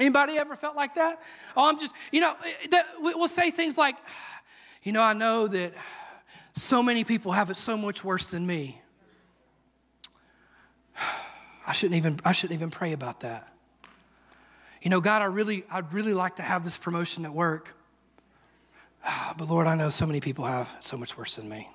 Anybody 0.00 0.38
ever 0.38 0.56
felt 0.56 0.74
like 0.74 0.94
that? 0.94 1.20
Oh, 1.56 1.68
I'm 1.68 1.78
just, 1.78 1.94
you 2.10 2.20
know, 2.20 2.34
eh, 2.44 2.68
that, 2.70 2.86
we'll 2.98 3.28
say 3.28 3.50
things 3.50 3.76
like, 3.76 3.96
you 4.82 4.92
know, 4.92 5.02
I 5.02 5.12
know 5.12 5.46
that 5.46 5.74
so 6.54 6.82
many 6.82 7.04
people 7.04 7.32
have 7.32 7.50
it 7.50 7.56
so 7.56 7.76
much 7.76 8.04
worse 8.04 8.26
than 8.26 8.46
me. 8.46 8.80
I 11.66 11.72
shouldn't 11.72 11.96
even, 11.96 12.18
I 12.24 12.32
shouldn't 12.32 12.58
even 12.58 12.70
pray 12.70 12.92
about 12.92 13.20
that. 13.20 13.48
You 14.82 14.90
know, 14.90 15.00
God, 15.00 15.22
I 15.22 15.26
really, 15.26 15.64
I'd 15.70 15.92
really 15.92 16.12
like 16.12 16.36
to 16.36 16.42
have 16.42 16.64
this 16.64 16.76
promotion 16.76 17.24
at 17.24 17.32
work. 17.32 17.74
But 19.38 19.48
Lord, 19.48 19.66
I 19.66 19.76
know 19.76 19.90
so 19.90 20.06
many 20.06 20.20
people 20.20 20.44
have 20.44 20.68
so 20.80 20.96
much 20.96 21.16
worse 21.16 21.36
than 21.36 21.48
me. 21.48 21.68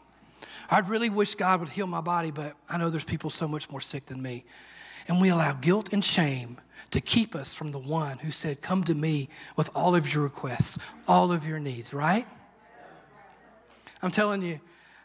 I'd 0.70 0.90
really 0.90 1.10
wish 1.10 1.36
God 1.36 1.62
would 1.62 1.70
heal 1.70 1.88
my 1.88 2.02
body, 2.02 2.30
but 2.30 2.56
I 2.70 2.78
know 2.78 2.90
there's 2.90 3.04
people 3.04 3.30
so 3.30 3.48
much 3.48 3.70
more 3.72 3.82
sick 3.82 4.06
than 4.06 4.22
me. 4.22 4.44
And 5.08 5.22
we 5.22 5.30
allow 5.30 5.54
guilt 5.54 5.90
and 5.94 6.04
shame 6.04 6.58
to 6.92 7.00
keep 7.00 7.36
us 7.36 7.54
from 7.54 7.72
the 7.72 7.80
one 7.80 8.18
who 8.20 8.32
said, 8.32 8.62
Come 8.62 8.84
to 8.84 8.94
me 8.94 9.30
with 9.56 9.70
all 9.74 9.96
of 9.96 10.14
your 10.14 10.24
requests, 10.24 10.78
all 11.08 11.32
of 11.32 11.48
your 11.48 11.60
needs, 11.60 11.94
right? 11.94 12.28
I'm 14.02 14.12
telling 14.12 14.42
you, 14.42 14.60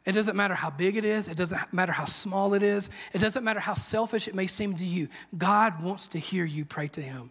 it 0.05 0.13
doesn't 0.13 0.37
matter 0.37 0.55
how 0.55 0.71
big 0.71 0.97
it 0.97 1.05
is, 1.05 1.29
it 1.29 1.37
doesn't 1.37 1.73
matter 1.73 1.93
how 1.93 2.05
small 2.05 2.55
it 2.55 2.63
is, 2.63 2.91
it 3.13 3.19
doesn't 3.19 3.45
matter 3.45 3.61
how 3.61 3.75
selfish 3.75 4.27
it 4.27 4.35
may 4.35 4.47
seem 4.47 4.75
to 4.77 4.85
you. 4.85 5.09
God 5.37 5.83
wants 5.83 6.09
to 6.09 6.19
hear 6.19 6.45
you 6.45 6.65
pray 6.65 6.89
to 6.89 7.01
Him. 7.01 7.31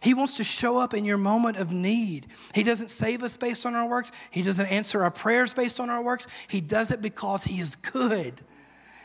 He 0.00 0.14
wants 0.14 0.36
to 0.36 0.44
show 0.44 0.78
up 0.78 0.94
in 0.94 1.04
your 1.04 1.18
moment 1.18 1.56
of 1.56 1.72
need. 1.72 2.28
He 2.54 2.62
doesn't 2.62 2.90
save 2.90 3.22
us 3.22 3.36
based 3.36 3.66
on 3.66 3.74
our 3.74 3.86
works. 3.86 4.12
He 4.30 4.42
doesn't 4.42 4.66
answer 4.66 5.02
our 5.02 5.10
prayers 5.10 5.52
based 5.52 5.80
on 5.80 5.90
our 5.90 6.02
works. 6.02 6.26
He 6.46 6.60
does 6.60 6.90
it 6.90 7.02
because 7.02 7.44
He 7.44 7.60
is 7.60 7.76
good. 7.76 8.40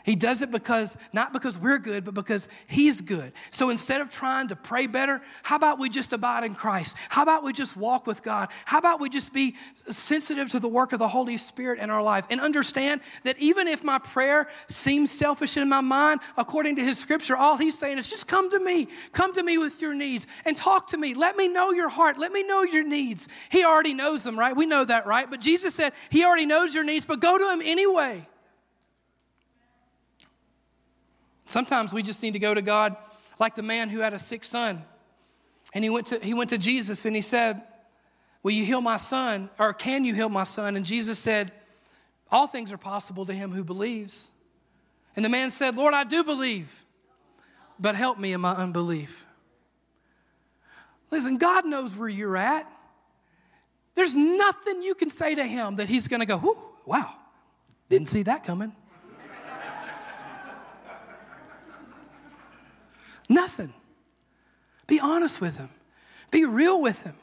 He 0.04 0.16
does 0.16 0.42
it 0.42 0.50
because, 0.50 0.98
not 1.14 1.32
because 1.32 1.56
we're 1.56 1.78
good, 1.78 2.04
but 2.04 2.12
because 2.12 2.50
He's 2.66 3.00
good. 3.00 3.32
So 3.50 3.70
instead 3.70 4.02
of 4.02 4.10
trying 4.10 4.48
to 4.48 4.56
pray 4.56 4.86
better, 4.86 5.22
how 5.42 5.56
about 5.56 5.78
we 5.78 5.88
just 5.88 6.12
abide 6.12 6.44
in 6.44 6.54
Christ? 6.54 6.94
How 7.08 7.22
about 7.22 7.42
we 7.42 7.54
just 7.54 7.74
walk 7.74 8.06
with 8.06 8.22
God? 8.22 8.50
How 8.66 8.78
about 8.78 9.00
we 9.00 9.08
just 9.08 9.32
be 9.32 9.56
sensitive 9.88 10.50
to 10.50 10.60
the 10.60 10.68
work 10.68 10.92
of 10.92 10.98
the 10.98 11.08
Holy 11.08 11.38
Spirit 11.38 11.80
in 11.80 11.88
our 11.88 12.02
life 12.02 12.26
and 12.28 12.38
understand 12.38 13.00
that 13.22 13.38
even 13.38 13.66
if 13.66 13.82
my 13.82 13.98
prayer 13.98 14.46
seems 14.68 15.10
selfish 15.10 15.56
in 15.56 15.70
my 15.70 15.80
mind, 15.80 16.20
according 16.36 16.76
to 16.76 16.84
His 16.84 16.98
scripture, 16.98 17.34
all 17.34 17.56
He's 17.56 17.78
saying 17.78 17.96
is 17.96 18.10
just 18.10 18.28
come 18.28 18.50
to 18.50 18.60
me. 18.60 18.88
Come 19.12 19.32
to 19.32 19.42
me 19.42 19.56
with 19.56 19.80
your 19.80 19.94
needs 19.94 20.26
and 20.44 20.54
talk 20.54 20.88
to 20.88 20.98
me. 20.98 21.14
Let 21.14 21.34
me 21.38 21.48
know 21.48 21.72
your 21.72 21.88
heart. 21.88 22.18
Let 22.18 22.30
me 22.30 22.42
know 22.42 22.62
your 22.62 22.84
needs. 22.84 23.26
He 23.48 23.64
already 23.64 23.94
knows 23.94 24.22
them, 24.22 24.38
right? 24.38 24.54
We 24.54 24.66
know 24.66 24.84
that, 24.84 25.06
right? 25.06 25.30
But 25.30 25.40
Jesus 25.40 25.74
said 25.74 25.94
He 26.10 26.26
already 26.26 26.44
knows 26.44 26.74
your 26.74 26.84
needs, 26.84 27.06
but 27.06 27.20
go 27.20 27.38
to 27.38 27.50
Him 27.50 27.62
anyway. 27.64 28.28
Sometimes 31.46 31.92
we 31.92 32.02
just 32.02 32.22
need 32.22 32.32
to 32.32 32.38
go 32.38 32.54
to 32.54 32.62
God 32.62 32.96
like 33.38 33.54
the 33.54 33.62
man 33.62 33.88
who 33.88 34.00
had 34.00 34.12
a 34.12 34.18
sick 34.18 34.44
son. 34.44 34.84
And 35.72 35.84
he 35.84 35.90
went 35.90 36.06
to, 36.08 36.18
he 36.20 36.34
went 36.34 36.50
to 36.50 36.58
Jesus 36.58 37.04
and 37.04 37.14
he 37.14 37.22
said, 37.22 37.62
Will 38.42 38.52
you 38.52 38.64
heal 38.64 38.80
my 38.80 38.98
son? 38.98 39.48
Or 39.58 39.72
can 39.72 40.04
you 40.04 40.14
heal 40.14 40.28
my 40.28 40.44
son? 40.44 40.76
And 40.76 40.84
Jesus 40.84 41.18
said, 41.18 41.50
All 42.30 42.46
things 42.46 42.72
are 42.72 42.78
possible 42.78 43.26
to 43.26 43.32
him 43.32 43.52
who 43.52 43.64
believes. 43.64 44.30
And 45.16 45.24
the 45.24 45.28
man 45.28 45.50
said, 45.50 45.76
Lord, 45.76 45.94
I 45.94 46.04
do 46.04 46.24
believe, 46.24 46.84
but 47.78 47.96
help 47.96 48.18
me 48.18 48.32
in 48.32 48.40
my 48.40 48.52
unbelief. 48.52 49.24
Listen, 51.10 51.38
God 51.38 51.64
knows 51.64 51.96
where 51.96 52.08
you're 52.08 52.36
at. 52.36 52.70
There's 53.94 54.16
nothing 54.16 54.82
you 54.82 54.94
can 54.94 55.08
say 55.08 55.34
to 55.36 55.46
him 55.46 55.76
that 55.76 55.88
he's 55.88 56.08
going 56.08 56.20
to 56.20 56.26
go, 56.26 56.58
wow, 56.84 57.14
didn't 57.88 58.08
see 58.08 58.24
that 58.24 58.42
coming. 58.42 58.72
Nothing. 63.28 63.72
Be 64.86 65.00
honest 65.00 65.40
with 65.40 65.58
him, 65.58 65.70
be 66.30 66.44
real 66.44 66.80
with 66.80 67.02
him. 67.04 67.16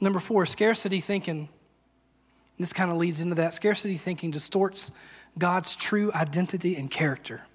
Number 0.00 0.20
four, 0.20 0.44
scarcity 0.44 1.00
thinking. 1.00 1.48
This 2.58 2.72
kind 2.72 2.90
of 2.90 2.98
leads 2.98 3.20
into 3.20 3.34
that. 3.36 3.54
Scarcity 3.54 3.96
thinking 3.96 4.30
distorts 4.30 4.92
God's 5.38 5.74
true 5.74 6.12
identity 6.12 6.76
and 6.76 6.90
character. 6.90 7.46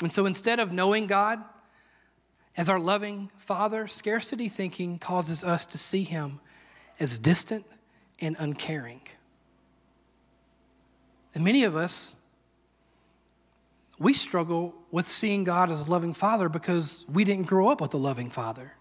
And 0.00 0.10
so 0.10 0.26
instead 0.26 0.58
of 0.58 0.72
knowing 0.72 1.06
God 1.06 1.44
as 2.56 2.68
our 2.68 2.80
loving 2.80 3.30
Father, 3.36 3.86
scarcity 3.86 4.48
thinking 4.48 4.98
causes 4.98 5.44
us 5.44 5.66
to 5.66 5.78
see 5.78 6.04
Him 6.04 6.40
as 6.98 7.18
distant 7.18 7.66
and 8.20 8.34
uncaring. 8.38 9.02
And 11.34 11.44
many 11.44 11.64
of 11.64 11.76
us, 11.76 12.16
we 13.98 14.14
struggle 14.14 14.74
with 14.90 15.06
seeing 15.06 15.44
God 15.44 15.70
as 15.70 15.86
a 15.86 15.90
loving 15.90 16.14
Father 16.14 16.48
because 16.48 17.04
we 17.12 17.24
didn't 17.24 17.46
grow 17.46 17.68
up 17.68 17.80
with 17.80 17.94
a 17.94 17.98
loving 17.98 18.30
Father. 18.30 18.74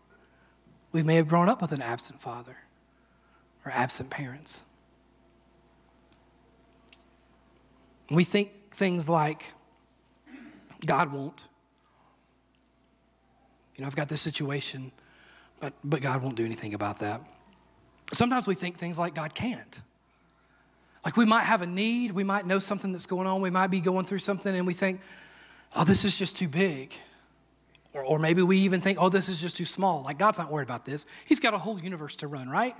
We 0.91 1.03
may 1.03 1.15
have 1.15 1.27
grown 1.27 1.49
up 1.49 1.61
with 1.61 1.71
an 1.71 1.81
absent 1.81 2.21
father 2.21 2.57
or 3.65 3.71
absent 3.71 4.09
parents. 4.09 4.63
We 8.09 8.23
think 8.23 8.71
things 8.71 9.07
like, 9.07 9.53
God 10.85 11.13
won't. 11.13 11.47
You 13.75 13.81
know, 13.81 13.87
I've 13.87 13.95
got 13.95 14.09
this 14.09 14.21
situation, 14.21 14.91
but, 15.59 15.73
but 15.83 16.01
God 16.01 16.23
won't 16.23 16.35
do 16.35 16.45
anything 16.45 16.73
about 16.73 16.99
that. 16.99 17.21
Sometimes 18.11 18.47
we 18.47 18.55
think 18.55 18.77
things 18.77 18.97
like 18.97 19.13
God 19.13 19.35
can't. 19.35 19.81
Like 21.05 21.15
we 21.15 21.25
might 21.25 21.43
have 21.43 21.61
a 21.61 21.67
need, 21.67 22.11
we 22.11 22.23
might 22.23 22.45
know 22.45 22.59
something 22.59 22.91
that's 22.91 23.05
going 23.05 23.27
on, 23.27 23.41
we 23.41 23.49
might 23.49 23.67
be 23.67 23.79
going 23.79 24.05
through 24.05 24.19
something, 24.19 24.53
and 24.53 24.67
we 24.67 24.73
think, 24.73 25.01
oh, 25.75 25.83
this 25.83 26.03
is 26.03 26.17
just 26.17 26.35
too 26.35 26.47
big. 26.47 26.93
Or, 27.93 28.03
or 28.03 28.19
maybe 28.19 28.41
we 28.41 28.59
even 28.59 28.81
think, 28.81 28.97
oh, 29.01 29.09
this 29.09 29.29
is 29.29 29.41
just 29.41 29.55
too 29.55 29.65
small. 29.65 30.03
Like 30.03 30.17
God's 30.17 30.37
not 30.37 30.51
worried 30.51 30.67
about 30.67 30.85
this. 30.85 31.05
He's 31.25 31.39
got 31.39 31.53
a 31.53 31.57
whole 31.57 31.79
universe 31.79 32.15
to 32.17 32.27
run, 32.27 32.49
right? 32.49 32.75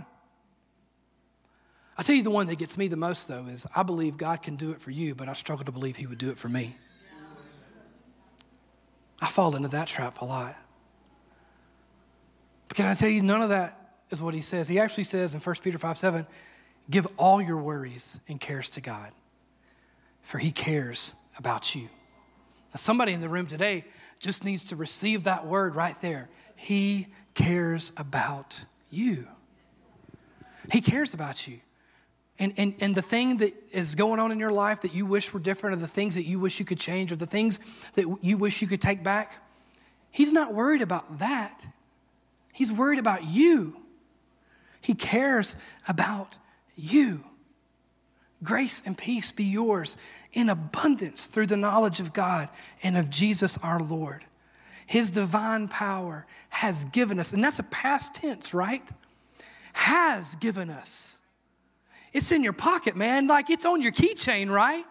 I 1.97 2.03
tell 2.03 2.15
you 2.15 2.23
the 2.23 2.31
one 2.31 2.47
that 2.47 2.57
gets 2.57 2.77
me 2.77 2.87
the 2.87 2.95
most, 2.95 3.27
though, 3.27 3.47
is 3.47 3.67
I 3.75 3.83
believe 3.83 4.15
God 4.15 4.41
can 4.41 4.55
do 4.55 4.71
it 4.71 4.79
for 4.79 4.91
you, 4.91 5.15
but 5.15 5.27
I 5.27 5.33
struggle 5.33 5.65
to 5.65 5.71
believe 5.71 5.97
He 5.97 6.07
would 6.07 6.17
do 6.17 6.29
it 6.29 6.37
for 6.37 6.47
me. 6.47 6.77
I 9.21 9.27
fall 9.27 9.55
into 9.55 9.67
that 9.69 9.87
trap 9.87 10.21
a 10.21 10.25
lot. 10.25 10.55
But 12.69 12.77
can 12.77 12.85
I 12.85 12.93
tell 12.93 13.09
you, 13.09 13.21
none 13.21 13.41
of 13.41 13.49
that 13.49 13.95
is 14.11 14.21
what 14.21 14.33
He 14.33 14.41
says. 14.41 14.69
He 14.69 14.79
actually 14.79 15.03
says 15.03 15.35
in 15.35 15.41
1 15.41 15.55
Peter 15.61 15.77
5 15.77 15.97
7, 15.97 16.25
give 16.89 17.07
all 17.17 17.41
your 17.41 17.57
worries 17.57 18.19
and 18.27 18.39
cares 18.39 18.69
to 18.71 18.81
God, 18.81 19.11
for 20.21 20.37
He 20.37 20.51
cares 20.51 21.13
about 21.37 21.75
you. 21.75 21.83
Now, 21.83 22.77
somebody 22.77 23.13
in 23.13 23.21
the 23.21 23.29
room 23.29 23.47
today 23.47 23.85
just 24.19 24.43
needs 24.43 24.63
to 24.65 24.75
receive 24.75 25.23
that 25.23 25.45
word 25.45 25.75
right 25.75 25.99
there. 26.01 26.29
He 26.55 27.07
cares 27.33 27.91
about 27.97 28.65
you. 28.89 29.27
He 30.71 30.81
cares 30.81 31.13
about 31.13 31.47
you. 31.47 31.59
And, 32.37 32.53
and, 32.57 32.75
and 32.79 32.95
the 32.95 33.01
thing 33.01 33.37
that 33.37 33.53
is 33.71 33.95
going 33.95 34.19
on 34.19 34.31
in 34.31 34.39
your 34.39 34.51
life 34.51 34.81
that 34.81 34.93
you 34.93 35.05
wish 35.05 35.33
were 35.33 35.39
different, 35.39 35.75
or 35.75 35.79
the 35.79 35.87
things 35.87 36.15
that 36.15 36.25
you 36.25 36.39
wish 36.39 36.59
you 36.59 36.65
could 36.65 36.79
change, 36.79 37.11
or 37.11 37.15
the 37.15 37.25
things 37.25 37.59
that 37.95 38.05
you 38.21 38.37
wish 38.37 38.61
you 38.61 38.67
could 38.67 38.81
take 38.81 39.03
back, 39.03 39.43
He's 40.11 40.33
not 40.33 40.53
worried 40.53 40.81
about 40.81 41.19
that. 41.19 41.67
He's 42.53 42.71
worried 42.71 42.99
about 42.99 43.25
you. 43.25 43.77
He 44.81 44.93
cares 44.93 45.55
about 45.87 46.37
you. 46.79 47.23
Grace 48.43 48.81
and 48.85 48.97
peace 48.97 49.31
be 49.31 49.43
yours 49.43 49.97
in 50.31 50.49
abundance 50.49 51.27
through 51.27 51.47
the 51.47 51.57
knowledge 51.57 51.99
of 51.99 52.13
God 52.13 52.49
and 52.81 52.95
of 52.95 53.09
Jesus 53.09 53.57
our 53.57 53.79
Lord. 53.79 54.25
His 54.85 55.11
divine 55.11 55.67
power 55.67 56.25
has 56.49 56.85
given 56.85 57.19
us, 57.19 57.33
and 57.33 57.43
that's 57.43 57.59
a 57.59 57.63
past 57.63 58.15
tense, 58.15 58.53
right? 58.53 58.87
Has 59.73 60.35
given 60.35 60.69
us. 60.69 61.19
It's 62.13 62.31
in 62.31 62.43
your 62.43 62.53
pocket, 62.53 62.95
man, 62.95 63.27
like 63.27 63.49
it's 63.49 63.65
on 63.65 63.81
your 63.81 63.91
keychain, 63.91 64.49
right? 64.49 64.85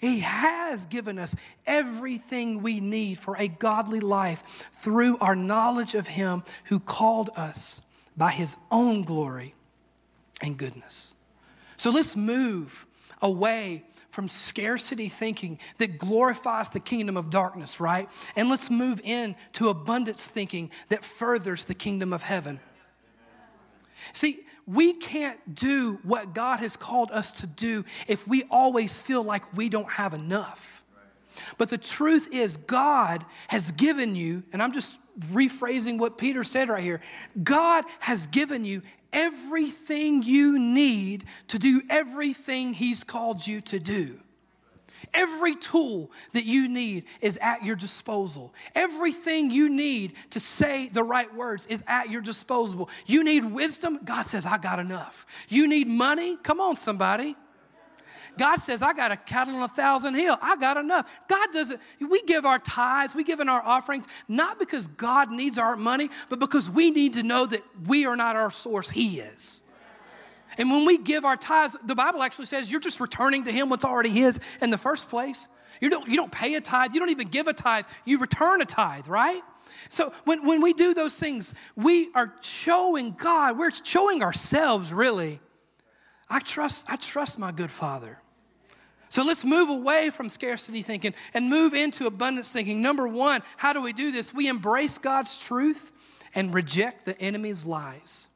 He 0.00 0.20
has 0.20 0.86
given 0.86 1.18
us 1.18 1.36
everything 1.66 2.62
we 2.62 2.80
need 2.80 3.18
for 3.18 3.36
a 3.36 3.48
godly 3.48 4.00
life 4.00 4.70
through 4.72 5.18
our 5.18 5.36
knowledge 5.36 5.94
of 5.94 6.08
Him 6.08 6.42
who 6.64 6.80
called 6.80 7.30
us 7.36 7.80
by 8.16 8.30
His 8.30 8.56
own 8.70 9.02
glory 9.02 9.54
and 10.40 10.56
goodness. 10.56 11.14
So 11.76 11.90
let's 11.90 12.16
move 12.16 12.86
away 13.20 13.84
from 14.14 14.28
scarcity 14.28 15.08
thinking 15.08 15.58
that 15.78 15.98
glorifies 15.98 16.70
the 16.70 16.78
kingdom 16.78 17.16
of 17.16 17.30
darkness, 17.30 17.80
right? 17.80 18.08
And 18.36 18.48
let's 18.48 18.70
move 18.70 19.00
in 19.02 19.34
to 19.54 19.68
abundance 19.70 20.28
thinking 20.28 20.70
that 20.88 21.02
furthers 21.02 21.64
the 21.64 21.74
kingdom 21.74 22.12
of 22.12 22.22
heaven. 22.22 22.60
See, 24.12 24.40
we 24.66 24.94
can't 24.94 25.54
do 25.54 25.98
what 26.04 26.32
God 26.32 26.60
has 26.60 26.76
called 26.76 27.10
us 27.10 27.32
to 27.40 27.46
do 27.46 27.84
if 28.06 28.26
we 28.28 28.44
always 28.50 29.02
feel 29.02 29.22
like 29.22 29.56
we 29.56 29.68
don't 29.68 29.90
have 29.90 30.14
enough. 30.14 30.83
But 31.58 31.68
the 31.68 31.78
truth 31.78 32.28
is, 32.32 32.56
God 32.56 33.24
has 33.48 33.70
given 33.72 34.16
you, 34.16 34.42
and 34.52 34.62
I'm 34.62 34.72
just 34.72 35.00
rephrasing 35.20 35.98
what 35.98 36.18
Peter 36.18 36.42
said 36.42 36.68
right 36.68 36.82
here 36.82 37.00
God 37.40 37.84
has 38.00 38.26
given 38.26 38.64
you 38.64 38.82
everything 39.12 40.24
you 40.24 40.58
need 40.58 41.24
to 41.48 41.58
do 41.58 41.82
everything 41.88 42.74
He's 42.74 43.04
called 43.04 43.46
you 43.46 43.60
to 43.62 43.78
do. 43.78 44.20
Every 45.12 45.54
tool 45.54 46.10
that 46.32 46.44
you 46.44 46.68
need 46.68 47.04
is 47.20 47.38
at 47.42 47.64
your 47.64 47.76
disposal. 47.76 48.54
Everything 48.74 49.50
you 49.50 49.68
need 49.68 50.14
to 50.30 50.40
say 50.40 50.88
the 50.88 51.04
right 51.04 51.32
words 51.34 51.66
is 51.66 51.84
at 51.86 52.10
your 52.10 52.22
disposal. 52.22 52.88
You 53.06 53.22
need 53.22 53.44
wisdom, 53.44 54.00
God 54.04 54.26
says, 54.26 54.46
I 54.46 54.58
got 54.58 54.78
enough. 54.78 55.26
You 55.48 55.68
need 55.68 55.86
money, 55.88 56.36
come 56.36 56.60
on, 56.60 56.76
somebody. 56.76 57.36
God 58.36 58.56
says, 58.56 58.82
I 58.82 58.92
got 58.92 59.12
a 59.12 59.16
cattle 59.16 59.56
on 59.56 59.62
a 59.62 59.68
thousand 59.68 60.14
hill. 60.14 60.36
I 60.42 60.56
got 60.56 60.76
enough. 60.76 61.10
God 61.28 61.48
doesn't, 61.52 61.80
we 62.00 62.22
give 62.22 62.44
our 62.44 62.58
tithes, 62.58 63.14
we 63.14 63.24
give 63.24 63.40
in 63.40 63.48
our 63.48 63.62
offerings, 63.62 64.06
not 64.28 64.58
because 64.58 64.88
God 64.88 65.30
needs 65.30 65.58
our 65.58 65.76
money, 65.76 66.10
but 66.28 66.38
because 66.38 66.68
we 66.68 66.90
need 66.90 67.14
to 67.14 67.22
know 67.22 67.46
that 67.46 67.62
we 67.86 68.06
are 68.06 68.16
not 68.16 68.36
our 68.36 68.50
source, 68.50 68.90
He 68.90 69.20
is. 69.20 69.62
And 70.56 70.70
when 70.70 70.84
we 70.84 70.98
give 70.98 71.24
our 71.24 71.36
tithes, 71.36 71.76
the 71.84 71.94
Bible 71.94 72.22
actually 72.22 72.46
says 72.46 72.70
you're 72.70 72.80
just 72.80 73.00
returning 73.00 73.44
to 73.44 73.52
Him 73.52 73.68
what's 73.68 73.84
already 73.84 74.10
His 74.10 74.38
in 74.60 74.70
the 74.70 74.78
first 74.78 75.08
place. 75.08 75.48
You 75.80 75.90
don't, 75.90 76.08
you 76.08 76.16
don't 76.16 76.32
pay 76.32 76.54
a 76.54 76.60
tithe, 76.60 76.92
you 76.92 77.00
don't 77.00 77.10
even 77.10 77.28
give 77.28 77.46
a 77.46 77.52
tithe, 77.52 77.84
you 78.04 78.18
return 78.18 78.62
a 78.62 78.64
tithe, 78.64 79.08
right? 79.08 79.42
So 79.88 80.12
when, 80.24 80.46
when 80.46 80.60
we 80.62 80.72
do 80.72 80.94
those 80.94 81.18
things, 81.18 81.54
we 81.76 82.10
are 82.14 82.34
showing 82.40 83.12
God, 83.12 83.58
we're 83.58 83.70
showing 83.70 84.22
ourselves 84.22 84.92
really. 84.92 85.40
I 86.28 86.40
trust, 86.40 86.86
I 86.88 86.96
trust 86.96 87.38
my 87.38 87.52
good 87.52 87.70
father. 87.70 88.18
So 89.14 89.22
let's 89.22 89.44
move 89.44 89.68
away 89.68 90.10
from 90.10 90.28
scarcity 90.28 90.82
thinking 90.82 91.14
and 91.34 91.48
move 91.48 91.72
into 91.72 92.08
abundance 92.08 92.52
thinking. 92.52 92.82
Number 92.82 93.06
one, 93.06 93.42
how 93.56 93.72
do 93.72 93.80
we 93.80 93.92
do 93.92 94.10
this? 94.10 94.34
We 94.34 94.48
embrace 94.48 94.98
God's 94.98 95.40
truth 95.40 95.92
and 96.34 96.52
reject 96.52 97.04
the 97.04 97.16
enemy's 97.20 97.64
lies. 97.64 98.26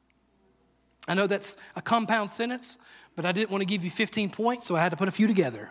I 1.08 1.14
know 1.14 1.26
that's 1.26 1.56
a 1.74 1.82
compound 1.82 2.30
sentence, 2.30 2.78
but 3.16 3.26
I 3.26 3.32
didn't 3.32 3.50
want 3.50 3.62
to 3.62 3.66
give 3.66 3.82
you 3.82 3.90
15 3.90 4.30
points, 4.30 4.68
so 4.68 4.76
I 4.76 4.78
had 4.78 4.90
to 4.90 4.96
put 4.96 5.08
a 5.08 5.10
few 5.10 5.26
together. 5.26 5.70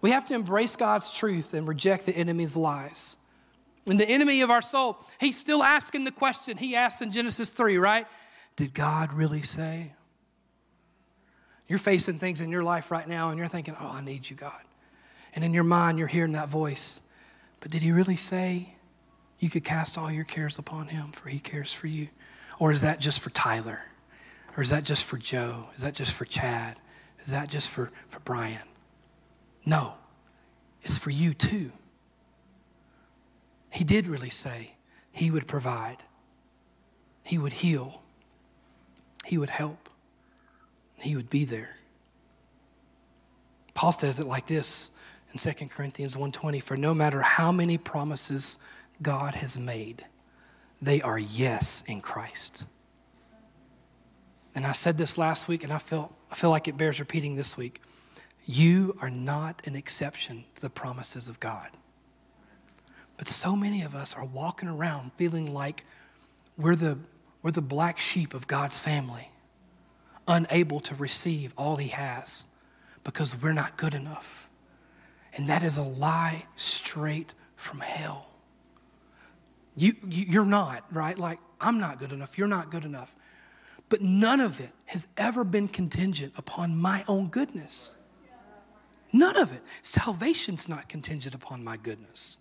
we 0.00 0.12
have 0.12 0.24
to 0.26 0.34
embrace 0.34 0.76
God's 0.76 1.10
truth 1.10 1.54
and 1.54 1.66
reject 1.66 2.06
the 2.06 2.16
enemy's 2.16 2.56
lies. 2.56 3.16
And 3.86 3.98
the 3.98 4.08
enemy 4.08 4.40
of 4.40 4.50
our 4.52 4.62
soul, 4.62 4.98
he's 5.18 5.36
still 5.36 5.64
asking 5.64 6.04
the 6.04 6.12
question 6.12 6.58
he 6.58 6.76
asked 6.76 7.02
in 7.02 7.10
Genesis 7.10 7.50
3, 7.50 7.76
right? 7.78 8.06
Did 8.54 8.72
God 8.72 9.12
really 9.12 9.42
say? 9.42 9.94
You're 11.72 11.78
facing 11.78 12.18
things 12.18 12.42
in 12.42 12.50
your 12.50 12.62
life 12.62 12.90
right 12.90 13.08
now 13.08 13.30
and 13.30 13.38
you're 13.38 13.48
thinking, 13.48 13.74
oh, 13.80 13.92
I 13.94 14.02
need 14.02 14.28
you, 14.28 14.36
God. 14.36 14.60
And 15.34 15.42
in 15.42 15.54
your 15.54 15.64
mind, 15.64 15.98
you're 15.98 16.06
hearing 16.06 16.32
that 16.32 16.50
voice. 16.50 17.00
But 17.60 17.70
did 17.70 17.82
he 17.82 17.90
really 17.92 18.16
say 18.16 18.74
you 19.38 19.48
could 19.48 19.64
cast 19.64 19.96
all 19.96 20.10
your 20.10 20.24
cares 20.24 20.58
upon 20.58 20.88
him, 20.88 21.12
for 21.12 21.30
he 21.30 21.38
cares 21.38 21.72
for 21.72 21.86
you? 21.86 22.08
Or 22.58 22.72
is 22.72 22.82
that 22.82 23.00
just 23.00 23.20
for 23.20 23.30
Tyler? 23.30 23.84
Or 24.54 24.62
is 24.62 24.68
that 24.68 24.84
just 24.84 25.06
for 25.06 25.16
Joe? 25.16 25.68
Is 25.74 25.80
that 25.80 25.94
just 25.94 26.12
for 26.12 26.26
Chad? 26.26 26.76
Is 27.20 27.28
that 27.28 27.48
just 27.48 27.70
for, 27.70 27.90
for 28.10 28.20
Brian? 28.20 28.68
No, 29.64 29.94
it's 30.82 30.98
for 30.98 31.08
you 31.08 31.32
too. 31.32 31.72
He 33.70 33.82
did 33.82 34.08
really 34.08 34.28
say 34.28 34.72
He 35.10 35.30
would 35.30 35.46
provide, 35.46 36.02
He 37.24 37.38
would 37.38 37.54
heal, 37.54 38.02
He 39.24 39.38
would 39.38 39.48
help, 39.48 39.88
He 40.98 41.16
would 41.16 41.30
be 41.30 41.44
there. 41.44 41.76
Paul 43.74 43.92
says 43.92 44.20
it 44.20 44.26
like 44.26 44.46
this 44.46 44.90
in 45.32 45.38
2 45.38 45.68
Corinthians 45.68 46.14
1:20 46.14 46.60
for 46.60 46.76
no 46.76 46.94
matter 46.94 47.22
how 47.22 47.50
many 47.50 47.78
promises 47.78 48.58
God 49.00 49.34
has 49.36 49.58
made 49.58 50.04
they 50.80 51.00
are 51.00 51.18
yes 51.18 51.84
in 51.86 52.00
Christ. 52.00 52.64
And 54.52 54.66
I 54.66 54.72
said 54.72 54.98
this 54.98 55.16
last 55.16 55.46
week 55.46 55.62
and 55.62 55.72
I 55.72 55.78
feel 55.78 56.12
I 56.30 56.34
feel 56.34 56.50
like 56.50 56.66
it 56.66 56.76
bears 56.76 56.98
repeating 56.98 57.36
this 57.36 57.56
week. 57.56 57.80
You 58.44 58.96
are 59.00 59.10
not 59.10 59.62
an 59.66 59.76
exception 59.76 60.44
to 60.56 60.62
the 60.62 60.70
promises 60.70 61.28
of 61.28 61.38
God. 61.40 61.68
But 63.16 63.28
so 63.28 63.54
many 63.54 63.82
of 63.82 63.94
us 63.94 64.16
are 64.16 64.24
walking 64.24 64.68
around 64.68 65.12
feeling 65.16 65.52
like 65.52 65.84
we're 66.56 66.74
the, 66.74 66.98
we're 67.42 67.50
the 67.50 67.62
black 67.62 67.98
sheep 67.98 68.34
of 68.34 68.46
God's 68.46 68.80
family, 68.80 69.28
unable 70.28 70.80
to 70.80 70.94
receive 70.94 71.52
all 71.56 71.76
He 71.76 71.88
has 71.88 72.46
because 73.04 73.40
we're 73.40 73.52
not 73.52 73.76
good 73.76 73.94
enough. 73.94 74.48
And 75.34 75.48
that 75.48 75.62
is 75.62 75.76
a 75.76 75.82
lie 75.82 76.46
straight 76.56 77.34
from 77.56 77.80
hell. 77.80 78.26
You, 79.74 79.94
you, 80.06 80.42
are 80.42 80.46
not, 80.46 80.84
right? 80.92 81.18
Like, 81.18 81.38
I'm 81.60 81.80
not 81.80 81.98
good 81.98 82.12
enough. 82.12 82.36
You're 82.36 82.48
not 82.48 82.70
good 82.70 82.84
enough. 82.84 83.14
But 83.88 84.02
none 84.02 84.40
of 84.40 84.60
it 84.60 84.70
has 84.86 85.06
ever 85.16 85.44
been 85.44 85.68
contingent 85.68 86.34
upon 86.36 86.76
my 86.76 87.04
own 87.08 87.28
goodness. 87.28 87.94
None 89.12 89.36
of 89.36 89.52
it. 89.52 89.62
Salvation's 89.82 90.68
not 90.68 90.88
contingent 90.88 91.34
upon 91.34 91.64
my 91.64 91.76
goodness. 91.76 92.38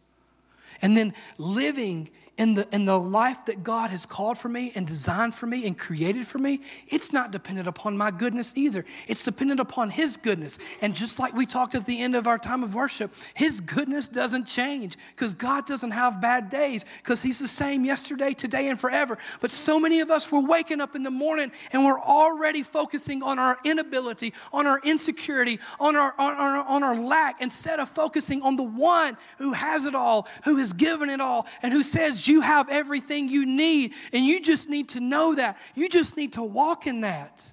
And 0.82 0.98
then 0.98 1.14
living 1.38 2.10
in 2.38 2.54
the, 2.56 2.68
in 2.72 2.86
the 2.86 2.98
life 2.98 3.46
that 3.46 3.62
God 3.62 3.90
has 3.92 4.06
called 4.06 4.38
for 4.38 4.48
me 4.48 4.72
and 4.74 4.88
designed 4.88 5.36
for 5.36 5.46
me 5.46 5.68
and 5.68 5.78
created 5.78 6.26
for 6.26 6.40
me, 6.40 6.62
it's 6.88 7.12
not 7.12 7.32
dependent 7.32 7.68
upon 7.68 7.98
my 7.98 8.10
goodness 8.10 8.54
either. 8.56 8.86
It's 9.08 9.24
dependent 9.24 9.60
upon 9.60 9.90
His 9.90 10.16
goodness. 10.18 10.58
And 10.82 10.96
just 10.96 11.20
like 11.20 11.34
we 11.34 11.46
talked 11.46 11.76
at 11.76 11.86
the 11.86 12.02
end 12.02 12.16
of 12.16 12.28
our 12.28 12.38
time 12.38 12.64
of 12.64 12.74
worship, 12.74 13.14
His 13.34 13.60
goodness 13.60 14.08
doesn't 14.08 14.46
change 14.46 14.98
because 15.16 15.34
God 15.34 15.66
doesn't 15.66 15.92
have 15.92 16.22
bad 16.22 16.50
days 16.50 16.86
because 16.98 17.22
He's 17.22 17.38
the 17.38 17.50
same 17.50 17.84
yesterday, 17.84 18.34
today, 18.34 18.70
and 18.70 18.80
forever. 18.80 19.18
But 19.42 19.52
so 19.52 19.80
many 19.80 20.00
of 20.00 20.10
us, 20.10 20.32
we're 20.32 20.46
waking 20.46 20.80
up 20.80 20.96
in 20.96 21.04
the 21.04 21.12
morning 21.12 21.52
and 21.72 21.86
we're 21.86 22.00
already 22.00 22.64
focusing 22.64 23.22
on 23.24 23.40
our 23.40 23.58
inability, 23.66 24.34
on 24.54 24.68
our 24.68 24.80
insecurity, 24.84 25.60
on 25.80 25.98
our, 25.98 26.16
on 26.18 26.34
our, 26.34 26.66
on 26.66 26.82
our 26.82 26.96
lack, 26.96 27.42
instead 27.42 27.80
of 27.80 27.90
focusing 27.90 28.42
on 28.42 28.56
the 28.56 28.64
one 28.64 29.18
who 29.38 29.52
has 29.52 29.86
it 29.86 29.96
all, 29.96 30.28
who 30.46 30.56
has 30.56 30.72
given 30.72 31.10
it 31.10 31.20
all, 31.20 31.46
and 31.62 31.74
who 31.74 31.84
says, 31.84 32.21
you 32.28 32.42
have 32.42 32.70
everything 32.70 33.30
you 33.30 33.46
need, 33.46 33.94
and 34.14 34.26
you 34.26 34.42
just 34.42 34.70
need 34.70 34.90
to 34.90 35.00
know 35.00 35.36
that. 35.36 35.58
You 35.76 35.90
just 35.90 36.18
need 36.18 36.34
to 36.34 36.44
walk 36.44 36.88
in 36.88 37.02
that. 37.02 37.52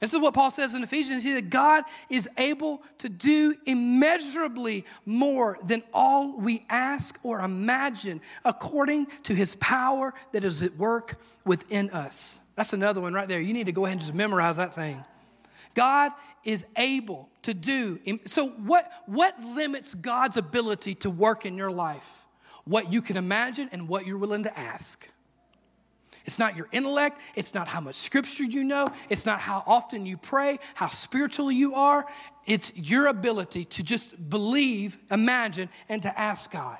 This 0.00 0.14
is 0.14 0.20
what 0.20 0.32
Paul 0.32 0.50
says 0.50 0.74
in 0.74 0.82
Ephesians. 0.82 1.24
He 1.24 1.32
said, 1.32 1.50
God 1.50 1.84
is 2.08 2.28
able 2.38 2.82
to 2.98 3.08
do 3.08 3.56
immeasurably 3.66 4.84
more 5.04 5.58
than 5.64 5.82
all 5.92 6.38
we 6.38 6.64
ask 6.68 7.18
or 7.24 7.40
imagine, 7.40 8.20
according 8.44 9.08
to 9.24 9.34
his 9.34 9.56
power 9.56 10.14
that 10.32 10.44
is 10.44 10.62
at 10.62 10.76
work 10.76 11.20
within 11.44 11.90
us. 11.90 12.38
That's 12.54 12.72
another 12.72 13.00
one 13.00 13.12
right 13.12 13.26
there. 13.26 13.40
You 13.40 13.52
need 13.52 13.66
to 13.66 13.72
go 13.72 13.86
ahead 13.86 13.94
and 13.94 14.00
just 14.00 14.14
memorize 14.14 14.56
that 14.58 14.74
thing. 14.74 15.04
God 15.74 16.12
is 16.44 16.64
able 16.76 17.28
to 17.42 17.54
do. 17.54 17.98
So, 18.26 18.48
what, 18.48 18.90
what 19.06 19.40
limits 19.42 19.94
God's 19.94 20.36
ability 20.36 20.94
to 20.96 21.10
work 21.10 21.44
in 21.44 21.56
your 21.56 21.70
life? 21.70 22.26
What 22.68 22.92
you 22.92 23.00
can 23.00 23.16
imagine 23.16 23.68
and 23.72 23.88
what 23.88 24.06
you're 24.06 24.18
willing 24.18 24.44
to 24.44 24.58
ask. 24.58 25.08
It's 26.24 26.38
not 26.38 26.56
your 26.58 26.68
intellect. 26.72 27.22
It's 27.34 27.54
not 27.54 27.68
how 27.68 27.80
much 27.80 27.94
scripture 27.94 28.44
you 28.44 28.62
know. 28.62 28.92
It's 29.08 29.24
not 29.24 29.40
how 29.40 29.64
often 29.66 30.04
you 30.04 30.18
pray, 30.18 30.58
how 30.74 30.88
spiritual 30.88 31.50
you 31.50 31.74
are. 31.74 32.04
It's 32.44 32.76
your 32.76 33.06
ability 33.06 33.64
to 33.64 33.82
just 33.82 34.28
believe, 34.28 34.98
imagine, 35.10 35.70
and 35.88 36.02
to 36.02 36.20
ask 36.20 36.50
God. 36.50 36.76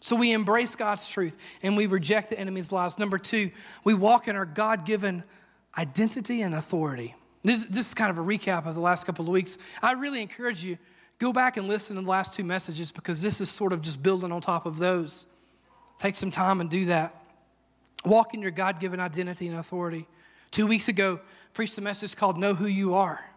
So 0.00 0.16
we 0.16 0.32
embrace 0.32 0.74
God's 0.74 1.08
truth 1.08 1.38
and 1.62 1.76
we 1.76 1.86
reject 1.86 2.30
the 2.30 2.38
enemy's 2.38 2.72
lies. 2.72 2.98
Number 2.98 3.16
two, 3.16 3.52
we 3.84 3.94
walk 3.94 4.26
in 4.26 4.34
our 4.34 4.44
God 4.44 4.84
given 4.84 5.22
identity 5.78 6.42
and 6.42 6.54
authority. 6.54 7.14
This, 7.44 7.64
this 7.64 7.88
is 7.88 7.94
kind 7.94 8.10
of 8.10 8.18
a 8.18 8.22
recap 8.22 8.66
of 8.66 8.74
the 8.74 8.80
last 8.80 9.04
couple 9.04 9.24
of 9.24 9.30
weeks. 9.30 9.56
I 9.80 9.92
really 9.92 10.20
encourage 10.20 10.64
you 10.64 10.78
Go 11.18 11.32
back 11.32 11.56
and 11.56 11.68
listen 11.68 11.96
to 11.96 12.02
the 12.02 12.08
last 12.08 12.34
two 12.34 12.44
messages 12.44 12.90
because 12.90 13.22
this 13.22 13.40
is 13.40 13.50
sort 13.50 13.72
of 13.72 13.82
just 13.82 14.02
building 14.02 14.32
on 14.32 14.40
top 14.40 14.66
of 14.66 14.78
those. 14.78 15.26
Take 15.98 16.14
some 16.14 16.30
time 16.30 16.60
and 16.60 16.68
do 16.68 16.86
that. 16.86 17.14
Walk 18.04 18.34
in 18.34 18.42
your 18.42 18.50
God 18.50 18.80
given 18.80 19.00
identity 19.00 19.48
and 19.48 19.58
authority. 19.58 20.06
Two 20.50 20.66
weeks 20.66 20.88
ago, 20.88 21.20
preached 21.52 21.78
a 21.78 21.80
message 21.80 22.16
called 22.16 22.38
Know 22.38 22.54
Who 22.54 22.66
You 22.66 22.94
Are. 22.94 23.30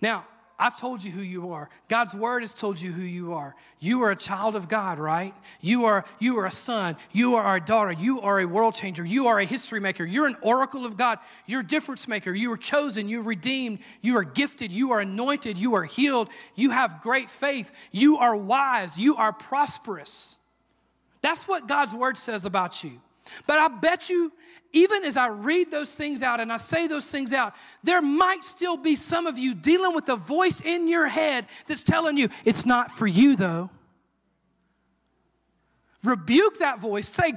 Now, 0.00 0.26
I've 0.60 0.78
told 0.78 1.04
you 1.04 1.12
who 1.12 1.20
you 1.20 1.52
are. 1.52 1.70
God's 1.86 2.16
word 2.16 2.42
has 2.42 2.52
told 2.52 2.80
you 2.80 2.90
who 2.90 3.02
you 3.02 3.34
are. 3.34 3.54
You 3.78 4.02
are 4.02 4.10
a 4.10 4.16
child 4.16 4.56
of 4.56 4.68
God, 4.68 4.98
right? 4.98 5.32
You 5.60 5.84
are, 5.84 6.04
you 6.18 6.36
are 6.40 6.46
a 6.46 6.50
son. 6.50 6.96
You 7.12 7.36
are 7.36 7.56
a 7.56 7.60
daughter. 7.60 7.92
You 7.92 8.20
are 8.22 8.40
a 8.40 8.44
world 8.44 8.74
changer. 8.74 9.04
You 9.04 9.28
are 9.28 9.38
a 9.38 9.44
history 9.44 9.78
maker. 9.78 10.04
You're 10.04 10.26
an 10.26 10.36
oracle 10.42 10.84
of 10.84 10.96
God. 10.96 11.20
You're 11.46 11.60
a 11.60 11.66
difference 11.66 12.08
maker. 12.08 12.32
You 12.32 12.50
are 12.52 12.56
chosen. 12.56 13.08
You're 13.08 13.22
redeemed. 13.22 13.78
You 14.02 14.16
are 14.16 14.24
gifted. 14.24 14.72
You 14.72 14.90
are 14.92 15.00
anointed. 15.00 15.58
You 15.58 15.76
are 15.76 15.84
healed. 15.84 16.28
You 16.56 16.70
have 16.70 17.02
great 17.02 17.30
faith. 17.30 17.70
You 17.92 18.18
are 18.18 18.34
wise. 18.34 18.98
You 18.98 19.14
are 19.14 19.32
prosperous. 19.32 20.38
That's 21.22 21.46
what 21.46 21.68
God's 21.68 21.94
word 21.94 22.18
says 22.18 22.44
about 22.44 22.82
you. 22.82 23.00
But 23.46 23.58
I 23.58 23.68
bet 23.68 24.08
you 24.08 24.32
even 24.72 25.04
as 25.04 25.16
I 25.16 25.28
read 25.28 25.70
those 25.70 25.94
things 25.94 26.22
out 26.22 26.40
and 26.40 26.52
I 26.52 26.58
say 26.58 26.86
those 26.86 27.10
things 27.10 27.32
out, 27.32 27.54
there 27.82 28.02
might 28.02 28.44
still 28.44 28.76
be 28.76 28.96
some 28.96 29.26
of 29.26 29.38
you 29.38 29.54
dealing 29.54 29.94
with 29.94 30.08
a 30.08 30.16
voice 30.16 30.60
in 30.60 30.88
your 30.88 31.08
head 31.08 31.46
that's 31.66 31.82
telling 31.82 32.16
you, 32.16 32.28
it's 32.44 32.66
not 32.66 32.90
for 32.90 33.06
you 33.06 33.34
though. 33.34 33.70
Rebuke 36.04 36.58
that 36.58 36.80
voice. 36.80 37.08
Say, 37.08 37.32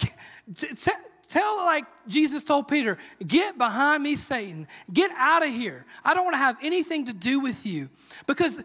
tell 1.28 1.58
like 1.58 1.86
Jesus 2.08 2.44
told 2.44 2.68
Peter, 2.68 2.98
get 3.26 3.58
behind 3.58 4.04
me, 4.04 4.16
Satan. 4.16 4.68
Get 4.92 5.10
out 5.16 5.44
of 5.44 5.50
here. 5.54 5.86
I 6.04 6.14
don't 6.14 6.26
want 6.26 6.34
to 6.34 6.40
have 6.40 6.58
anything 6.62 7.06
to 7.06 7.14
do 7.14 7.40
with 7.40 7.66
you. 7.66 7.90
Because 8.28 8.62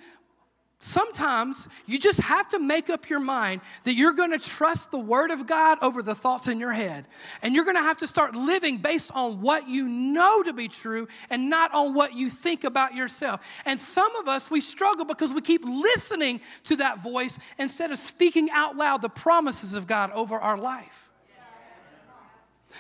Sometimes 0.79 1.69
you 1.87 1.99
just 1.99 2.21
have 2.21 2.51
to 2.51 2.59
make 2.59 2.91
up 2.91 3.09
your 3.09 3.19
mind 3.19 3.63
that 3.85 3.95
you're 3.95 4.13
going 4.13 4.33
to 4.33 4.39
trust 4.39 4.91
the 4.91 4.99
Word 4.99 5.31
of 5.31 5.47
God 5.47 5.79
over 5.81 6.03
the 6.03 6.15
thoughts 6.15 6.49
in 6.49 6.61
your 6.61 6.75
head. 6.75 7.07
And 7.41 7.55
you're 7.55 7.65
going 7.65 7.77
to 7.77 7.83
have 7.83 7.97
to 7.99 8.07
start 8.07 8.35
living 8.35 8.77
based 8.77 9.11
on 9.13 9.41
what 9.41 9.67
you 9.67 9.89
know 9.89 10.43
to 10.43 10.53
be 10.53 10.69
true 10.69 11.09
and 11.31 11.49
not 11.49 11.73
on 11.73 11.95
what 11.95 12.15
you 12.15 12.29
think 12.29 12.63
about 12.63 12.95
yourself. 12.95 13.41
And 13.65 13.81
some 13.81 14.15
of 14.17 14.29
us, 14.29 14.51
we 14.51 14.61
struggle 14.61 15.07
because 15.07 15.33
we 15.33 15.41
keep 15.41 15.65
listening 15.65 16.43
to 16.65 16.77
that 16.77 17.03
voice 17.03 17.39
instead 17.59 17.91
of 17.91 17.97
speaking 17.97 18.51
out 18.51 18.77
loud 18.77 19.01
the 19.01 19.09
promises 19.09 19.73
of 19.73 19.87
God 19.87 20.11
over 20.13 20.39
our 20.39 20.59
life. 20.59 21.11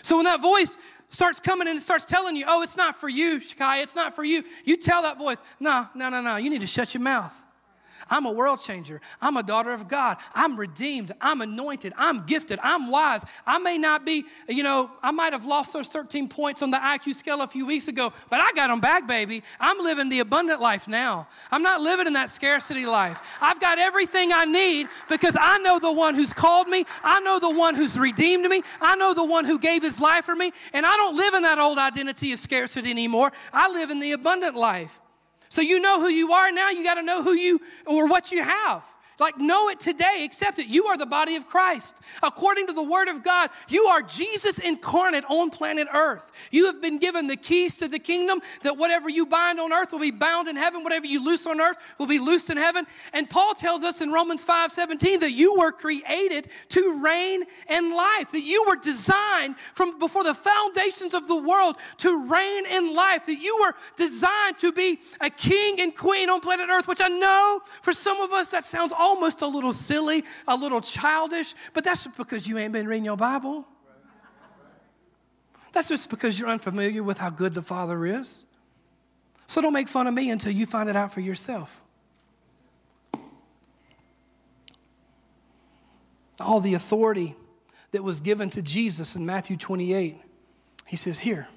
So 0.02 0.16
when 0.16 0.26
that 0.26 0.42
voice 0.42 0.76
starts 1.08 1.40
coming 1.40 1.66
and 1.66 1.78
it 1.78 1.82
starts 1.82 2.04
telling 2.04 2.36
you, 2.36 2.44
oh, 2.46 2.60
it's 2.60 2.76
not 2.76 2.94
for 2.94 3.08
you, 3.08 3.40
Shakai, 3.40 3.82
it's 3.82 3.96
not 3.96 4.14
for 4.14 4.22
you, 4.22 4.44
you 4.66 4.76
tell 4.76 5.00
that 5.00 5.16
voice, 5.16 5.38
no, 5.58 5.88
no, 5.94 6.10
no, 6.10 6.20
no, 6.20 6.36
you 6.36 6.50
need 6.50 6.60
to 6.60 6.66
shut 6.66 6.92
your 6.92 7.02
mouth. 7.02 7.32
I'm 8.08 8.26
a 8.26 8.30
world 8.30 8.60
changer. 8.60 9.00
I'm 9.20 9.36
a 9.36 9.42
daughter 9.42 9.72
of 9.72 9.88
God. 9.88 10.18
I'm 10.34 10.56
redeemed. 10.56 11.12
I'm 11.20 11.40
anointed. 11.40 11.92
I'm 11.96 12.24
gifted. 12.24 12.58
I'm 12.62 12.90
wise. 12.90 13.24
I 13.46 13.58
may 13.58 13.78
not 13.78 14.04
be, 14.04 14.24
you 14.48 14.62
know, 14.62 14.90
I 15.02 15.10
might 15.10 15.32
have 15.32 15.44
lost 15.44 15.72
those 15.72 15.88
13 15.88 16.28
points 16.28 16.62
on 16.62 16.70
the 16.70 16.76
IQ 16.78 17.14
scale 17.14 17.42
a 17.42 17.48
few 17.48 17.66
weeks 17.66 17.88
ago, 17.88 18.12
but 18.30 18.40
I 18.40 18.52
got 18.52 18.68
them 18.68 18.80
back, 18.80 19.06
baby. 19.06 19.42
I'm 19.58 19.78
living 19.78 20.08
the 20.08 20.20
abundant 20.20 20.60
life 20.60 20.86
now. 20.86 21.28
I'm 21.50 21.62
not 21.62 21.80
living 21.80 22.06
in 22.06 22.12
that 22.12 22.30
scarcity 22.30 22.86
life. 22.86 23.20
I've 23.40 23.60
got 23.60 23.78
everything 23.78 24.32
I 24.32 24.44
need 24.44 24.88
because 25.08 25.36
I 25.38 25.58
know 25.58 25.78
the 25.78 25.92
one 25.92 26.14
who's 26.14 26.32
called 26.32 26.68
me. 26.68 26.84
I 27.02 27.20
know 27.20 27.38
the 27.38 27.50
one 27.50 27.74
who's 27.74 27.98
redeemed 27.98 28.46
me. 28.48 28.62
I 28.80 28.96
know 28.96 29.14
the 29.14 29.24
one 29.24 29.44
who 29.44 29.58
gave 29.58 29.82
his 29.82 30.00
life 30.00 30.24
for 30.24 30.36
me. 30.36 30.52
And 30.72 30.86
I 30.86 30.96
don't 30.96 31.16
live 31.16 31.34
in 31.34 31.42
that 31.42 31.58
old 31.58 31.78
identity 31.78 32.32
of 32.32 32.38
scarcity 32.38 32.90
anymore. 32.90 33.32
I 33.52 33.70
live 33.70 33.90
in 33.90 34.00
the 34.00 34.12
abundant 34.12 34.54
life. 34.56 35.00
So 35.48 35.62
you 35.62 35.80
know 35.80 36.00
who 36.00 36.08
you 36.08 36.32
are 36.32 36.50
now, 36.50 36.70
you 36.70 36.82
got 36.82 36.94
to 36.94 37.02
know 37.02 37.22
who 37.22 37.34
you 37.34 37.60
or 37.86 38.06
what 38.08 38.32
you 38.32 38.42
have. 38.42 38.84
Like, 39.18 39.38
know 39.38 39.68
it 39.68 39.80
today, 39.80 40.22
accept 40.24 40.58
it. 40.58 40.66
You 40.66 40.86
are 40.86 40.98
the 40.98 41.06
body 41.06 41.36
of 41.36 41.46
Christ. 41.46 41.98
According 42.22 42.66
to 42.66 42.72
the 42.72 42.82
Word 42.82 43.08
of 43.08 43.22
God, 43.22 43.50
you 43.68 43.86
are 43.86 44.02
Jesus 44.02 44.58
incarnate 44.58 45.24
on 45.28 45.50
planet 45.50 45.88
Earth. 45.92 46.30
You 46.50 46.66
have 46.66 46.82
been 46.82 46.98
given 46.98 47.26
the 47.26 47.36
keys 47.36 47.78
to 47.78 47.88
the 47.88 47.98
kingdom 47.98 48.40
that 48.62 48.76
whatever 48.76 49.08
you 49.08 49.26
bind 49.26 49.58
on 49.58 49.72
earth 49.72 49.92
will 49.92 50.00
be 50.00 50.10
bound 50.10 50.48
in 50.48 50.56
heaven, 50.56 50.82
whatever 50.82 51.06
you 51.06 51.24
loose 51.24 51.46
on 51.46 51.60
earth 51.60 51.76
will 51.98 52.06
be 52.06 52.18
loosed 52.18 52.50
in 52.50 52.56
heaven. 52.56 52.86
And 53.12 53.28
Paul 53.28 53.54
tells 53.54 53.82
us 53.82 54.00
in 54.00 54.10
Romans 54.10 54.42
5 54.42 54.72
17 54.72 55.20
that 55.20 55.32
you 55.32 55.58
were 55.58 55.72
created 55.72 56.48
to 56.70 57.02
reign 57.02 57.44
in 57.68 57.94
life, 57.94 58.32
that 58.32 58.44
you 58.44 58.64
were 58.66 58.76
designed 58.76 59.56
from 59.74 59.98
before 59.98 60.24
the 60.24 60.34
foundations 60.34 61.14
of 61.14 61.28
the 61.28 61.36
world 61.36 61.76
to 61.98 62.26
reign 62.26 62.66
in 62.66 62.94
life, 62.94 63.26
that 63.26 63.40
you 63.40 63.58
were 63.60 63.74
designed 63.96 64.58
to 64.58 64.72
be 64.72 65.00
a 65.20 65.30
king 65.30 65.80
and 65.80 65.96
queen 65.96 66.28
on 66.28 66.40
planet 66.40 66.68
Earth, 66.70 66.88
which 66.88 67.00
I 67.00 67.08
know 67.08 67.60
for 67.82 67.92
some 67.92 68.20
of 68.20 68.32
us 68.32 68.50
that 68.50 68.64
sounds 68.64 68.92
almost 69.06 69.40
a 69.40 69.46
little 69.46 69.72
silly, 69.72 70.24
a 70.48 70.56
little 70.56 70.80
childish, 70.80 71.54
but 71.72 71.84
that's 71.84 72.06
because 72.08 72.48
you 72.48 72.58
ain't 72.58 72.72
been 72.72 72.88
reading 72.88 73.04
your 73.04 73.16
Bible. 73.16 73.64
That's 75.72 75.88
just 75.88 76.10
because 76.10 76.40
you're 76.40 76.48
unfamiliar 76.48 77.02
with 77.02 77.18
how 77.18 77.30
good 77.30 77.54
the 77.54 77.62
Father 77.62 78.04
is. 78.04 78.46
So 79.46 79.60
don't 79.60 79.72
make 79.72 79.88
fun 79.88 80.06
of 80.06 80.14
me 80.14 80.30
until 80.30 80.52
you 80.52 80.66
find 80.66 80.88
it 80.88 80.96
out 80.96 81.12
for 81.12 81.20
yourself. 81.20 81.82
All 86.40 86.60
the 86.60 86.74
authority 86.74 87.36
that 87.92 88.02
was 88.02 88.20
given 88.20 88.50
to 88.50 88.62
Jesus 88.62 89.14
in 89.14 89.24
Matthew 89.24 89.56
28, 89.56 90.16
he 90.86 90.96
says, 90.96 91.20
Here, 91.20 91.48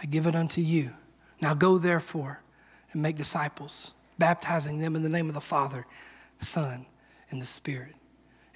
I 0.00 0.06
give 0.06 0.26
it 0.26 0.34
unto 0.34 0.60
you. 0.60 0.92
Now 1.40 1.54
go 1.54 1.78
therefore 1.78 2.40
and 2.92 3.02
make 3.02 3.16
disciples, 3.16 3.92
baptizing 4.18 4.78
them 4.78 4.96
in 4.96 5.02
the 5.02 5.08
name 5.08 5.28
of 5.28 5.34
the 5.34 5.40
Father, 5.40 5.86
Son, 6.42 6.86
and 7.30 7.40
the 7.40 7.46
Spirit. 7.46 7.94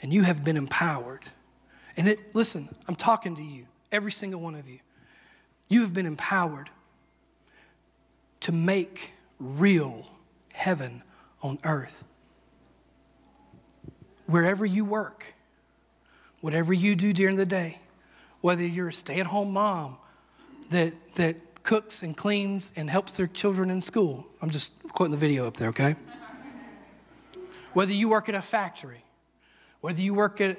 And 0.03 0.13
you 0.13 0.23
have 0.23 0.45
been 0.45 0.57
empowered. 0.57 1.29
And 1.97 2.09
it, 2.09 2.35
listen, 2.35 2.69
I'm 2.87 2.97
talking 2.97 3.37
to 3.37 3.43
you 3.43 3.67
every 3.91 4.13
single 4.13 4.41
one 4.41 4.55
of 4.55 4.69
you. 4.69 4.81
You 5.69 5.81
have 5.83 5.95
been 5.95 6.07
empowered 6.07 6.71
to 8.41 8.53
make 8.53 9.13
real 9.41 10.07
heaven 10.53 11.03
on 11.43 11.59
earth. 11.65 12.05
Wherever 14.27 14.67
you 14.67 14.85
work, 14.85 15.35
whatever 16.41 16.73
you 16.73 16.95
do 16.95 17.13
during 17.13 17.37
the 17.37 17.47
day, 17.47 17.79
whether 18.41 18.67
you're 18.67 18.89
a 18.89 18.93
stay 18.93 19.21
at 19.21 19.27
home 19.27 19.53
mom 19.53 19.97
that, 20.71 20.93
that 21.15 21.37
cooks 21.63 22.03
and 22.03 22.17
cleans 22.17 22.73
and 22.77 22.89
helps 22.89 23.17
their 23.17 23.27
children 23.27 23.71
in 23.71 23.81
school, 23.81 24.27
I'm 24.43 24.51
just 24.51 24.73
quoting 24.91 25.13
the 25.13 25.17
video 25.17 25.47
up 25.47 25.57
there, 25.57 25.69
okay? 25.71 25.97
Whether 27.77 27.93
you 27.93 28.09
work 28.09 28.27
at 28.31 28.35
a 28.35 28.41
factory, 28.41 29.05
whether 29.83 30.01
you 30.01 30.15
work 30.15 30.41
at, 30.41 30.57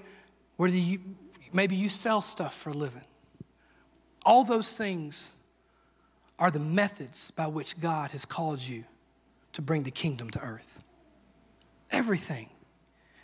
whether 0.56 0.76
you, 0.76 1.00
maybe 1.52 1.76
you 1.76 1.90
sell 1.90 2.22
stuff 2.22 2.54
for 2.54 2.70
a 2.70 2.74
living, 2.74 3.06
all 4.24 4.44
those 4.44 4.78
things 4.78 5.34
are 6.38 6.52
the 6.52 6.60
methods 6.60 7.32
by 7.32 7.48
which 7.48 7.80
God 7.80 8.12
has 8.12 8.24
called 8.24 8.62
you 8.62 8.84
to 9.54 9.64
bring 9.64 9.82
the 9.82 9.90
kingdom 9.90 10.30
to 10.30 10.40
earth. 10.42 10.84
Everything 11.90 12.50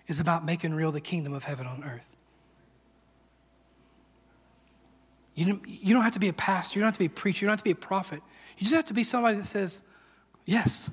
is 0.08 0.20
about 0.20 0.44
making 0.44 0.74
real 0.74 0.92
the 0.92 1.00
kingdom 1.00 1.32
of 1.32 1.44
heaven 1.44 1.68
on 1.68 1.84
earth. 1.84 2.16
You 5.36 5.46
don't, 5.46 5.68
you 5.68 5.94
don't 5.94 6.02
have 6.02 6.14
to 6.14 6.20
be 6.20 6.30
a 6.30 6.34
pastor, 6.34 6.80
you 6.80 6.82
don't 6.82 6.88
have 6.88 6.96
to 6.96 7.00
be 7.00 7.06
a 7.06 7.10
preacher, 7.12 7.46
you 7.46 7.48
don't 7.48 7.54
have 7.54 7.60
to 7.60 7.64
be 7.64 7.70
a 7.70 7.76
prophet. 7.76 8.24
You 8.58 8.64
just 8.64 8.74
have 8.74 8.86
to 8.86 8.96
be 8.96 9.04
somebody 9.04 9.38
that 9.38 9.46
says, 9.46 9.84
Yes. 10.46 10.90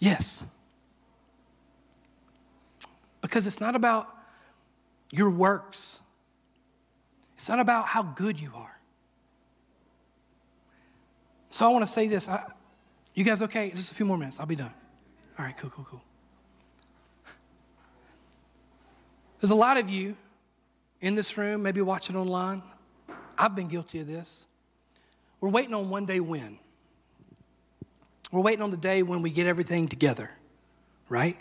Yes. 0.00 0.46
Because 3.30 3.46
it's 3.46 3.60
not 3.60 3.76
about 3.76 4.08
your 5.12 5.30
works, 5.30 6.00
it's 7.36 7.48
not 7.48 7.60
about 7.60 7.86
how 7.86 8.02
good 8.02 8.40
you 8.40 8.50
are. 8.56 8.80
So 11.48 11.64
I 11.64 11.68
want 11.68 11.84
to 11.84 11.90
say 11.90 12.08
this. 12.08 12.28
I, 12.28 12.42
you 13.14 13.22
guys 13.22 13.40
okay? 13.42 13.70
Just 13.70 13.92
a 13.92 13.94
few 13.94 14.04
more 14.04 14.18
minutes. 14.18 14.40
I'll 14.40 14.46
be 14.46 14.56
done. 14.56 14.72
All 15.38 15.44
right, 15.44 15.56
cool, 15.56 15.70
cool, 15.70 15.86
cool. 15.88 16.02
There's 19.40 19.52
a 19.52 19.54
lot 19.54 19.78
of 19.78 19.88
you 19.88 20.16
in 21.00 21.14
this 21.14 21.38
room, 21.38 21.62
maybe 21.62 21.80
watching 21.80 22.16
online. 22.16 22.64
I've 23.38 23.54
been 23.54 23.68
guilty 23.68 24.00
of 24.00 24.08
this. 24.08 24.46
We're 25.40 25.50
waiting 25.50 25.74
on 25.74 25.88
one 25.88 26.04
day 26.04 26.18
when. 26.18 26.58
We're 28.32 28.42
waiting 28.42 28.62
on 28.62 28.72
the 28.72 28.76
day 28.76 29.04
when 29.04 29.22
we 29.22 29.30
get 29.30 29.46
everything 29.46 29.86
together, 29.86 30.30
right? 31.08 31.38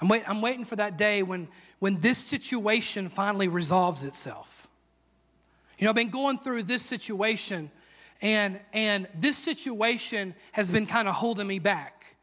I'm, 0.00 0.08
wait, 0.08 0.28
I'm 0.28 0.40
waiting 0.40 0.64
for 0.64 0.76
that 0.76 0.96
day 0.96 1.22
when, 1.22 1.48
when 1.78 1.98
this 1.98 2.18
situation 2.18 3.08
finally 3.08 3.48
resolves 3.48 4.02
itself. 4.02 4.68
You 5.78 5.84
know, 5.84 5.90
I've 5.90 5.96
been 5.96 6.10
going 6.10 6.38
through 6.38 6.64
this 6.64 6.82
situation, 6.82 7.70
and, 8.22 8.60
and 8.72 9.08
this 9.14 9.36
situation 9.38 10.34
has 10.52 10.70
been 10.70 10.86
kind 10.86 11.08
of 11.08 11.14
holding 11.14 11.46
me 11.46 11.58
back. 11.58 12.16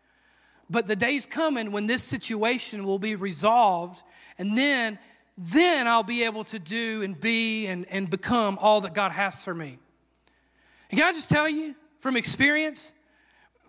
But 0.69 0.88
the 0.88 0.95
day's 0.95 1.26
coming 1.26 1.72
when 1.72 1.88
this 1.88 2.03
situation 2.03 2.86
will 2.86 2.99
be 2.99 3.15
resolved, 3.15 4.03
and 4.38 4.57
then, 4.57 4.97
then 5.38 5.88
I'll 5.88 6.03
be 6.03 6.24
able 6.24 6.45
to 6.45 6.59
do 6.59 7.01
and 7.03 7.19
be 7.19 7.67
and, 7.67 7.86
and 7.89 8.09
become 8.09 8.57
all 8.61 8.82
that 8.82 8.93
God 8.93 9.11
has 9.11 9.43
for 9.43 9.53
me. 9.53 9.78
And 10.89 10.99
can 10.99 11.09
I 11.09 11.11
just 11.11 11.30
tell 11.30 11.47
you 11.47 11.76
from 11.99 12.15
experience, 12.15 12.93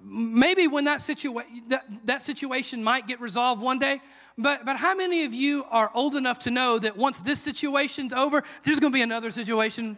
maybe 0.02 0.66
when 0.66 0.84
that, 0.84 0.98
situa- 0.98 1.44
that, 1.68 1.84
that 2.04 2.22
situation 2.22 2.82
might 2.82 3.06
get 3.06 3.20
resolved 3.20 3.62
one 3.62 3.78
day, 3.78 4.00
but, 4.36 4.64
but 4.64 4.76
how 4.76 4.94
many 4.94 5.24
of 5.24 5.32
you 5.32 5.64
are 5.70 5.90
old 5.94 6.16
enough 6.16 6.40
to 6.40 6.50
know 6.50 6.78
that 6.78 6.96
once 6.96 7.22
this 7.22 7.40
situation's 7.40 8.12
over, 8.12 8.42
there's 8.64 8.80
gonna 8.80 8.92
be 8.92 9.02
another 9.02 9.30
situation? 9.30 9.96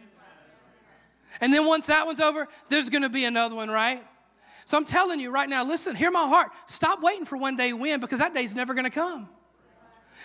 And 1.41 1.53
then 1.53 1.65
once 1.65 1.87
that 1.87 2.05
one's 2.05 2.19
over, 2.19 2.47
there's 2.69 2.89
gonna 2.89 3.09
be 3.09 3.25
another 3.25 3.55
one, 3.55 3.69
right? 3.69 4.05
So 4.65 4.77
I'm 4.77 4.85
telling 4.85 5.19
you 5.19 5.31
right 5.31 5.49
now, 5.49 5.63
listen, 5.63 5.95
hear 5.95 6.11
my 6.11 6.27
heart. 6.27 6.49
Stop 6.67 7.01
waiting 7.01 7.25
for 7.25 7.37
one 7.37 7.55
day 7.55 7.73
win 7.73 7.99
because 7.99 8.19
that 8.19 8.33
day's 8.33 8.55
never 8.55 8.73
gonna 8.73 8.89
come. 8.89 9.29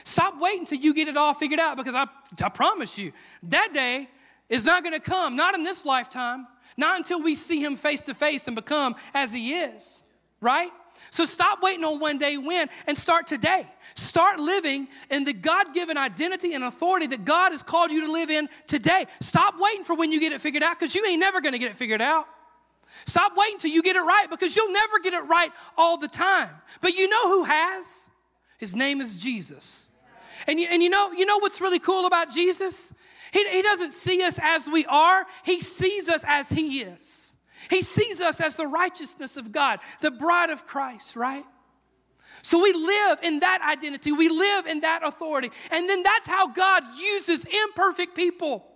Stop 0.05 0.41
waiting 0.41 0.65
till 0.65 0.79
you 0.79 0.95
get 0.95 1.09
it 1.09 1.17
all 1.17 1.35
figured 1.35 1.61
out 1.61 1.77
because 1.77 1.95
I, 1.95 2.07
I 2.43 2.49
promise 2.49 2.97
you, 2.99 3.13
that 3.45 3.73
day 3.73 4.09
is 4.49 4.65
not 4.65 4.83
gonna 4.83 5.01
come, 5.01 5.37
not 5.37 5.55
in 5.55 5.63
this 5.63 5.85
lifetime. 5.85 6.47
Not 6.77 6.99
until 6.99 7.23
we 7.23 7.35
see 7.35 7.63
him 7.63 7.77
face 7.77 8.03
to 8.03 8.15
face 8.15 8.47
and 8.47 8.55
become 8.55 8.95
as 9.15 9.33
he 9.33 9.55
is, 9.55 10.03
right? 10.41 10.71
So 11.11 11.25
stop 11.25 11.63
waiting 11.63 11.85
on 11.85 11.99
one 11.99 12.19
day 12.19 12.37
win 12.37 12.69
and 12.87 12.97
start 12.97 13.27
today. 13.27 13.67
Start 13.95 14.39
living 14.39 14.89
in 15.11 15.25
the 15.25 15.33
God 15.33 15.73
given 15.75 15.97
identity 15.97 16.55
and 16.55 16.63
authority 16.63 17.07
that 17.09 17.25
God 17.25 17.53
has 17.53 17.63
called 17.63 17.91
you 17.91 18.07
to 18.07 18.13
live 18.13 18.31
in 18.31 18.49
today. 18.67 19.07
Stop 19.21 19.55
waiting 19.59 19.83
for 19.83 19.95
when 19.97 20.13
you 20.13 20.21
get 20.21 20.33
it 20.33 20.41
figured 20.41 20.63
out 20.63 20.79
because 20.79 20.95
you 20.95 21.05
ain't 21.07 21.21
never 21.21 21.41
going 21.41 21.53
to 21.53 21.59
get 21.59 21.71
it 21.71 21.79
figured 21.79 22.03
out. 22.03 22.27
Stop 23.07 23.33
waiting 23.37 23.59
till 23.59 23.71
you 23.71 23.83
get 23.83 23.97
it 23.97 24.01
right 24.01 24.29
because 24.29 24.55
you'll 24.55 24.73
never 24.73 24.99
get 24.99 25.15
it 25.15 25.23
right 25.23 25.51
all 25.77 25.97
the 25.97 26.09
time. 26.09 26.51
But 26.81 26.95
you 26.95 27.09
know 27.09 27.29
who 27.29 27.45
has? 27.45 28.05
His 28.59 28.75
name 28.75 29.01
is 29.01 29.19
Jesus. 29.19 29.89
And 30.47 30.61
you, 30.61 30.69
and 30.71 30.83
you 30.83 30.91
know, 30.91 31.13
you 31.13 31.27
know 31.27 31.39
what's 31.39 31.61
really 31.61 31.79
cool 31.79 32.07
about 32.07 32.31
Jesus? 32.31 32.93
He, 33.33 33.49
he 33.49 33.63
doesn't 33.63 33.93
see 33.93 34.23
us 34.23 34.39
as 34.43 34.69
we 34.69 34.85
are, 34.87 35.27
He 35.45 35.61
sees 35.61 36.09
us 36.09 36.25
as 36.27 36.51
He 36.51 36.81
is. 36.81 37.35
He 37.69 37.83
sees 37.83 38.21
us 38.21 38.41
as 38.41 38.57
the 38.57 38.67
righteousness 38.67 39.37
of 39.37 39.53
God, 39.53 39.81
the 40.01 40.11
bride 40.11 40.51
of 40.51 40.67
Christ, 40.67 41.15
right? 41.15 41.45
So 42.43 42.63
we 42.63 42.73
live 42.73 43.19
in 43.23 43.41
that 43.41 43.61
identity, 43.63 44.13
we 44.13 44.29
live 44.29 44.67
in 44.67 44.81
that 44.81 45.07
authority. 45.07 45.51
And 45.71 45.89
then 45.89 46.03
that's 46.03 46.27
how 46.27 46.49
God 46.49 46.83
uses 46.97 47.45
imperfect 47.45 48.15
people 48.15 48.67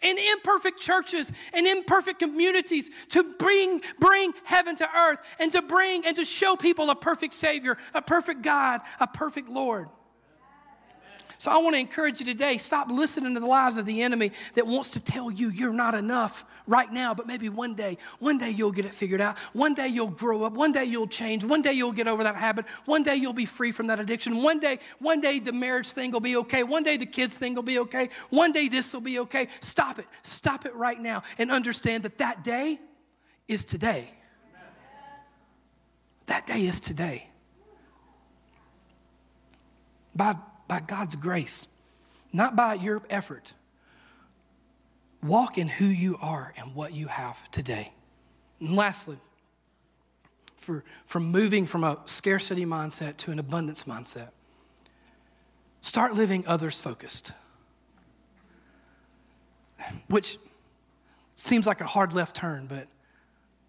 in 0.00 0.16
imperfect 0.18 0.80
churches 0.80 1.30
and 1.52 1.66
imperfect 1.66 2.18
communities 2.18 2.90
to 3.10 3.22
bring, 3.38 3.82
bring 3.98 4.32
heaven 4.44 4.74
to 4.76 4.88
earth 4.96 5.18
and 5.38 5.52
to 5.52 5.60
bring 5.60 6.06
and 6.06 6.16
to 6.16 6.24
show 6.24 6.56
people 6.56 6.88
a 6.88 6.96
perfect 6.96 7.34
Savior, 7.34 7.76
a 7.92 8.00
perfect 8.00 8.40
God, 8.40 8.80
a 9.00 9.06
perfect 9.06 9.50
Lord. 9.50 9.88
So 11.42 11.50
I 11.50 11.58
want 11.58 11.74
to 11.74 11.80
encourage 11.80 12.20
you 12.20 12.24
today 12.24 12.56
stop 12.56 12.88
listening 12.88 13.34
to 13.34 13.40
the 13.40 13.46
lies 13.46 13.76
of 13.76 13.84
the 13.84 14.02
enemy 14.02 14.30
that 14.54 14.64
wants 14.64 14.90
to 14.90 15.00
tell 15.00 15.28
you 15.28 15.48
you're 15.48 15.72
not 15.72 15.92
enough 15.92 16.44
right 16.68 16.88
now, 16.92 17.14
but 17.14 17.26
maybe 17.26 17.48
one 17.48 17.74
day, 17.74 17.98
one 18.20 18.38
day 18.38 18.50
you'll 18.50 18.70
get 18.70 18.84
it 18.84 18.94
figured 18.94 19.20
out. 19.20 19.36
One 19.52 19.74
day 19.74 19.88
you'll 19.88 20.06
grow 20.06 20.44
up. 20.44 20.52
One 20.52 20.70
day 20.70 20.84
you'll 20.84 21.08
change. 21.08 21.42
One 21.42 21.60
day 21.60 21.72
you'll 21.72 21.90
get 21.90 22.06
over 22.06 22.22
that 22.22 22.36
habit. 22.36 22.66
One 22.84 23.02
day 23.02 23.16
you'll 23.16 23.32
be 23.32 23.44
free 23.44 23.72
from 23.72 23.88
that 23.88 23.98
addiction. 23.98 24.40
One 24.40 24.60
day, 24.60 24.78
one 25.00 25.20
day 25.20 25.40
the 25.40 25.50
marriage 25.50 25.90
thing 25.90 26.12
will 26.12 26.20
be 26.20 26.36
okay. 26.36 26.62
One 26.62 26.84
day 26.84 26.96
the 26.96 27.06
kids 27.06 27.36
thing 27.36 27.56
will 27.56 27.64
be 27.64 27.80
okay. 27.80 28.10
One 28.30 28.52
day 28.52 28.68
this 28.68 28.94
will 28.94 29.00
be 29.00 29.18
okay. 29.18 29.48
Stop 29.58 29.98
it. 29.98 30.06
Stop 30.22 30.64
it 30.64 30.76
right 30.76 31.00
now 31.00 31.24
and 31.38 31.50
understand 31.50 32.04
that 32.04 32.18
that 32.18 32.44
day 32.44 32.78
is 33.48 33.64
today. 33.64 34.12
That 36.26 36.46
day 36.46 36.66
is 36.66 36.78
today. 36.78 37.26
By 40.14 40.36
by 40.72 40.80
God's 40.80 41.16
grace, 41.16 41.66
not 42.32 42.56
by 42.56 42.72
your 42.72 43.02
effort. 43.10 43.52
Walk 45.22 45.58
in 45.58 45.68
who 45.68 45.84
you 45.84 46.16
are 46.22 46.54
and 46.56 46.74
what 46.74 46.94
you 46.94 47.08
have 47.08 47.50
today. 47.50 47.92
And 48.58 48.74
lastly, 48.74 49.18
for, 50.56 50.82
from 51.04 51.30
moving 51.30 51.66
from 51.66 51.84
a 51.84 51.98
scarcity 52.06 52.64
mindset 52.64 53.18
to 53.18 53.30
an 53.30 53.38
abundance 53.38 53.82
mindset, 53.82 54.30
start 55.82 56.14
living 56.14 56.42
others 56.46 56.80
focused. 56.80 57.32
Which 60.08 60.38
seems 61.36 61.66
like 61.66 61.82
a 61.82 61.86
hard 61.86 62.14
left 62.14 62.34
turn, 62.34 62.64
but 62.66 62.86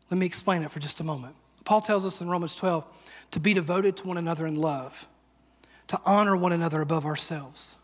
let 0.10 0.18
me 0.18 0.26
explain 0.26 0.64
it 0.64 0.72
for 0.72 0.80
just 0.80 1.02
a 1.02 1.04
moment. 1.04 1.36
Paul 1.66 1.82
tells 1.82 2.06
us 2.06 2.22
in 2.22 2.30
Romans 2.30 2.56
12 2.56 2.88
to 3.32 3.42
be 3.42 3.54
devoted 3.54 3.98
to 3.98 4.08
one 4.08 4.18
another 4.18 4.48
in 4.48 4.56
love 4.56 5.10
to 5.94 6.02
honor 6.08 6.36
one 6.36 6.52
another 6.52 6.82
above 6.82 7.06
ourselves. 7.06 7.78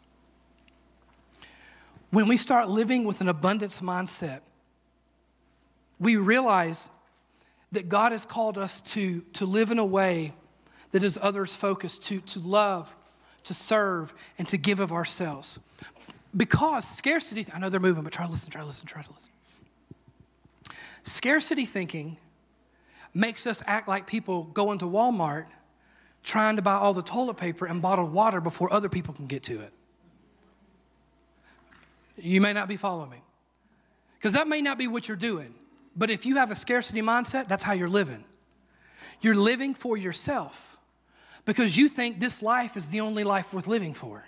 When 2.10 2.28
we 2.28 2.38
start 2.38 2.68
living 2.68 3.03
with 3.03 3.22
an 3.22 3.28
abundance 3.28 3.82
mindset, 3.82 4.39
we 5.99 6.16
realize 6.16 6.89
that 7.72 7.88
God 7.88 8.12
has 8.12 8.26
called 8.26 8.57
us 8.57 8.82
to, 8.82 9.22
to 9.34 9.45
live 9.45 9.70
in 9.70 9.78
a 9.78 9.86
way 9.86 10.34
that 10.89 11.03
is 11.03 11.20
others 11.22 11.55
focused, 11.55 12.01
to, 12.05 12.20
to 12.22 12.39
love, 12.39 12.95
to 13.43 13.53
serve, 13.53 14.12
and 14.39 14.47
to 14.47 14.57
give 14.57 14.80
of 14.80 14.91
ourselves. 14.91 15.60
Because 16.36 16.86
scarcity, 16.88 17.45
I 17.53 17.60
know 17.60 17.70
they're 17.70 17.80
moving, 17.80 18.03
but 18.03 18.12
try 18.12 18.26
to 18.26 18.32
listen, 18.32 18.49
try 18.49 18.62
to 18.62 18.68
listen, 18.68 18.88
try 18.88 19.03
to 19.03 19.14
listen. 19.14 19.30
Scarcity 21.03 21.68
thinking 21.68 22.18
makes 23.14 23.45
us 23.45 23.62
act 23.68 23.88
like 23.88 24.07
people 24.07 24.45
going 24.45 24.80
to 24.80 24.86
Walmart 24.86 25.45
trying 26.30 26.56
to 26.56 26.62
buy 26.62 26.76
all 26.76 26.94
the 26.94 27.02
toilet 27.02 27.38
paper 27.38 27.66
and 27.66 27.82
bottled 27.82 28.14
water 28.14 28.40
before 28.40 28.72
other 28.72 28.88
people 28.88 29.14
can 29.14 29.26
get 29.26 29.44
to 29.44 29.60
it. 29.60 29.74
You 32.18 32.40
may 32.40 32.54
not 32.54 32.68
be 32.68 32.78
following 32.78 33.10
me. 33.10 33.22
Because 34.18 34.34
that 34.34 34.48
may 34.48 34.62
not 34.62 34.78
be 34.78 34.88
what 34.88 35.08
you're 35.08 35.18
doing. 35.18 35.56
But 35.96 36.10
if 36.10 36.26
you 36.26 36.36
have 36.36 36.52
a 36.52 36.56
scarcity 36.56 37.02
mindset, 37.02 37.48
that's 37.48 37.64
how 37.64 37.74
you're 37.74 37.90
living. 37.90 38.24
You're 39.22 39.36
living 39.36 39.74
for 39.74 39.98
yourself 39.98 40.78
because 41.46 41.78
you 41.78 41.90
think 41.90 42.20
this 42.20 42.44
life 42.44 42.78
is 42.78 42.90
the 42.90 43.02
only 43.02 43.24
life 43.24 43.54
worth 43.54 43.66
living 43.66 43.94
for. 43.94 44.26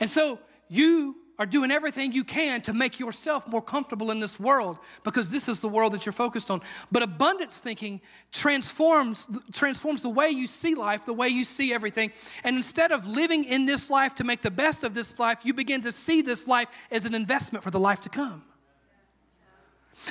And 0.00 0.08
so 0.08 0.38
you 0.68 1.16
are 1.38 1.46
doing 1.46 1.70
everything 1.70 2.12
you 2.12 2.24
can 2.24 2.60
to 2.62 2.72
make 2.72 2.98
yourself 2.98 3.46
more 3.46 3.62
comfortable 3.62 4.10
in 4.10 4.18
this 4.18 4.40
world 4.40 4.78
because 5.04 5.30
this 5.30 5.48
is 5.48 5.60
the 5.60 5.68
world 5.68 5.92
that 5.92 6.04
you're 6.04 6.12
focused 6.12 6.50
on. 6.50 6.60
But 6.90 7.02
abundance 7.02 7.60
thinking 7.60 8.00
transforms, 8.32 9.28
transforms 9.52 10.02
the 10.02 10.08
way 10.08 10.30
you 10.30 10.48
see 10.48 10.74
life, 10.74 11.06
the 11.06 11.12
way 11.12 11.28
you 11.28 11.44
see 11.44 11.72
everything. 11.72 12.12
And 12.42 12.56
instead 12.56 12.90
of 12.90 13.08
living 13.08 13.44
in 13.44 13.66
this 13.66 13.88
life 13.88 14.16
to 14.16 14.24
make 14.24 14.42
the 14.42 14.50
best 14.50 14.82
of 14.82 14.94
this 14.94 15.18
life, 15.18 15.38
you 15.44 15.54
begin 15.54 15.80
to 15.82 15.92
see 15.92 16.22
this 16.22 16.48
life 16.48 16.68
as 16.90 17.04
an 17.04 17.14
investment 17.14 17.62
for 17.62 17.70
the 17.70 17.80
life 17.80 18.00
to 18.02 18.08
come. 18.08 18.42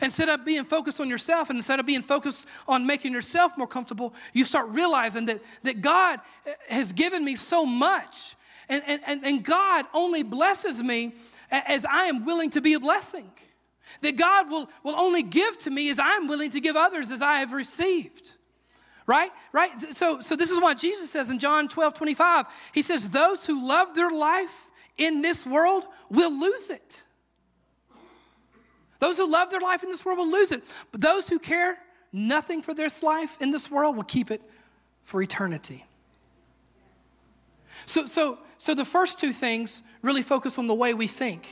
Instead 0.01 0.29
of 0.29 0.45
being 0.45 0.63
focused 0.63 0.99
on 0.99 1.09
yourself 1.09 1.49
and 1.49 1.57
instead 1.57 1.79
of 1.79 1.85
being 1.85 2.01
focused 2.01 2.45
on 2.67 2.85
making 2.85 3.13
yourself 3.13 3.57
more 3.57 3.67
comfortable, 3.67 4.13
you 4.33 4.45
start 4.45 4.67
realizing 4.69 5.25
that, 5.25 5.41
that 5.63 5.81
God 5.81 6.19
has 6.69 6.91
given 6.91 7.23
me 7.23 7.35
so 7.35 7.65
much 7.65 8.35
and, 8.69 8.83
and, 8.85 9.25
and 9.25 9.43
God 9.43 9.85
only 9.93 10.23
blesses 10.23 10.81
me 10.81 11.13
as 11.49 11.85
I 11.85 12.05
am 12.05 12.25
willing 12.25 12.49
to 12.51 12.61
be 12.61 12.73
a 12.73 12.79
blessing. 12.79 13.31
That 14.01 14.17
God 14.17 14.49
will, 14.49 14.69
will 14.83 14.99
only 14.99 15.23
give 15.23 15.57
to 15.59 15.69
me 15.69 15.89
as 15.89 15.97
I'm 15.97 16.27
willing 16.27 16.51
to 16.51 16.59
give 16.59 16.75
others 16.75 17.09
as 17.09 17.21
I 17.21 17.39
have 17.39 17.53
received. 17.53 18.33
Right? 19.05 19.31
Right? 19.53 19.95
So, 19.95 20.19
so 20.19 20.35
this 20.35 20.51
is 20.51 20.59
what 20.59 20.77
Jesus 20.77 21.09
says 21.09 21.29
in 21.29 21.39
John 21.39 21.69
12, 21.69 21.93
25. 21.93 22.45
He 22.73 22.81
says, 22.81 23.09
Those 23.09 23.45
who 23.45 23.65
love 23.65 23.95
their 23.95 24.09
life 24.09 24.69
in 24.97 25.21
this 25.21 25.45
world 25.45 25.85
will 26.09 26.37
lose 26.37 26.69
it. 26.69 27.03
Those 28.99 29.15
who 29.15 29.31
love 29.31 29.49
their 29.49 29.61
life 29.61 29.83
in 29.83 29.89
this 29.89 30.03
world 30.03 30.17
will 30.17 30.31
lose 30.31 30.51
it. 30.51 30.63
But 30.91 30.99
those 30.99 31.29
who 31.29 31.39
care 31.39 31.77
nothing 32.11 32.61
for 32.61 32.73
this 32.73 33.03
life 33.03 33.37
in 33.39 33.51
this 33.51 33.71
world 33.71 33.95
will 33.95 34.03
keep 34.03 34.31
it 34.31 34.41
for 35.03 35.21
eternity. 35.21 35.86
So, 37.87 38.05
so, 38.05 38.37
so 38.57 38.75
the 38.75 38.85
first 38.85 39.17
two 39.17 39.31
things 39.31 39.81
really 40.01 40.21
focus 40.21 40.59
on 40.59 40.67
the 40.67 40.75
way 40.75 40.93
we 40.93 41.07
think. 41.07 41.47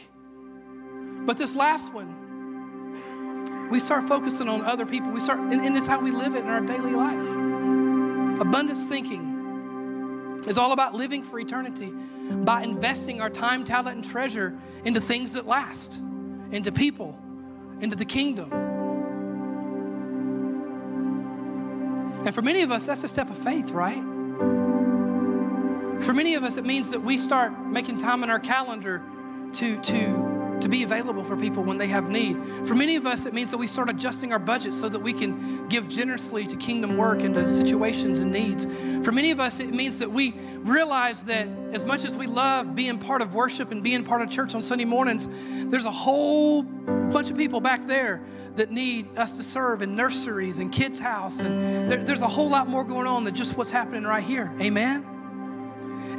But 1.26 1.38
this 1.38 1.56
last 1.56 1.94
one, 1.94 3.70
we 3.72 3.80
start 3.80 4.08
focusing 4.08 4.50
on 4.50 4.62
other 4.62 4.86
people. 4.86 5.12
We 5.12 5.22
start, 5.22 5.40
and, 5.40 5.54
and 5.54 5.78
it's 5.78 5.88
how 5.88 6.02
we 6.02 6.12
live 6.12 6.36
it 6.36 6.40
in 6.44 6.50
our 6.50 6.60
daily 6.60 6.92
life. 6.92 8.42
Abundance 8.42 8.84
thinking 8.84 10.44
is 10.46 10.58
all 10.58 10.74
about 10.74 10.94
living 10.94 11.24
for 11.24 11.40
eternity 11.40 11.92
by 12.44 12.64
investing 12.64 13.22
our 13.22 13.30
time, 13.30 13.64
talent, 13.64 13.96
and 13.96 14.06
treasure 14.06 14.54
into 14.84 15.00
things 15.00 15.32
that 15.34 15.48
last, 15.48 16.02
into 16.52 16.70
people, 16.70 17.18
into 17.80 17.96
the 17.96 18.06
kingdom. 18.06 18.52
And 22.26 22.36
for 22.36 22.42
many 22.42 22.62
of 22.62 22.72
us, 22.72 22.88
that's 22.88 23.06
a 23.06 23.08
step 23.08 23.30
of 23.30 23.38
faith, 23.38 23.72
right? 23.72 24.15
For 26.02 26.14
many 26.14 26.36
of 26.36 26.44
us, 26.44 26.58
it 26.58 26.66
means 26.66 26.92
that 26.92 27.02
we 27.02 27.18
start 27.18 27.60
making 27.66 27.98
time 27.98 28.24
in 28.24 28.30
our 28.30 28.40
calendar 28.40 29.02
to, 29.54 29.82
to, 29.82 30.58
to 30.62 30.70
be 30.70 30.84
available 30.84 31.24
for 31.24 31.38
people 31.38 31.64
when 31.64 31.78
they 31.78 31.88
have 31.88 32.10
need. 32.10 32.38
For 32.66 32.76
many 32.76 32.96
of 32.96 33.06
us, 33.06 33.26
it 33.26 33.34
means 33.34 33.52
that 33.52 33.58
we 33.58 33.68
start 33.68 33.90
adjusting 33.90 34.32
our 34.32 34.40
budget 34.40 34.74
so 34.74 34.90
that 34.90 35.00
we 35.00 35.14
can 35.14 35.68
give 35.68 35.88
generously 35.88 36.46
to 36.48 36.56
kingdom 36.58 36.98
work 36.98 37.22
and 37.22 37.34
to 37.36 37.48
situations 37.48 38.20
and 38.20 38.32
needs. 38.32 38.66
For 39.04 39.12
many 39.12 39.32
of 39.32 39.40
us, 39.40 39.60
it 39.60 39.74
means 39.74 40.00
that 40.00 40.12
we 40.12 40.34
realize 40.60 41.24
that 41.26 41.48
as 41.72 41.86
much 41.86 42.04
as 42.04 42.16
we 42.16 42.28
love 42.28 42.76
being 42.76 43.00
part 43.00 43.22
of 43.22 43.34
worship 43.34 43.72
and 43.72 43.82
being 43.82 44.04
part 44.04 44.22
of 44.22 44.30
church 44.30 44.54
on 44.54 44.62
Sunday 44.62 44.86
mornings, 44.86 45.28
there's 45.70 45.86
a 45.86 45.92
whole 45.92 46.64
bunch 46.64 47.30
of 47.30 47.38
people 47.38 47.62
back 47.62 47.88
there 47.88 48.22
that 48.56 48.72
need 48.72 49.18
us 49.18 49.38
to 49.38 49.44
serve 49.44 49.82
in 49.82 49.96
nurseries 49.96 50.60
and 50.60 50.72
kids' 50.72 51.00
house. 51.00 51.40
And 51.42 51.90
there, 51.92 52.04
there's 52.04 52.22
a 52.22 52.28
whole 52.28 52.50
lot 52.50 52.68
more 52.68 52.84
going 52.84 53.08
on 53.08 53.24
than 53.24 53.36
just 53.36 53.58
what's 53.58 53.72
happening 53.72 54.04
right 54.04 54.24
here. 54.24 54.54
Amen? 54.60 55.15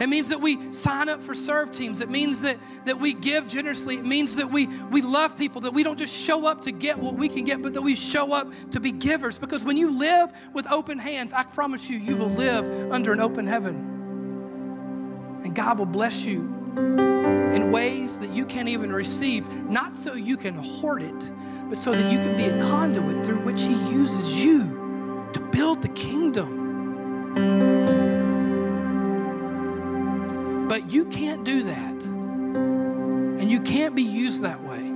It 0.01 0.09
means 0.09 0.29
that 0.29 0.41
we 0.41 0.75
sign 0.75 1.09
up 1.09 1.23
for 1.23 1.35
serve 1.35 1.73
teams. 1.73 2.01
It 2.01 2.11
means 2.11 2.43
that, 2.43 2.59
that 2.85 3.01
we 3.01 3.15
give 3.15 3.49
generously. 3.49 3.97
It 3.97 4.05
means 4.05 4.37
that 4.37 4.51
we, 4.51 4.67
we 4.91 5.03
love 5.03 5.39
people, 5.39 5.63
that 5.63 5.73
we 5.73 5.83
don't 5.83 5.99
just 5.99 6.15
show 6.15 6.47
up 6.47 6.63
to 6.63 6.73
get 6.73 6.99
what 6.99 7.15
we 7.15 7.29
can 7.29 7.45
get, 7.45 7.63
but 7.63 7.75
that 7.75 7.83
we 7.83 7.95
show 7.95 8.33
up 8.33 8.53
to 8.73 8.81
be 8.81 8.93
givers. 8.93 9.39
Because 9.39 9.65
when 9.65 9.77
you 9.77 9.91
live 9.91 10.33
with 10.53 10.71
open 10.71 10.99
hands, 10.99 11.33
I 11.33 11.45
promise 11.45 11.89
you, 11.89 11.99
you 11.99 12.17
will 12.17 12.31
live 12.31 12.93
under 12.93 13.13
an 13.13 13.21
open 13.21 13.47
heaven. 13.47 13.93
And 15.45 15.55
God 15.55 15.79
will 15.79 15.87
bless 15.87 16.25
you 16.25 16.41
in 16.77 17.71
ways 17.71 18.19
that 18.19 18.33
you 18.33 18.45
can't 18.45 18.69
even 18.69 18.93
receive, 18.93 19.49
not 19.69 19.97
so 19.97 20.15
you 20.15 20.37
can 20.37 20.55
hoard 20.55 21.03
it, 21.03 21.33
but 21.69 21.79
so 21.79 21.93
that 21.93 22.13
you 22.13 22.19
can 22.19 22.37
be 22.37 22.47
a 22.47 22.59
conduit 22.61 23.25
through 23.25 23.41
which 23.41 23.63
He 23.63 23.75
uses 23.91 24.43
you 24.43 25.29
to 25.33 25.41
build 25.41 25.83
the 25.83 25.89
kingdom. 25.89 28.16
But 30.69 30.91
you 30.91 31.05
can't 31.07 31.45
do 31.45 31.63
that. 31.65 32.05
And 32.05 33.51
you 33.51 33.61
can't 33.61 33.95
be 33.95 34.03
used 34.03 34.43
that 34.43 34.63
way 34.63 34.93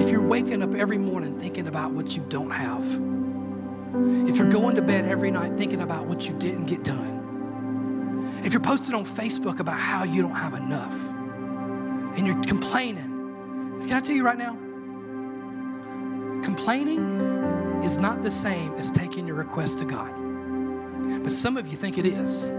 if 0.00 0.10
you're 0.10 0.22
waking 0.22 0.62
up 0.62 0.74
every 0.74 0.98
morning 0.98 1.38
thinking 1.38 1.66
about 1.66 1.92
what 1.92 2.16
you 2.16 2.24
don't 2.28 2.50
have. 2.50 2.84
If 4.28 4.36
you're 4.36 4.50
going 4.50 4.76
to 4.76 4.82
bed 4.82 5.06
every 5.06 5.30
night 5.30 5.56
thinking 5.56 5.80
about 5.80 6.06
what 6.06 6.28
you 6.28 6.38
didn't 6.38 6.66
get 6.66 6.84
done. 6.84 8.40
If 8.44 8.52
you're 8.52 8.62
posting 8.62 8.94
on 8.94 9.04
Facebook 9.04 9.58
about 9.58 9.78
how 9.78 10.04
you 10.04 10.22
don't 10.22 10.36
have 10.36 10.54
enough 10.54 10.94
and 12.16 12.26
you're 12.26 12.40
complaining. 12.42 13.80
Can 13.80 13.92
I 13.92 14.00
tell 14.00 14.14
you 14.14 14.24
right 14.24 14.38
now? 14.38 14.52
Complaining 16.44 17.82
is 17.82 17.98
not 17.98 18.22
the 18.22 18.30
same 18.30 18.74
as 18.74 18.90
taking 18.90 19.26
your 19.26 19.36
request 19.36 19.78
to 19.78 19.84
God. 19.84 20.14
But 21.24 21.32
some 21.32 21.56
of 21.56 21.66
you 21.66 21.76
think 21.76 21.98
it 21.98 22.06
is. 22.06 22.52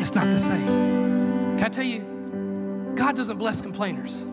It's 0.00 0.14
not 0.14 0.30
the 0.30 0.38
same. 0.38 0.66
Can 1.56 1.64
I 1.64 1.68
tell 1.68 1.84
you, 1.84 2.92
God 2.94 3.16
doesn't 3.16 3.38
bless 3.38 3.60
complainers. 3.60 4.24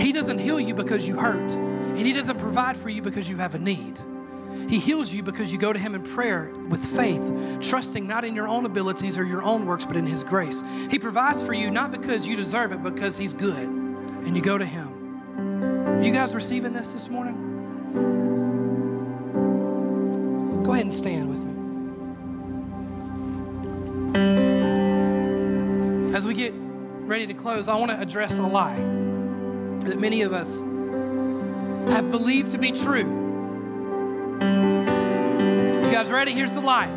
He 0.00 0.12
doesn't 0.12 0.38
heal 0.38 0.58
you 0.58 0.74
because 0.74 1.06
you 1.06 1.16
hurt, 1.16 1.52
and 1.52 1.98
He 1.98 2.12
doesn't 2.12 2.38
provide 2.38 2.76
for 2.76 2.88
you 2.88 3.02
because 3.02 3.28
you 3.28 3.36
have 3.36 3.54
a 3.54 3.58
need. 3.58 3.98
He 4.68 4.78
heals 4.78 5.12
you 5.12 5.22
because 5.22 5.52
you 5.52 5.58
go 5.58 5.72
to 5.72 5.78
Him 5.78 5.94
in 5.94 6.02
prayer 6.02 6.50
with 6.68 6.84
faith, 6.84 7.60
trusting 7.60 8.06
not 8.06 8.24
in 8.24 8.34
your 8.34 8.48
own 8.48 8.66
abilities 8.66 9.18
or 9.18 9.24
your 9.24 9.42
own 9.42 9.66
works, 9.66 9.84
but 9.84 9.96
in 9.96 10.06
His 10.06 10.24
grace. 10.24 10.62
He 10.90 10.98
provides 10.98 11.42
for 11.42 11.54
you 11.54 11.70
not 11.70 11.90
because 11.90 12.26
you 12.26 12.36
deserve 12.36 12.72
it, 12.72 12.82
because 12.82 13.16
He's 13.16 13.32
good, 13.32 13.68
and 13.68 14.36
you 14.36 14.42
go 14.42 14.58
to 14.58 14.66
Him. 14.66 14.88
Are 15.88 16.02
you 16.02 16.12
guys 16.12 16.34
receiving 16.34 16.72
this 16.72 16.92
this 16.92 17.08
morning? 17.08 17.44
Go 20.64 20.72
ahead 20.72 20.84
and 20.84 20.94
stand 20.94 21.30
with 21.30 21.40
me. 21.40 21.47
As 26.18 26.26
we 26.26 26.34
get 26.34 26.52
ready 26.52 27.28
to 27.28 27.32
close, 27.32 27.68
I 27.68 27.76
want 27.76 27.92
to 27.92 28.00
address 28.00 28.38
a 28.38 28.42
lie 28.42 28.74
that 28.74 30.00
many 30.00 30.22
of 30.22 30.32
us 30.32 30.62
have 31.92 32.10
believed 32.10 32.50
to 32.50 32.58
be 32.58 32.72
true. 32.72 33.06
You 34.40 35.92
guys 35.92 36.10
ready? 36.10 36.32
Here's 36.32 36.50
the 36.50 36.60
lie 36.60 36.88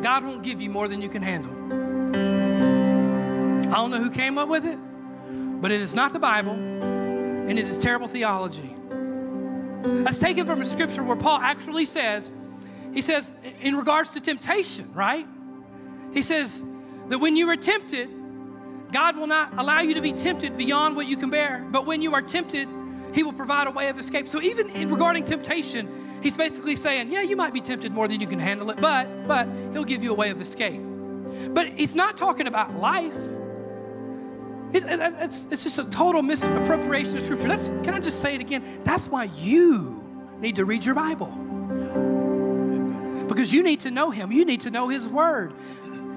God 0.00 0.22
won't 0.22 0.44
give 0.44 0.60
you 0.60 0.70
more 0.70 0.86
than 0.86 1.02
you 1.02 1.08
can 1.08 1.22
handle. 1.22 1.50
I 3.64 3.74
don't 3.74 3.90
know 3.90 3.98
who 3.98 4.12
came 4.12 4.38
up 4.38 4.48
with 4.48 4.64
it, 4.64 4.78
but 5.60 5.72
it 5.72 5.80
is 5.80 5.92
not 5.92 6.12
the 6.12 6.20
Bible 6.20 6.52
and 6.52 7.58
it 7.58 7.66
is 7.66 7.78
terrible 7.78 8.06
theology. 8.06 8.76
That's 9.82 10.20
taken 10.20 10.46
from 10.46 10.62
a 10.62 10.66
scripture 10.66 11.02
where 11.02 11.16
Paul 11.16 11.40
actually 11.40 11.86
says, 11.86 12.30
he 12.94 13.02
says, 13.02 13.34
in 13.60 13.74
regards 13.74 14.12
to 14.12 14.20
temptation, 14.20 14.92
right? 14.94 15.26
He 16.14 16.22
says, 16.22 16.62
that 17.08 17.18
when 17.18 17.36
you 17.36 17.48
are 17.48 17.56
tempted, 17.56 18.08
God 18.92 19.16
will 19.16 19.26
not 19.26 19.56
allow 19.58 19.80
you 19.80 19.94
to 19.94 20.00
be 20.00 20.12
tempted 20.12 20.56
beyond 20.56 20.96
what 20.96 21.06
you 21.06 21.16
can 21.16 21.30
bear. 21.30 21.66
But 21.70 21.86
when 21.86 22.02
you 22.02 22.14
are 22.14 22.22
tempted, 22.22 22.68
He 23.12 23.22
will 23.22 23.32
provide 23.32 23.66
a 23.66 23.70
way 23.70 23.88
of 23.88 23.98
escape. 23.98 24.28
So 24.28 24.40
even 24.40 24.70
in 24.70 24.90
regarding 24.90 25.24
temptation, 25.24 25.88
He's 26.22 26.36
basically 26.36 26.76
saying, 26.76 27.12
yeah, 27.12 27.22
you 27.22 27.36
might 27.36 27.52
be 27.52 27.60
tempted 27.60 27.92
more 27.92 28.08
than 28.08 28.20
you 28.20 28.26
can 28.26 28.38
handle 28.38 28.70
it, 28.70 28.80
but 28.80 29.26
but 29.26 29.46
He'll 29.72 29.84
give 29.84 30.02
you 30.02 30.12
a 30.12 30.14
way 30.14 30.30
of 30.30 30.40
escape. 30.40 30.80
But 31.50 31.68
He's 31.76 31.94
not 31.94 32.16
talking 32.16 32.46
about 32.46 32.76
life. 32.76 33.16
It, 34.72 34.82
it, 34.84 35.00
it's, 35.20 35.46
it's 35.50 35.62
just 35.62 35.78
a 35.78 35.84
total 35.84 36.22
misappropriation 36.22 37.16
of 37.16 37.22
Scripture. 37.22 37.48
That's, 37.48 37.68
can 37.68 37.94
I 37.94 38.00
just 38.00 38.20
say 38.20 38.34
it 38.34 38.40
again? 38.40 38.64
That's 38.82 39.06
why 39.06 39.24
you 39.36 40.02
need 40.40 40.56
to 40.56 40.64
read 40.64 40.84
your 40.84 40.94
Bible. 40.94 41.32
Because 43.28 43.52
you 43.52 43.62
need 43.62 43.80
to 43.80 43.90
know 43.90 44.10
Him, 44.10 44.32
you 44.32 44.44
need 44.44 44.62
to 44.62 44.70
know 44.70 44.88
His 44.88 45.08
Word. 45.08 45.52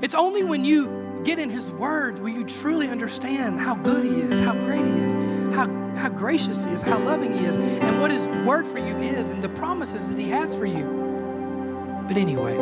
It's 0.02 0.16
only 0.16 0.44
when 0.44 0.64
you 0.64 1.22
get 1.24 1.40
in 1.40 1.50
His 1.50 1.70
Word 1.72 2.20
will 2.20 2.30
you 2.30 2.46
truly 2.46 2.88
understand 2.88 3.60
how 3.60 3.76
good 3.76 4.04
He 4.04 4.22
is, 4.22 4.40
how 4.40 4.54
great 4.54 4.86
He 4.86 4.92
is, 4.92 5.14
how, 5.54 5.68
how 5.96 6.10
gracious 6.10 6.66
He 6.66 6.72
is, 6.72 6.82
how 6.82 7.00
loving 7.00 7.38
He 7.38 7.46
is, 7.46 7.58
and 7.58 8.00
what 8.00 8.10
His 8.10 8.26
Word 8.46 8.66
for 8.66 8.80
you 8.80 8.98
is, 8.98 9.30
and 9.30 9.44
the 9.44 9.50
promises 9.50 10.10
that 10.10 10.18
He 10.18 10.30
has 10.30 10.56
for 10.56 10.66
you. 10.66 10.86
But 12.08 12.18
anyway, 12.18 12.56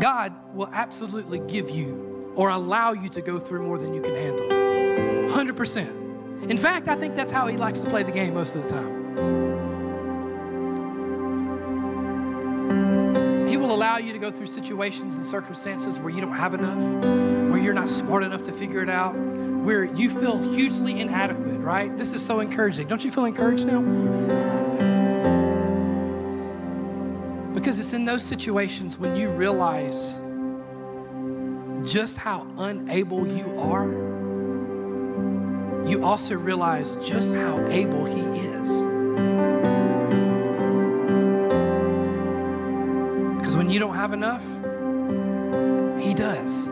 God 0.00 0.32
will 0.54 0.70
absolutely 0.72 1.40
give 1.40 1.70
you 1.70 2.32
or 2.36 2.50
allow 2.50 2.92
you 2.92 3.08
to 3.10 3.20
go 3.20 3.38
through 3.38 3.62
more 3.62 3.78
than 3.78 3.94
you 3.94 4.02
can 4.02 4.14
handle. 4.14 4.46
100%. 4.46 6.48
In 6.48 6.56
fact, 6.56 6.88
I 6.88 6.94
think 6.94 7.16
that's 7.16 7.32
how 7.32 7.48
He 7.48 7.56
likes 7.56 7.80
to 7.80 7.90
play 7.90 8.04
the 8.04 8.12
game 8.12 8.34
most 8.34 8.54
of 8.54 8.62
the 8.62 8.70
time. 8.70 9.03
Allow 13.74 13.96
you 13.96 14.12
to 14.12 14.18
go 14.20 14.30
through 14.30 14.46
situations 14.46 15.16
and 15.16 15.26
circumstances 15.26 15.98
where 15.98 16.10
you 16.10 16.20
don't 16.20 16.36
have 16.36 16.54
enough, 16.54 16.78
where 17.50 17.58
you're 17.58 17.74
not 17.74 17.88
smart 17.88 18.22
enough 18.22 18.44
to 18.44 18.52
figure 18.52 18.80
it 18.80 18.88
out, 18.88 19.16
where 19.16 19.84
you 19.84 20.08
feel 20.08 20.38
hugely 20.38 21.00
inadequate, 21.00 21.58
right? 21.58 21.96
This 21.98 22.12
is 22.12 22.24
so 22.24 22.38
encouraging. 22.38 22.86
Don't 22.86 23.04
you 23.04 23.10
feel 23.10 23.24
encouraged 23.24 23.66
now? 23.66 23.80
Because 27.52 27.80
it's 27.80 27.92
in 27.92 28.04
those 28.04 28.22
situations 28.22 28.96
when 28.96 29.16
you 29.16 29.30
realize 29.30 30.14
just 31.84 32.16
how 32.16 32.46
unable 32.58 33.26
you 33.26 33.58
are, 33.58 33.90
you 35.84 36.04
also 36.04 36.36
realize 36.36 36.94
just 36.96 37.34
how 37.34 37.66
able 37.66 38.04
He 38.04 38.20
is. 38.20 38.93
You 43.74 43.80
don't 43.80 43.96
have 43.96 44.12
enough, 44.12 44.44
He 46.00 46.14
does. 46.14 46.68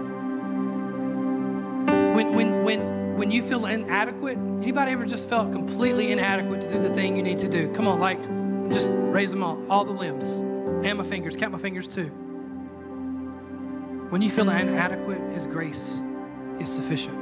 When, 2.15 2.37
when, 2.37 2.63
when, 2.63 3.17
when 3.17 3.33
you 3.33 3.43
feel 3.43 3.67
inadequate, 3.67 4.39
anybody 4.39 4.93
ever 4.93 5.05
just 5.05 5.29
felt 5.29 5.51
completely 5.51 6.13
inadequate 6.13 6.61
to 6.61 6.71
do 6.71 6.81
the 6.81 6.95
thing 6.95 7.17
you 7.17 7.25
need 7.25 7.41
to 7.41 7.49
do? 7.49 7.73
Come 7.73 7.89
on, 7.89 7.99
like, 7.99 8.21
just 8.71 8.89
raise 8.93 9.33
them 9.33 9.43
all, 9.43 9.61
all 9.69 9.85
the 9.85 9.91
limbs, 9.91 10.37
and 10.87 10.97
my 10.97 11.03
fingers, 11.03 11.35
count 11.35 11.51
my 11.51 11.59
fingers 11.59 11.89
too. 11.89 12.07
When 14.11 14.23
you 14.23 14.31
feel 14.31 14.49
inadequate, 14.49 15.23
His 15.33 15.49
grace 15.49 16.01
is 16.61 16.73
sufficient. 16.73 17.19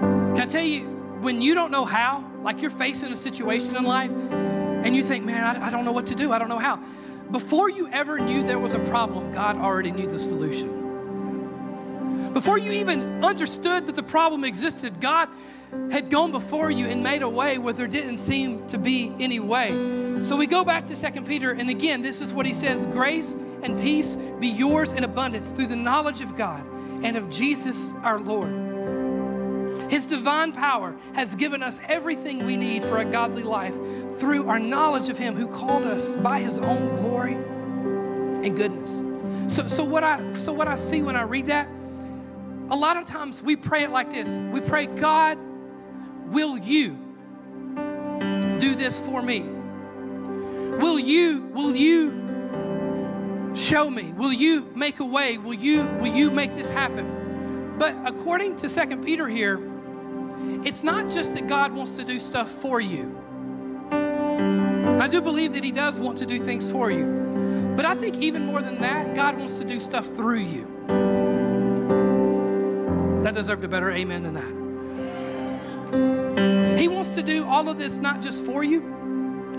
Can 0.00 0.40
I 0.40 0.46
tell 0.46 0.64
you, 0.64 0.88
when 1.20 1.40
you 1.40 1.54
don't 1.54 1.70
know 1.70 1.84
how, 1.84 2.28
like 2.42 2.62
you're 2.62 2.70
facing 2.72 3.12
a 3.12 3.16
situation 3.16 3.76
in 3.76 3.84
life, 3.84 4.10
and 4.10 4.96
you 4.96 5.04
think, 5.04 5.24
man, 5.24 5.44
I, 5.44 5.68
I 5.68 5.70
don't 5.70 5.84
know 5.84 5.92
what 5.92 6.06
to 6.06 6.16
do, 6.16 6.32
I 6.32 6.40
don't 6.40 6.48
know 6.48 6.58
how 6.58 6.80
before 7.30 7.70
you 7.70 7.88
ever 7.88 8.18
knew 8.18 8.42
there 8.42 8.58
was 8.58 8.74
a 8.74 8.78
problem, 8.80 9.32
God 9.32 9.56
already 9.56 9.90
knew 9.90 10.06
the 10.06 10.18
solution. 10.18 10.78
Before 12.32 12.58
you 12.58 12.72
even 12.72 13.24
understood 13.24 13.86
that 13.86 13.94
the 13.94 14.02
problem 14.02 14.44
existed, 14.44 15.00
God 15.00 15.28
had 15.90 16.10
gone 16.10 16.32
before 16.32 16.70
you 16.70 16.86
and 16.86 17.02
made 17.02 17.22
a 17.22 17.28
way 17.28 17.58
where 17.58 17.72
there 17.72 17.86
didn't 17.86 18.18
seem 18.18 18.66
to 18.68 18.78
be 18.78 19.14
any 19.18 19.40
way. 19.40 19.70
So 20.24 20.36
we 20.36 20.46
go 20.46 20.64
back 20.64 20.86
to 20.86 20.96
Second 20.96 21.26
Peter, 21.26 21.52
and 21.52 21.68
again, 21.70 22.02
this 22.02 22.20
is 22.20 22.32
what 22.32 22.46
he 22.46 22.54
says 22.54 22.86
Grace 22.86 23.34
and 23.62 23.78
peace 23.80 24.16
be 24.40 24.48
yours 24.48 24.92
in 24.92 25.04
abundance 25.04 25.52
through 25.52 25.68
the 25.68 25.76
knowledge 25.76 26.22
of 26.22 26.36
God 26.36 26.64
and 27.02 27.16
of 27.16 27.30
Jesus 27.30 27.92
our 28.02 28.18
Lord. 28.18 28.67
His 29.88 30.04
divine 30.04 30.52
power 30.52 30.96
has 31.14 31.34
given 31.34 31.62
us 31.62 31.80
everything 31.88 32.44
we 32.44 32.56
need 32.56 32.84
for 32.84 32.98
a 32.98 33.04
godly 33.04 33.42
life 33.42 33.74
through 34.18 34.48
our 34.48 34.58
knowledge 34.58 35.08
of 35.08 35.16
Him 35.16 35.34
who 35.34 35.48
called 35.48 35.84
us 35.84 36.14
by 36.14 36.40
His 36.40 36.58
own 36.58 36.94
glory 36.96 37.34
and 37.34 38.56
goodness. 38.56 39.02
So, 39.54 39.66
so, 39.66 39.84
what, 39.84 40.04
I, 40.04 40.34
so 40.36 40.52
what 40.52 40.68
I 40.68 40.76
see 40.76 41.02
when 41.02 41.16
I 41.16 41.22
read 41.22 41.46
that, 41.46 41.68
a 42.70 42.76
lot 42.76 42.98
of 42.98 43.06
times 43.06 43.42
we 43.42 43.56
pray 43.56 43.84
it 43.84 43.90
like 43.90 44.10
this 44.10 44.40
We 44.52 44.60
pray, 44.60 44.86
God, 44.86 45.38
will 46.26 46.58
you 46.58 46.98
do 48.58 48.74
this 48.74 49.00
for 49.00 49.22
me? 49.22 49.40
Will 49.40 50.98
you, 50.98 51.42
will 51.54 51.74
you 51.74 53.52
show 53.54 53.88
me? 53.88 54.12
Will 54.12 54.32
you 54.32 54.70
make 54.74 55.00
a 55.00 55.04
way? 55.04 55.38
Will 55.38 55.54
you, 55.54 55.84
will 56.00 56.14
you 56.14 56.30
make 56.30 56.54
this 56.54 56.68
happen? 56.68 57.76
But 57.78 57.96
according 58.04 58.56
to 58.56 58.68
Second 58.68 59.04
Peter 59.04 59.28
here, 59.28 59.58
it's 60.64 60.82
not 60.82 61.10
just 61.10 61.34
that 61.34 61.46
God 61.46 61.72
wants 61.72 61.96
to 61.96 62.04
do 62.04 62.18
stuff 62.20 62.50
for 62.50 62.80
you. 62.80 63.16
I 63.90 65.06
do 65.06 65.20
believe 65.20 65.52
that 65.54 65.64
He 65.64 65.72
does 65.72 65.98
want 66.00 66.18
to 66.18 66.26
do 66.26 66.38
things 66.42 66.70
for 66.70 66.90
you. 66.90 67.74
But 67.76 67.86
I 67.86 67.94
think 67.94 68.16
even 68.16 68.44
more 68.44 68.60
than 68.60 68.80
that, 68.80 69.14
God 69.14 69.38
wants 69.38 69.58
to 69.58 69.64
do 69.64 69.78
stuff 69.78 70.06
through 70.06 70.40
you. 70.40 70.66
That 73.22 73.34
deserved 73.34 73.62
a 73.64 73.68
better 73.68 73.90
amen 73.90 74.22
than 74.24 74.34
that. 74.34 74.68
He 76.78 76.88
wants 76.88 77.14
to 77.14 77.22
do 77.22 77.46
all 77.46 77.68
of 77.68 77.78
this 77.78 77.98
not 77.98 78.20
just 78.20 78.44
for 78.44 78.64
you, 78.64 78.80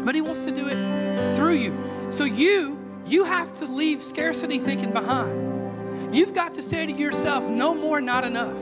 but 0.04 0.16
He 0.16 0.22
wants 0.22 0.46
to 0.46 0.52
do 0.52 0.68
it 0.68 1.36
through 1.36 1.56
you. 1.56 1.78
So 2.12 2.24
you, 2.26 2.78
you 3.06 3.24
have 3.24 3.54
to 3.54 3.66
leave 3.66 4.04
scarcity 4.04 4.60
thinking 4.60 4.92
behind. 4.92 6.14
You've 6.14 6.34
got 6.34 6.54
to 6.56 6.62
say 6.62 6.86
to 6.86 6.92
yourself, 6.92 7.44
no 7.46 7.74
more, 7.74 8.02
not 8.02 8.26
enough. 8.26 8.58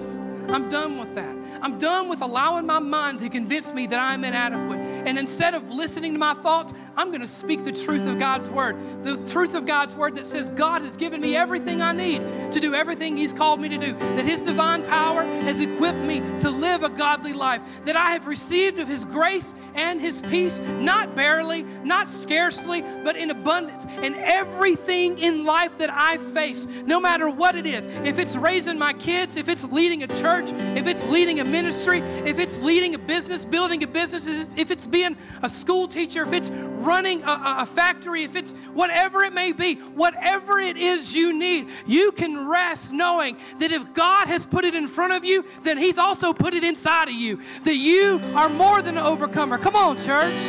I'm 0.50 0.70
done 0.70 0.98
with 0.98 1.14
that. 1.16 1.36
I'm 1.62 1.78
done 1.78 2.10
with 2.10 2.22
allowing 2.22 2.66
my 2.66 2.80
mind 2.80 3.20
to 3.20 3.30
convince 3.30 3.74
me 3.74 3.88
that 3.88 4.00
I'm 4.00 4.24
inadequate. 4.24 4.80
And 4.80 5.18
instead 5.18 5.54
of 5.54 5.70
listening 5.70 6.14
to 6.14 6.20
my 6.20 6.34
thoughts, 6.36 6.74
I'm 6.98 7.10
going 7.10 7.22
to 7.22 7.28
speak 7.28 7.64
the 7.64 7.72
truth 7.72 8.08
of 8.08 8.18
God's 8.18 8.50
word. 8.50 9.04
The 9.04 9.18
truth 9.28 9.54
of 9.54 9.68
God's 9.68 9.94
word 9.94 10.16
that 10.16 10.26
says 10.26 10.50
God 10.50 10.82
has 10.82 10.98
given 10.98 11.22
me 11.22 11.36
everything 11.36 11.80
I 11.80 11.92
need 11.92 12.24
to 12.52 12.60
do 12.60 12.74
everything 12.74 13.16
He's 13.16 13.34
called 13.34 13.62
me 13.62 13.70
to 13.70 13.78
do. 13.78 13.94
That 13.94 14.26
His 14.26 14.42
divine 14.42 14.84
power 14.84 15.24
has 15.24 15.60
equipped 15.60 16.00
me 16.00 16.22
to 16.40 16.50
live 16.50 16.82
a 16.82 16.90
godly 16.90 17.34
life. 17.34 17.62
That 17.86 17.96
I 17.96 18.14
have 18.14 18.26
received 18.26 18.80
of 18.80 18.88
His 18.88 19.06
grace 19.06 19.54
and 19.76 20.02
His 20.02 20.22
peace, 20.22 20.58
not 20.60 21.16
barely, 21.16 21.62
not 21.84 22.10
scarcely, 22.10 22.82
but 23.04 23.16
in 23.16 23.30
abundance. 23.30 23.86
And 23.86 24.16
everything 24.16 25.20
in 25.20 25.46
life 25.46 25.78
that 25.78 25.92
I 25.92 26.18
face, 26.18 26.66
no 26.66 27.00
matter 27.00 27.30
what 27.30 27.56
it 27.56 27.68
is, 27.68 27.86
if 27.86 28.18
it's 28.18 28.36
raising 28.36 28.80
my 28.80 28.94
kids, 28.94 29.38
if 29.38 29.50
it's 29.50 29.66
leading 29.66 30.02
a 30.02 30.08
church, 30.08 30.52
if 30.52 30.88
it's 30.88 31.04
leading 31.04 31.40
a 31.42 31.46
ministry, 31.46 32.00
if 32.00 32.40
it's 32.40 32.60
leading 32.64 32.96
a 32.96 33.00
business, 33.00 33.46
building 33.46 33.84
a 33.84 33.88
business, 33.88 34.26
if 34.58 34.72
it's 34.72 34.88
being 34.88 35.16
a 35.44 35.50
school 35.50 35.88
teacher, 35.88 36.24
if 36.24 36.34
it's 36.34 36.50
running 36.88 37.22
a, 37.24 37.58
a 37.60 37.66
factory, 37.66 38.24
if 38.24 38.36
it's 38.36 38.52
whatever 38.74 39.24
it 39.24 39.34
may 39.34 39.52
be, 39.52 39.76
whatever 39.76 40.60
it 40.60 40.78
is 40.78 41.14
you 41.14 41.34
need, 41.34 41.68
you 41.86 42.12
can 42.14 42.48
rest 42.48 42.94
knowing 42.94 43.38
that 43.60 43.72
if 43.72 43.94
God 43.94 44.28
has 44.28 44.46
put 44.46 44.64
it 44.64 44.74
in 44.74 44.88
front 44.88 45.14
of 45.14 45.26
you, 45.26 45.46
then 45.64 45.78
He's 45.78 45.98
also 45.98 46.34
put 46.34 46.54
it 46.54 46.64
inside 46.64 47.10
of 47.10 47.14
you. 47.14 47.42
That 47.66 47.76
you 47.76 48.22
are 48.34 48.50
more 48.50 48.82
than 48.82 48.98
an 48.98 49.04
overcomer. 49.04 49.58
Come 49.58 49.76
on, 49.76 49.98
church. 49.98 50.42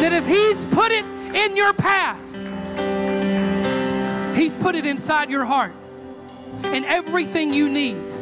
That 0.00 0.12
if 0.12 0.26
He's 0.26 0.64
put 0.66 0.92
it 0.92 1.04
in 1.34 1.56
your 1.56 1.72
path, 1.72 2.20
He's 4.36 4.56
put 4.56 4.74
it 4.76 4.86
inside 4.86 5.28
your 5.28 5.44
heart. 5.44 5.74
And 6.62 6.84
everything 6.86 7.52
you 7.52 7.68
need 7.68 8.13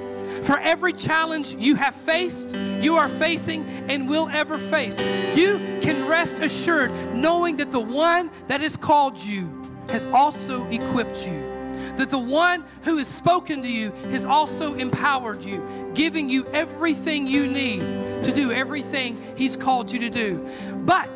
for 0.43 0.59
every 0.59 0.93
challenge 0.93 1.55
you 1.55 1.77
have 1.77 1.95
faced, 1.95 2.55
you 2.55 2.97
are 2.97 3.09
facing, 3.09 3.65
and 3.89 4.09
will 4.09 4.29
ever 4.33 4.59
face. 4.59 4.99
You 5.37 5.59
can 5.81 6.07
rest 6.07 6.41
assured 6.41 6.93
knowing 7.15 7.57
that 7.59 7.71
the 7.71 7.81
one 7.81 8.31
that 8.49 8.61
has 8.61 8.77
called 8.77 9.19
you 9.19 9.63
has 9.89 10.07
also 10.07 10.67
equipped 10.69 11.27
you. 11.27 11.51
That 11.97 12.11
the 12.11 12.19
one 12.19 12.65
who 12.83 12.99
has 12.99 13.09
spoken 13.09 13.63
to 13.63 13.69
you 13.69 13.91
has 14.11 14.25
also 14.27 14.75
empowered 14.75 15.43
you, 15.43 15.91
giving 15.95 16.29
you 16.29 16.47
everything 16.49 17.27
you 17.27 17.47
need 17.47 18.25
to 18.25 18.33
do 18.33 18.53
everything 18.53 19.21
he's 19.37 19.57
called 19.57 19.91
you 19.91 19.99
to 20.01 20.11
do. 20.11 20.49
But 20.85 21.11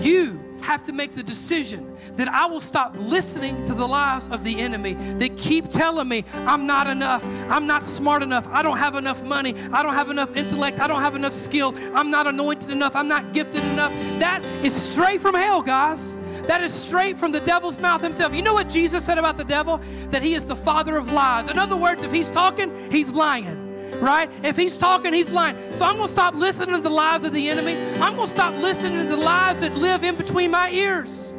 you 0.00 0.47
have 0.68 0.82
to 0.82 0.92
make 0.92 1.14
the 1.14 1.22
decision 1.22 1.96
that 2.12 2.28
I 2.28 2.44
will 2.44 2.60
stop 2.60 2.94
listening 2.98 3.64
to 3.64 3.72
the 3.72 3.88
lies 3.88 4.28
of 4.28 4.44
the 4.44 4.60
enemy 4.60 4.92
that 5.14 5.38
keep 5.38 5.70
telling 5.70 6.08
me 6.08 6.26
I'm 6.34 6.66
not 6.66 6.86
enough, 6.86 7.24
I'm 7.48 7.66
not 7.66 7.82
smart 7.82 8.22
enough, 8.22 8.46
I 8.48 8.60
don't 8.60 8.76
have 8.76 8.94
enough 8.94 9.22
money, 9.22 9.54
I 9.72 9.82
don't 9.82 9.94
have 9.94 10.10
enough 10.10 10.36
intellect, 10.36 10.78
I 10.78 10.86
don't 10.86 11.00
have 11.00 11.16
enough 11.16 11.32
skill, 11.32 11.74
I'm 11.94 12.10
not 12.10 12.26
anointed 12.26 12.70
enough, 12.70 12.94
I'm 12.94 13.08
not 13.08 13.32
gifted 13.32 13.64
enough. 13.64 13.92
That 14.20 14.44
is 14.62 14.74
straight 14.74 15.22
from 15.22 15.34
hell, 15.34 15.62
guys. 15.62 16.14
That 16.48 16.62
is 16.62 16.74
straight 16.74 17.18
from 17.18 17.32
the 17.32 17.40
devil's 17.40 17.78
mouth 17.78 18.02
himself. 18.02 18.34
You 18.34 18.42
know 18.42 18.52
what 18.52 18.68
Jesus 18.68 19.06
said 19.06 19.16
about 19.16 19.38
the 19.38 19.44
devil? 19.44 19.80
That 20.10 20.22
he 20.22 20.34
is 20.34 20.44
the 20.44 20.56
father 20.56 20.98
of 20.98 21.10
lies. 21.10 21.48
In 21.48 21.58
other 21.58 21.76
words, 21.76 22.02
if 22.02 22.12
he's 22.12 22.28
talking, 22.28 22.70
he's 22.90 23.14
lying 23.14 23.67
right? 24.00 24.30
If 24.42 24.56
he's 24.56 24.78
talking, 24.78 25.12
he's 25.12 25.30
lying. 25.30 25.56
So 25.74 25.84
I'm 25.84 25.96
going 25.96 26.06
to 26.06 26.12
stop 26.12 26.34
listening 26.34 26.74
to 26.76 26.80
the 26.80 26.90
lies 26.90 27.24
of 27.24 27.32
the 27.32 27.48
enemy. 27.48 27.76
I'm 28.00 28.16
going 28.16 28.26
to 28.26 28.32
stop 28.32 28.54
listening 28.54 28.98
to 28.98 29.04
the 29.04 29.16
lies 29.16 29.58
that 29.58 29.74
live 29.74 30.04
in 30.04 30.16
between 30.16 30.50
my 30.50 30.70
ears. 30.70 31.34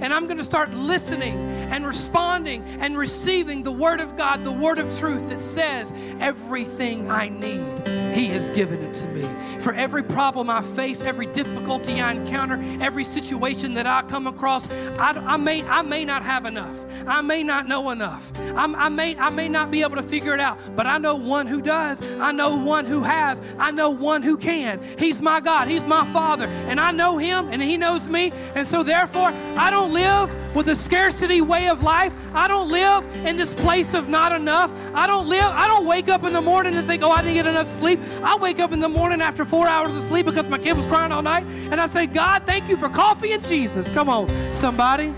and 0.00 0.12
I'm 0.12 0.26
going 0.26 0.38
to 0.38 0.44
start 0.44 0.72
listening 0.72 1.38
and 1.38 1.86
responding 1.86 2.64
and 2.80 2.98
receiving 2.98 3.62
the 3.62 3.72
Word 3.72 4.00
of 4.00 4.16
God, 4.16 4.44
the 4.44 4.52
Word 4.52 4.78
of 4.78 4.96
truth 4.98 5.28
that 5.28 5.40
says 5.40 5.92
everything 6.20 7.10
I 7.10 7.28
need. 7.28 8.03
He 8.14 8.28
has 8.28 8.50
given 8.50 8.80
it 8.80 8.94
to 8.94 9.08
me. 9.08 9.28
For 9.60 9.74
every 9.74 10.02
problem 10.02 10.48
I 10.48 10.62
face, 10.62 11.02
every 11.02 11.26
difficulty 11.26 12.00
I 12.00 12.12
encounter, 12.12 12.62
every 12.80 13.02
situation 13.04 13.74
that 13.74 13.86
I 13.86 14.02
come 14.02 14.26
across, 14.26 14.70
I, 14.70 15.10
I 15.26 15.36
may, 15.36 15.62
I 15.64 15.82
may 15.82 16.04
not 16.04 16.22
have 16.22 16.46
enough. 16.46 16.84
I 17.06 17.22
may 17.22 17.42
not 17.42 17.66
know 17.66 17.90
enough. 17.90 18.30
I'm, 18.54 18.76
I, 18.76 18.88
may, 18.88 19.16
I 19.16 19.30
may 19.30 19.48
not 19.48 19.70
be 19.70 19.82
able 19.82 19.96
to 19.96 20.02
figure 20.02 20.32
it 20.32 20.40
out, 20.40 20.58
but 20.76 20.86
I 20.86 20.98
know 20.98 21.16
one 21.16 21.46
who 21.46 21.60
does. 21.60 22.00
I 22.20 22.30
know 22.30 22.56
one 22.56 22.86
who 22.86 23.02
has. 23.02 23.42
I 23.58 23.72
know 23.72 23.90
one 23.90 24.22
who 24.22 24.36
can. 24.36 24.80
He's 24.98 25.20
my 25.20 25.40
God. 25.40 25.66
He's 25.66 25.84
my 25.84 26.06
Father. 26.12 26.46
And 26.46 26.78
I 26.78 26.92
know 26.92 27.18
Him 27.18 27.48
and 27.50 27.60
He 27.60 27.76
knows 27.76 28.08
me. 28.08 28.32
And 28.54 28.66
so, 28.66 28.82
therefore, 28.82 29.32
I 29.56 29.70
don't 29.70 29.92
live 29.92 30.54
with 30.54 30.68
a 30.68 30.76
scarcity 30.76 31.40
way 31.40 31.68
of 31.68 31.82
life. 31.82 32.14
I 32.32 32.46
don't 32.46 32.70
live 32.70 33.04
in 33.26 33.36
this 33.36 33.54
place 33.54 33.92
of 33.92 34.08
not 34.08 34.32
enough. 34.32 34.72
I 34.94 35.06
don't 35.06 35.28
live, 35.28 35.44
I 35.44 35.66
don't 35.66 35.86
wake 35.86 36.08
up 36.08 36.22
in 36.22 36.32
the 36.32 36.40
morning 36.40 36.76
and 36.76 36.86
think, 36.86 37.02
oh, 37.02 37.10
I 37.10 37.22
didn't 37.22 37.34
get 37.34 37.46
enough 37.46 37.68
sleep. 37.68 38.00
I 38.22 38.36
wake 38.36 38.60
up 38.60 38.72
in 38.72 38.80
the 38.80 38.88
morning 38.88 39.20
after 39.20 39.44
four 39.44 39.66
hours 39.66 39.94
of 39.96 40.02
sleep 40.02 40.26
because 40.26 40.48
my 40.48 40.58
kid 40.58 40.76
was 40.76 40.86
crying 40.86 41.12
all 41.12 41.22
night. 41.22 41.44
And 41.70 41.80
I 41.80 41.86
say, 41.86 42.06
God, 42.06 42.44
thank 42.46 42.68
you 42.68 42.76
for 42.76 42.88
coffee 42.88 43.32
and 43.32 43.44
Jesus. 43.44 43.90
Come 43.90 44.08
on, 44.08 44.52
somebody. 44.52 45.14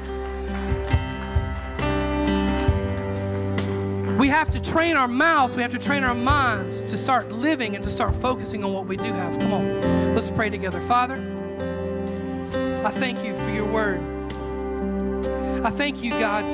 We 4.19 4.29
have 4.29 4.49
to 4.51 4.61
train 4.61 4.97
our 4.97 5.09
mouths, 5.09 5.55
we 5.55 5.63
have 5.63 5.73
to 5.73 5.79
train 5.79 6.03
our 6.03 6.15
minds 6.15 6.81
to 6.83 6.97
start 6.97 7.31
living 7.31 7.75
and 7.75 7.85
to 7.85 7.91
start 7.91 8.15
focusing 8.15 8.65
on 8.65 8.73
what 8.73 8.87
we 8.87 8.97
do 8.97 9.13
have. 9.13 9.39
Come 9.39 9.53
on, 9.53 10.15
let's 10.15 10.31
pray 10.31 10.49
together. 10.49 10.81
Father, 10.81 11.17
I 12.83 12.91
thank 12.93 13.23
you 13.23 13.37
for 13.37 13.51
your 13.51 13.67
word. 13.67 14.01
I 15.67 15.71
thank 15.71 16.03
you, 16.03 16.13
God, 16.13 16.45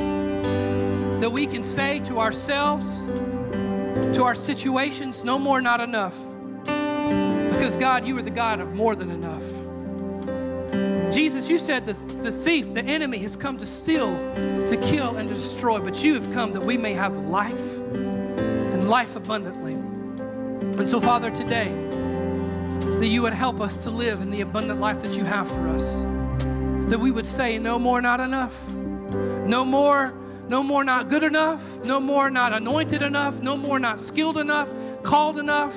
that 1.23 1.31
we 1.31 1.47
can 1.47 1.63
say 1.63 2.01
to 2.01 2.19
ourselves, 2.19 3.09
to 4.13 4.25
our 4.25 4.35
situations, 4.35 5.25
no 5.25 5.39
more, 5.39 5.61
not 5.61 5.81
enough. 5.81 6.19
Because, 6.65 7.77
God, 7.77 8.07
you 8.07 8.17
are 8.19 8.23
the 8.23 8.31
God 8.31 8.61
of 8.61 8.75
more 8.75 8.95
than 8.95 9.11
enough. 9.11 9.43
Jesus, 11.13 11.51
you 11.51 11.59
said 11.59 11.85
that 11.87 12.09
the 12.23 12.33
thief, 12.33 12.73
the 12.73 12.85
enemy, 12.85 13.19
has 13.19 13.37
come 13.37 13.59
to 13.59 13.67
steal, 13.67 14.17
to 14.67 14.77
kill, 14.83 15.17
and 15.17 15.29
to 15.29 15.35
destroy, 15.35 15.79
but 15.79 16.03
you 16.03 16.15
have 16.15 16.33
come 16.33 16.53
that 16.53 16.65
we 16.65 16.79
may 16.79 16.95
have 16.95 17.15
life 17.27 17.79
and 17.95 18.89
life 18.89 19.15
abundantly. 19.15 19.75
And 19.75 20.89
so, 20.89 21.01
Father, 21.01 21.31
today, 21.31 21.69
that 22.99 23.09
you 23.09 23.21
would 23.23 23.35
help 23.35 23.61
us 23.61 23.77
to 23.85 23.91
live 23.91 24.23
in 24.23 24.31
the 24.31 24.41
abundant 24.41 24.81
life 24.81 25.03
that 25.03 25.17
you 25.17 25.25
have 25.25 25.49
for 25.49 25.69
us. 25.69 26.01
That 26.89 26.99
we 26.99 27.11
would 27.11 27.27
say, 27.27 27.59
no 27.59 27.79
more, 27.79 28.01
not 28.01 28.21
enough. 28.21 28.73
No 28.73 29.65
more, 29.65 30.15
no 30.49 30.63
more 30.63 30.85
not 30.85 31.09
good 31.09 31.23
enough. 31.23 31.85
No 31.85 32.01
more 32.01 32.31
not 32.31 32.53
anointed 32.53 33.03
enough. 33.03 33.41
No 33.41 33.57
more 33.57 33.79
not 33.79 34.01
skilled 34.01 34.39
enough, 34.39 34.69
called 35.03 35.39
enough. 35.39 35.75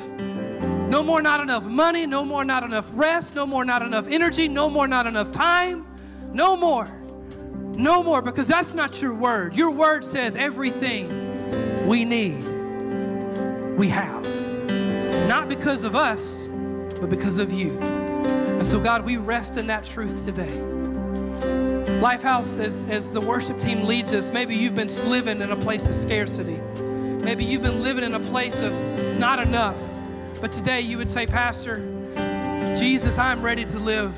No 0.90 1.02
more 1.04 1.22
not 1.22 1.40
enough 1.40 1.66
money. 1.66 2.06
No 2.06 2.24
more 2.24 2.44
not 2.44 2.64
enough 2.64 2.90
rest. 2.94 3.36
No 3.36 3.46
more 3.46 3.66
not 3.66 3.82
enough 3.82 4.08
energy. 4.08 4.48
No 4.48 4.70
more 4.70 4.88
not 4.88 5.08
enough 5.08 5.32
time. 5.32 5.86
No 6.34 6.56
more. 6.56 6.88
No 7.78 8.02
more, 8.04 8.22
because 8.22 8.48
that's 8.48 8.74
not 8.74 9.02
your 9.02 9.14
word. 9.14 9.54
Your 9.54 9.70
word 9.70 10.06
says 10.06 10.38
everything 10.38 11.86
we 11.86 12.06
need, 12.06 12.42
we 13.78 13.90
have. 13.90 14.24
Not 15.28 15.50
because 15.50 15.84
of 15.84 15.94
us, 15.94 16.48
but 17.02 17.10
because 17.10 17.38
of 17.38 17.52
you. 17.52 17.78
And 17.80 18.66
so, 18.66 18.80
God, 18.80 19.04
we 19.04 19.18
rest 19.18 19.58
in 19.58 19.68
that 19.68 19.84
truth 19.84 20.24
today. 20.24 20.75
Lifehouse, 22.02 22.60
as, 22.60 22.86
as 22.86 23.10
the 23.10 23.22
worship 23.22 23.58
team 23.58 23.86
leads 23.86 24.14
us, 24.14 24.30
maybe 24.30 24.56
you've 24.56 24.76
been 24.76 24.94
living 25.10 25.42
in 25.42 25.52
a 25.52 25.56
place 25.56 25.88
of 25.88 25.96
scarcity. 25.96 26.60
Maybe 27.24 27.46
you've 27.46 27.62
been 27.62 27.82
living 27.82 28.04
in 28.04 28.14
a 28.14 28.20
place 28.20 28.60
of 28.60 28.78
not 29.18 29.40
enough. 29.40 29.78
But 30.42 30.52
today 30.52 30.82
you 30.82 30.98
would 30.98 31.10
say, 31.10 31.26
Pastor, 31.26 31.78
Jesus, 32.78 33.18
I'm 33.18 33.42
ready 33.42 33.64
to 33.66 33.80
live 33.80 34.14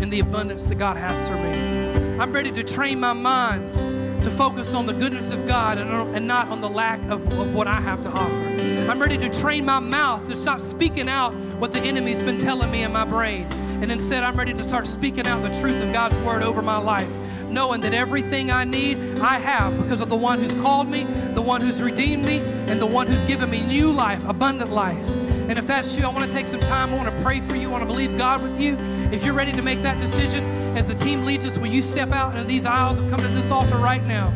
in 0.00 0.10
the 0.10 0.20
abundance 0.20 0.66
that 0.66 0.74
God 0.76 0.98
has 0.98 1.26
for 1.26 1.36
me. 1.36 2.20
I'm 2.20 2.32
ready 2.32 2.52
to 2.52 2.62
train 2.62 3.00
my 3.00 3.14
mind 3.14 3.74
to 4.22 4.30
focus 4.30 4.74
on 4.74 4.84
the 4.84 4.92
goodness 4.92 5.30
of 5.30 5.46
God 5.46 5.78
and, 5.78 6.28
not 6.28 6.48
on 6.48 6.60
the 6.60 6.68
lack 6.68 7.02
of, 7.10 7.26
of 7.32 7.54
what 7.54 7.66
I 7.66 7.80
have 7.80 8.02
to 8.02 8.10
offer. 8.10 8.90
I'm 8.90 9.00
ready 9.00 9.16
to 9.18 9.28
train 9.30 9.64
my 9.64 9.80
mouth 9.80 10.28
to 10.28 10.36
stop 10.36 10.60
speaking 10.60 11.08
out 11.08 11.34
what 11.58 11.72
the 11.72 11.80
enemy's 11.80 12.20
been 12.20 12.38
telling 12.38 12.70
me 12.70 12.84
in 12.84 12.92
my 12.92 13.06
brain. 13.06 13.46
And 13.80 13.90
instead, 13.90 14.22
I'm 14.22 14.36
ready 14.36 14.52
to 14.52 14.62
start 14.62 14.86
speaking 14.86 15.26
out 15.26 15.42
the 15.42 15.58
truth 15.60 15.82
of 15.82 15.92
God's 15.92 16.16
word 16.18 16.42
over 16.42 16.62
my 16.62 16.78
life 16.78 17.10
knowing 17.52 17.80
that 17.82 17.92
everything 17.92 18.50
I 18.50 18.64
need, 18.64 18.98
I 19.20 19.38
have 19.38 19.76
because 19.76 20.00
of 20.00 20.08
the 20.08 20.16
one 20.16 20.38
who's 20.38 20.54
called 20.60 20.88
me, 20.88 21.04
the 21.34 21.42
one 21.42 21.60
who's 21.60 21.82
redeemed 21.82 22.24
me, 22.24 22.38
and 22.38 22.80
the 22.80 22.86
one 22.86 23.06
who's 23.06 23.24
given 23.24 23.50
me 23.50 23.60
new 23.60 23.92
life, 23.92 24.26
abundant 24.26 24.70
life. 24.70 25.06
And 25.06 25.58
if 25.58 25.66
that's 25.66 25.96
you, 25.96 26.04
I 26.04 26.08
want 26.08 26.24
to 26.24 26.30
take 26.30 26.46
some 26.46 26.60
time. 26.60 26.94
I 26.94 26.96
want 26.96 27.14
to 27.14 27.22
pray 27.22 27.40
for 27.40 27.56
you. 27.56 27.68
I 27.68 27.72
want 27.72 27.82
to 27.82 27.86
believe 27.86 28.16
God 28.16 28.42
with 28.42 28.58
you. 28.60 28.78
If 29.12 29.24
you're 29.24 29.34
ready 29.34 29.52
to 29.52 29.62
make 29.62 29.82
that 29.82 29.98
decision, 29.98 30.44
as 30.76 30.86
the 30.86 30.94
team 30.94 31.26
leads 31.26 31.44
us, 31.44 31.58
will 31.58 31.68
you 31.68 31.82
step 31.82 32.10
out 32.10 32.34
into 32.34 32.46
these 32.46 32.64
aisles 32.64 32.98
and 32.98 33.10
come 33.10 33.20
to 33.20 33.28
this 33.28 33.50
altar 33.50 33.76
right 33.76 34.04
now? 34.06 34.32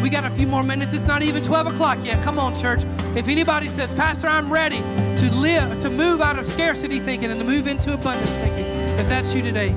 We 0.00 0.10
got 0.10 0.24
a 0.24 0.30
few 0.30 0.46
more 0.46 0.62
minutes. 0.62 0.92
It's 0.92 1.06
not 1.06 1.22
even 1.22 1.42
12 1.42 1.68
o'clock 1.68 1.98
yet. 2.04 2.22
Come 2.22 2.38
on, 2.38 2.54
church. 2.54 2.84
If 3.16 3.26
anybody 3.26 3.68
says, 3.68 3.92
Pastor, 3.94 4.28
I'm 4.28 4.52
ready 4.52 4.78
to 5.18 5.30
live, 5.34 5.80
to 5.80 5.90
move 5.90 6.20
out 6.20 6.38
of 6.38 6.46
scarcity 6.46 7.00
thinking 7.00 7.30
and 7.30 7.40
to 7.40 7.44
move 7.44 7.66
into 7.66 7.94
abundance 7.94 8.30
thinking, 8.30 8.66
if 8.66 9.08
that's 9.08 9.34
you 9.34 9.42
today, 9.42 9.74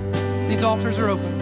these 0.47 0.63
altars 0.63 0.99
are 0.99 1.09
open. 1.09 1.36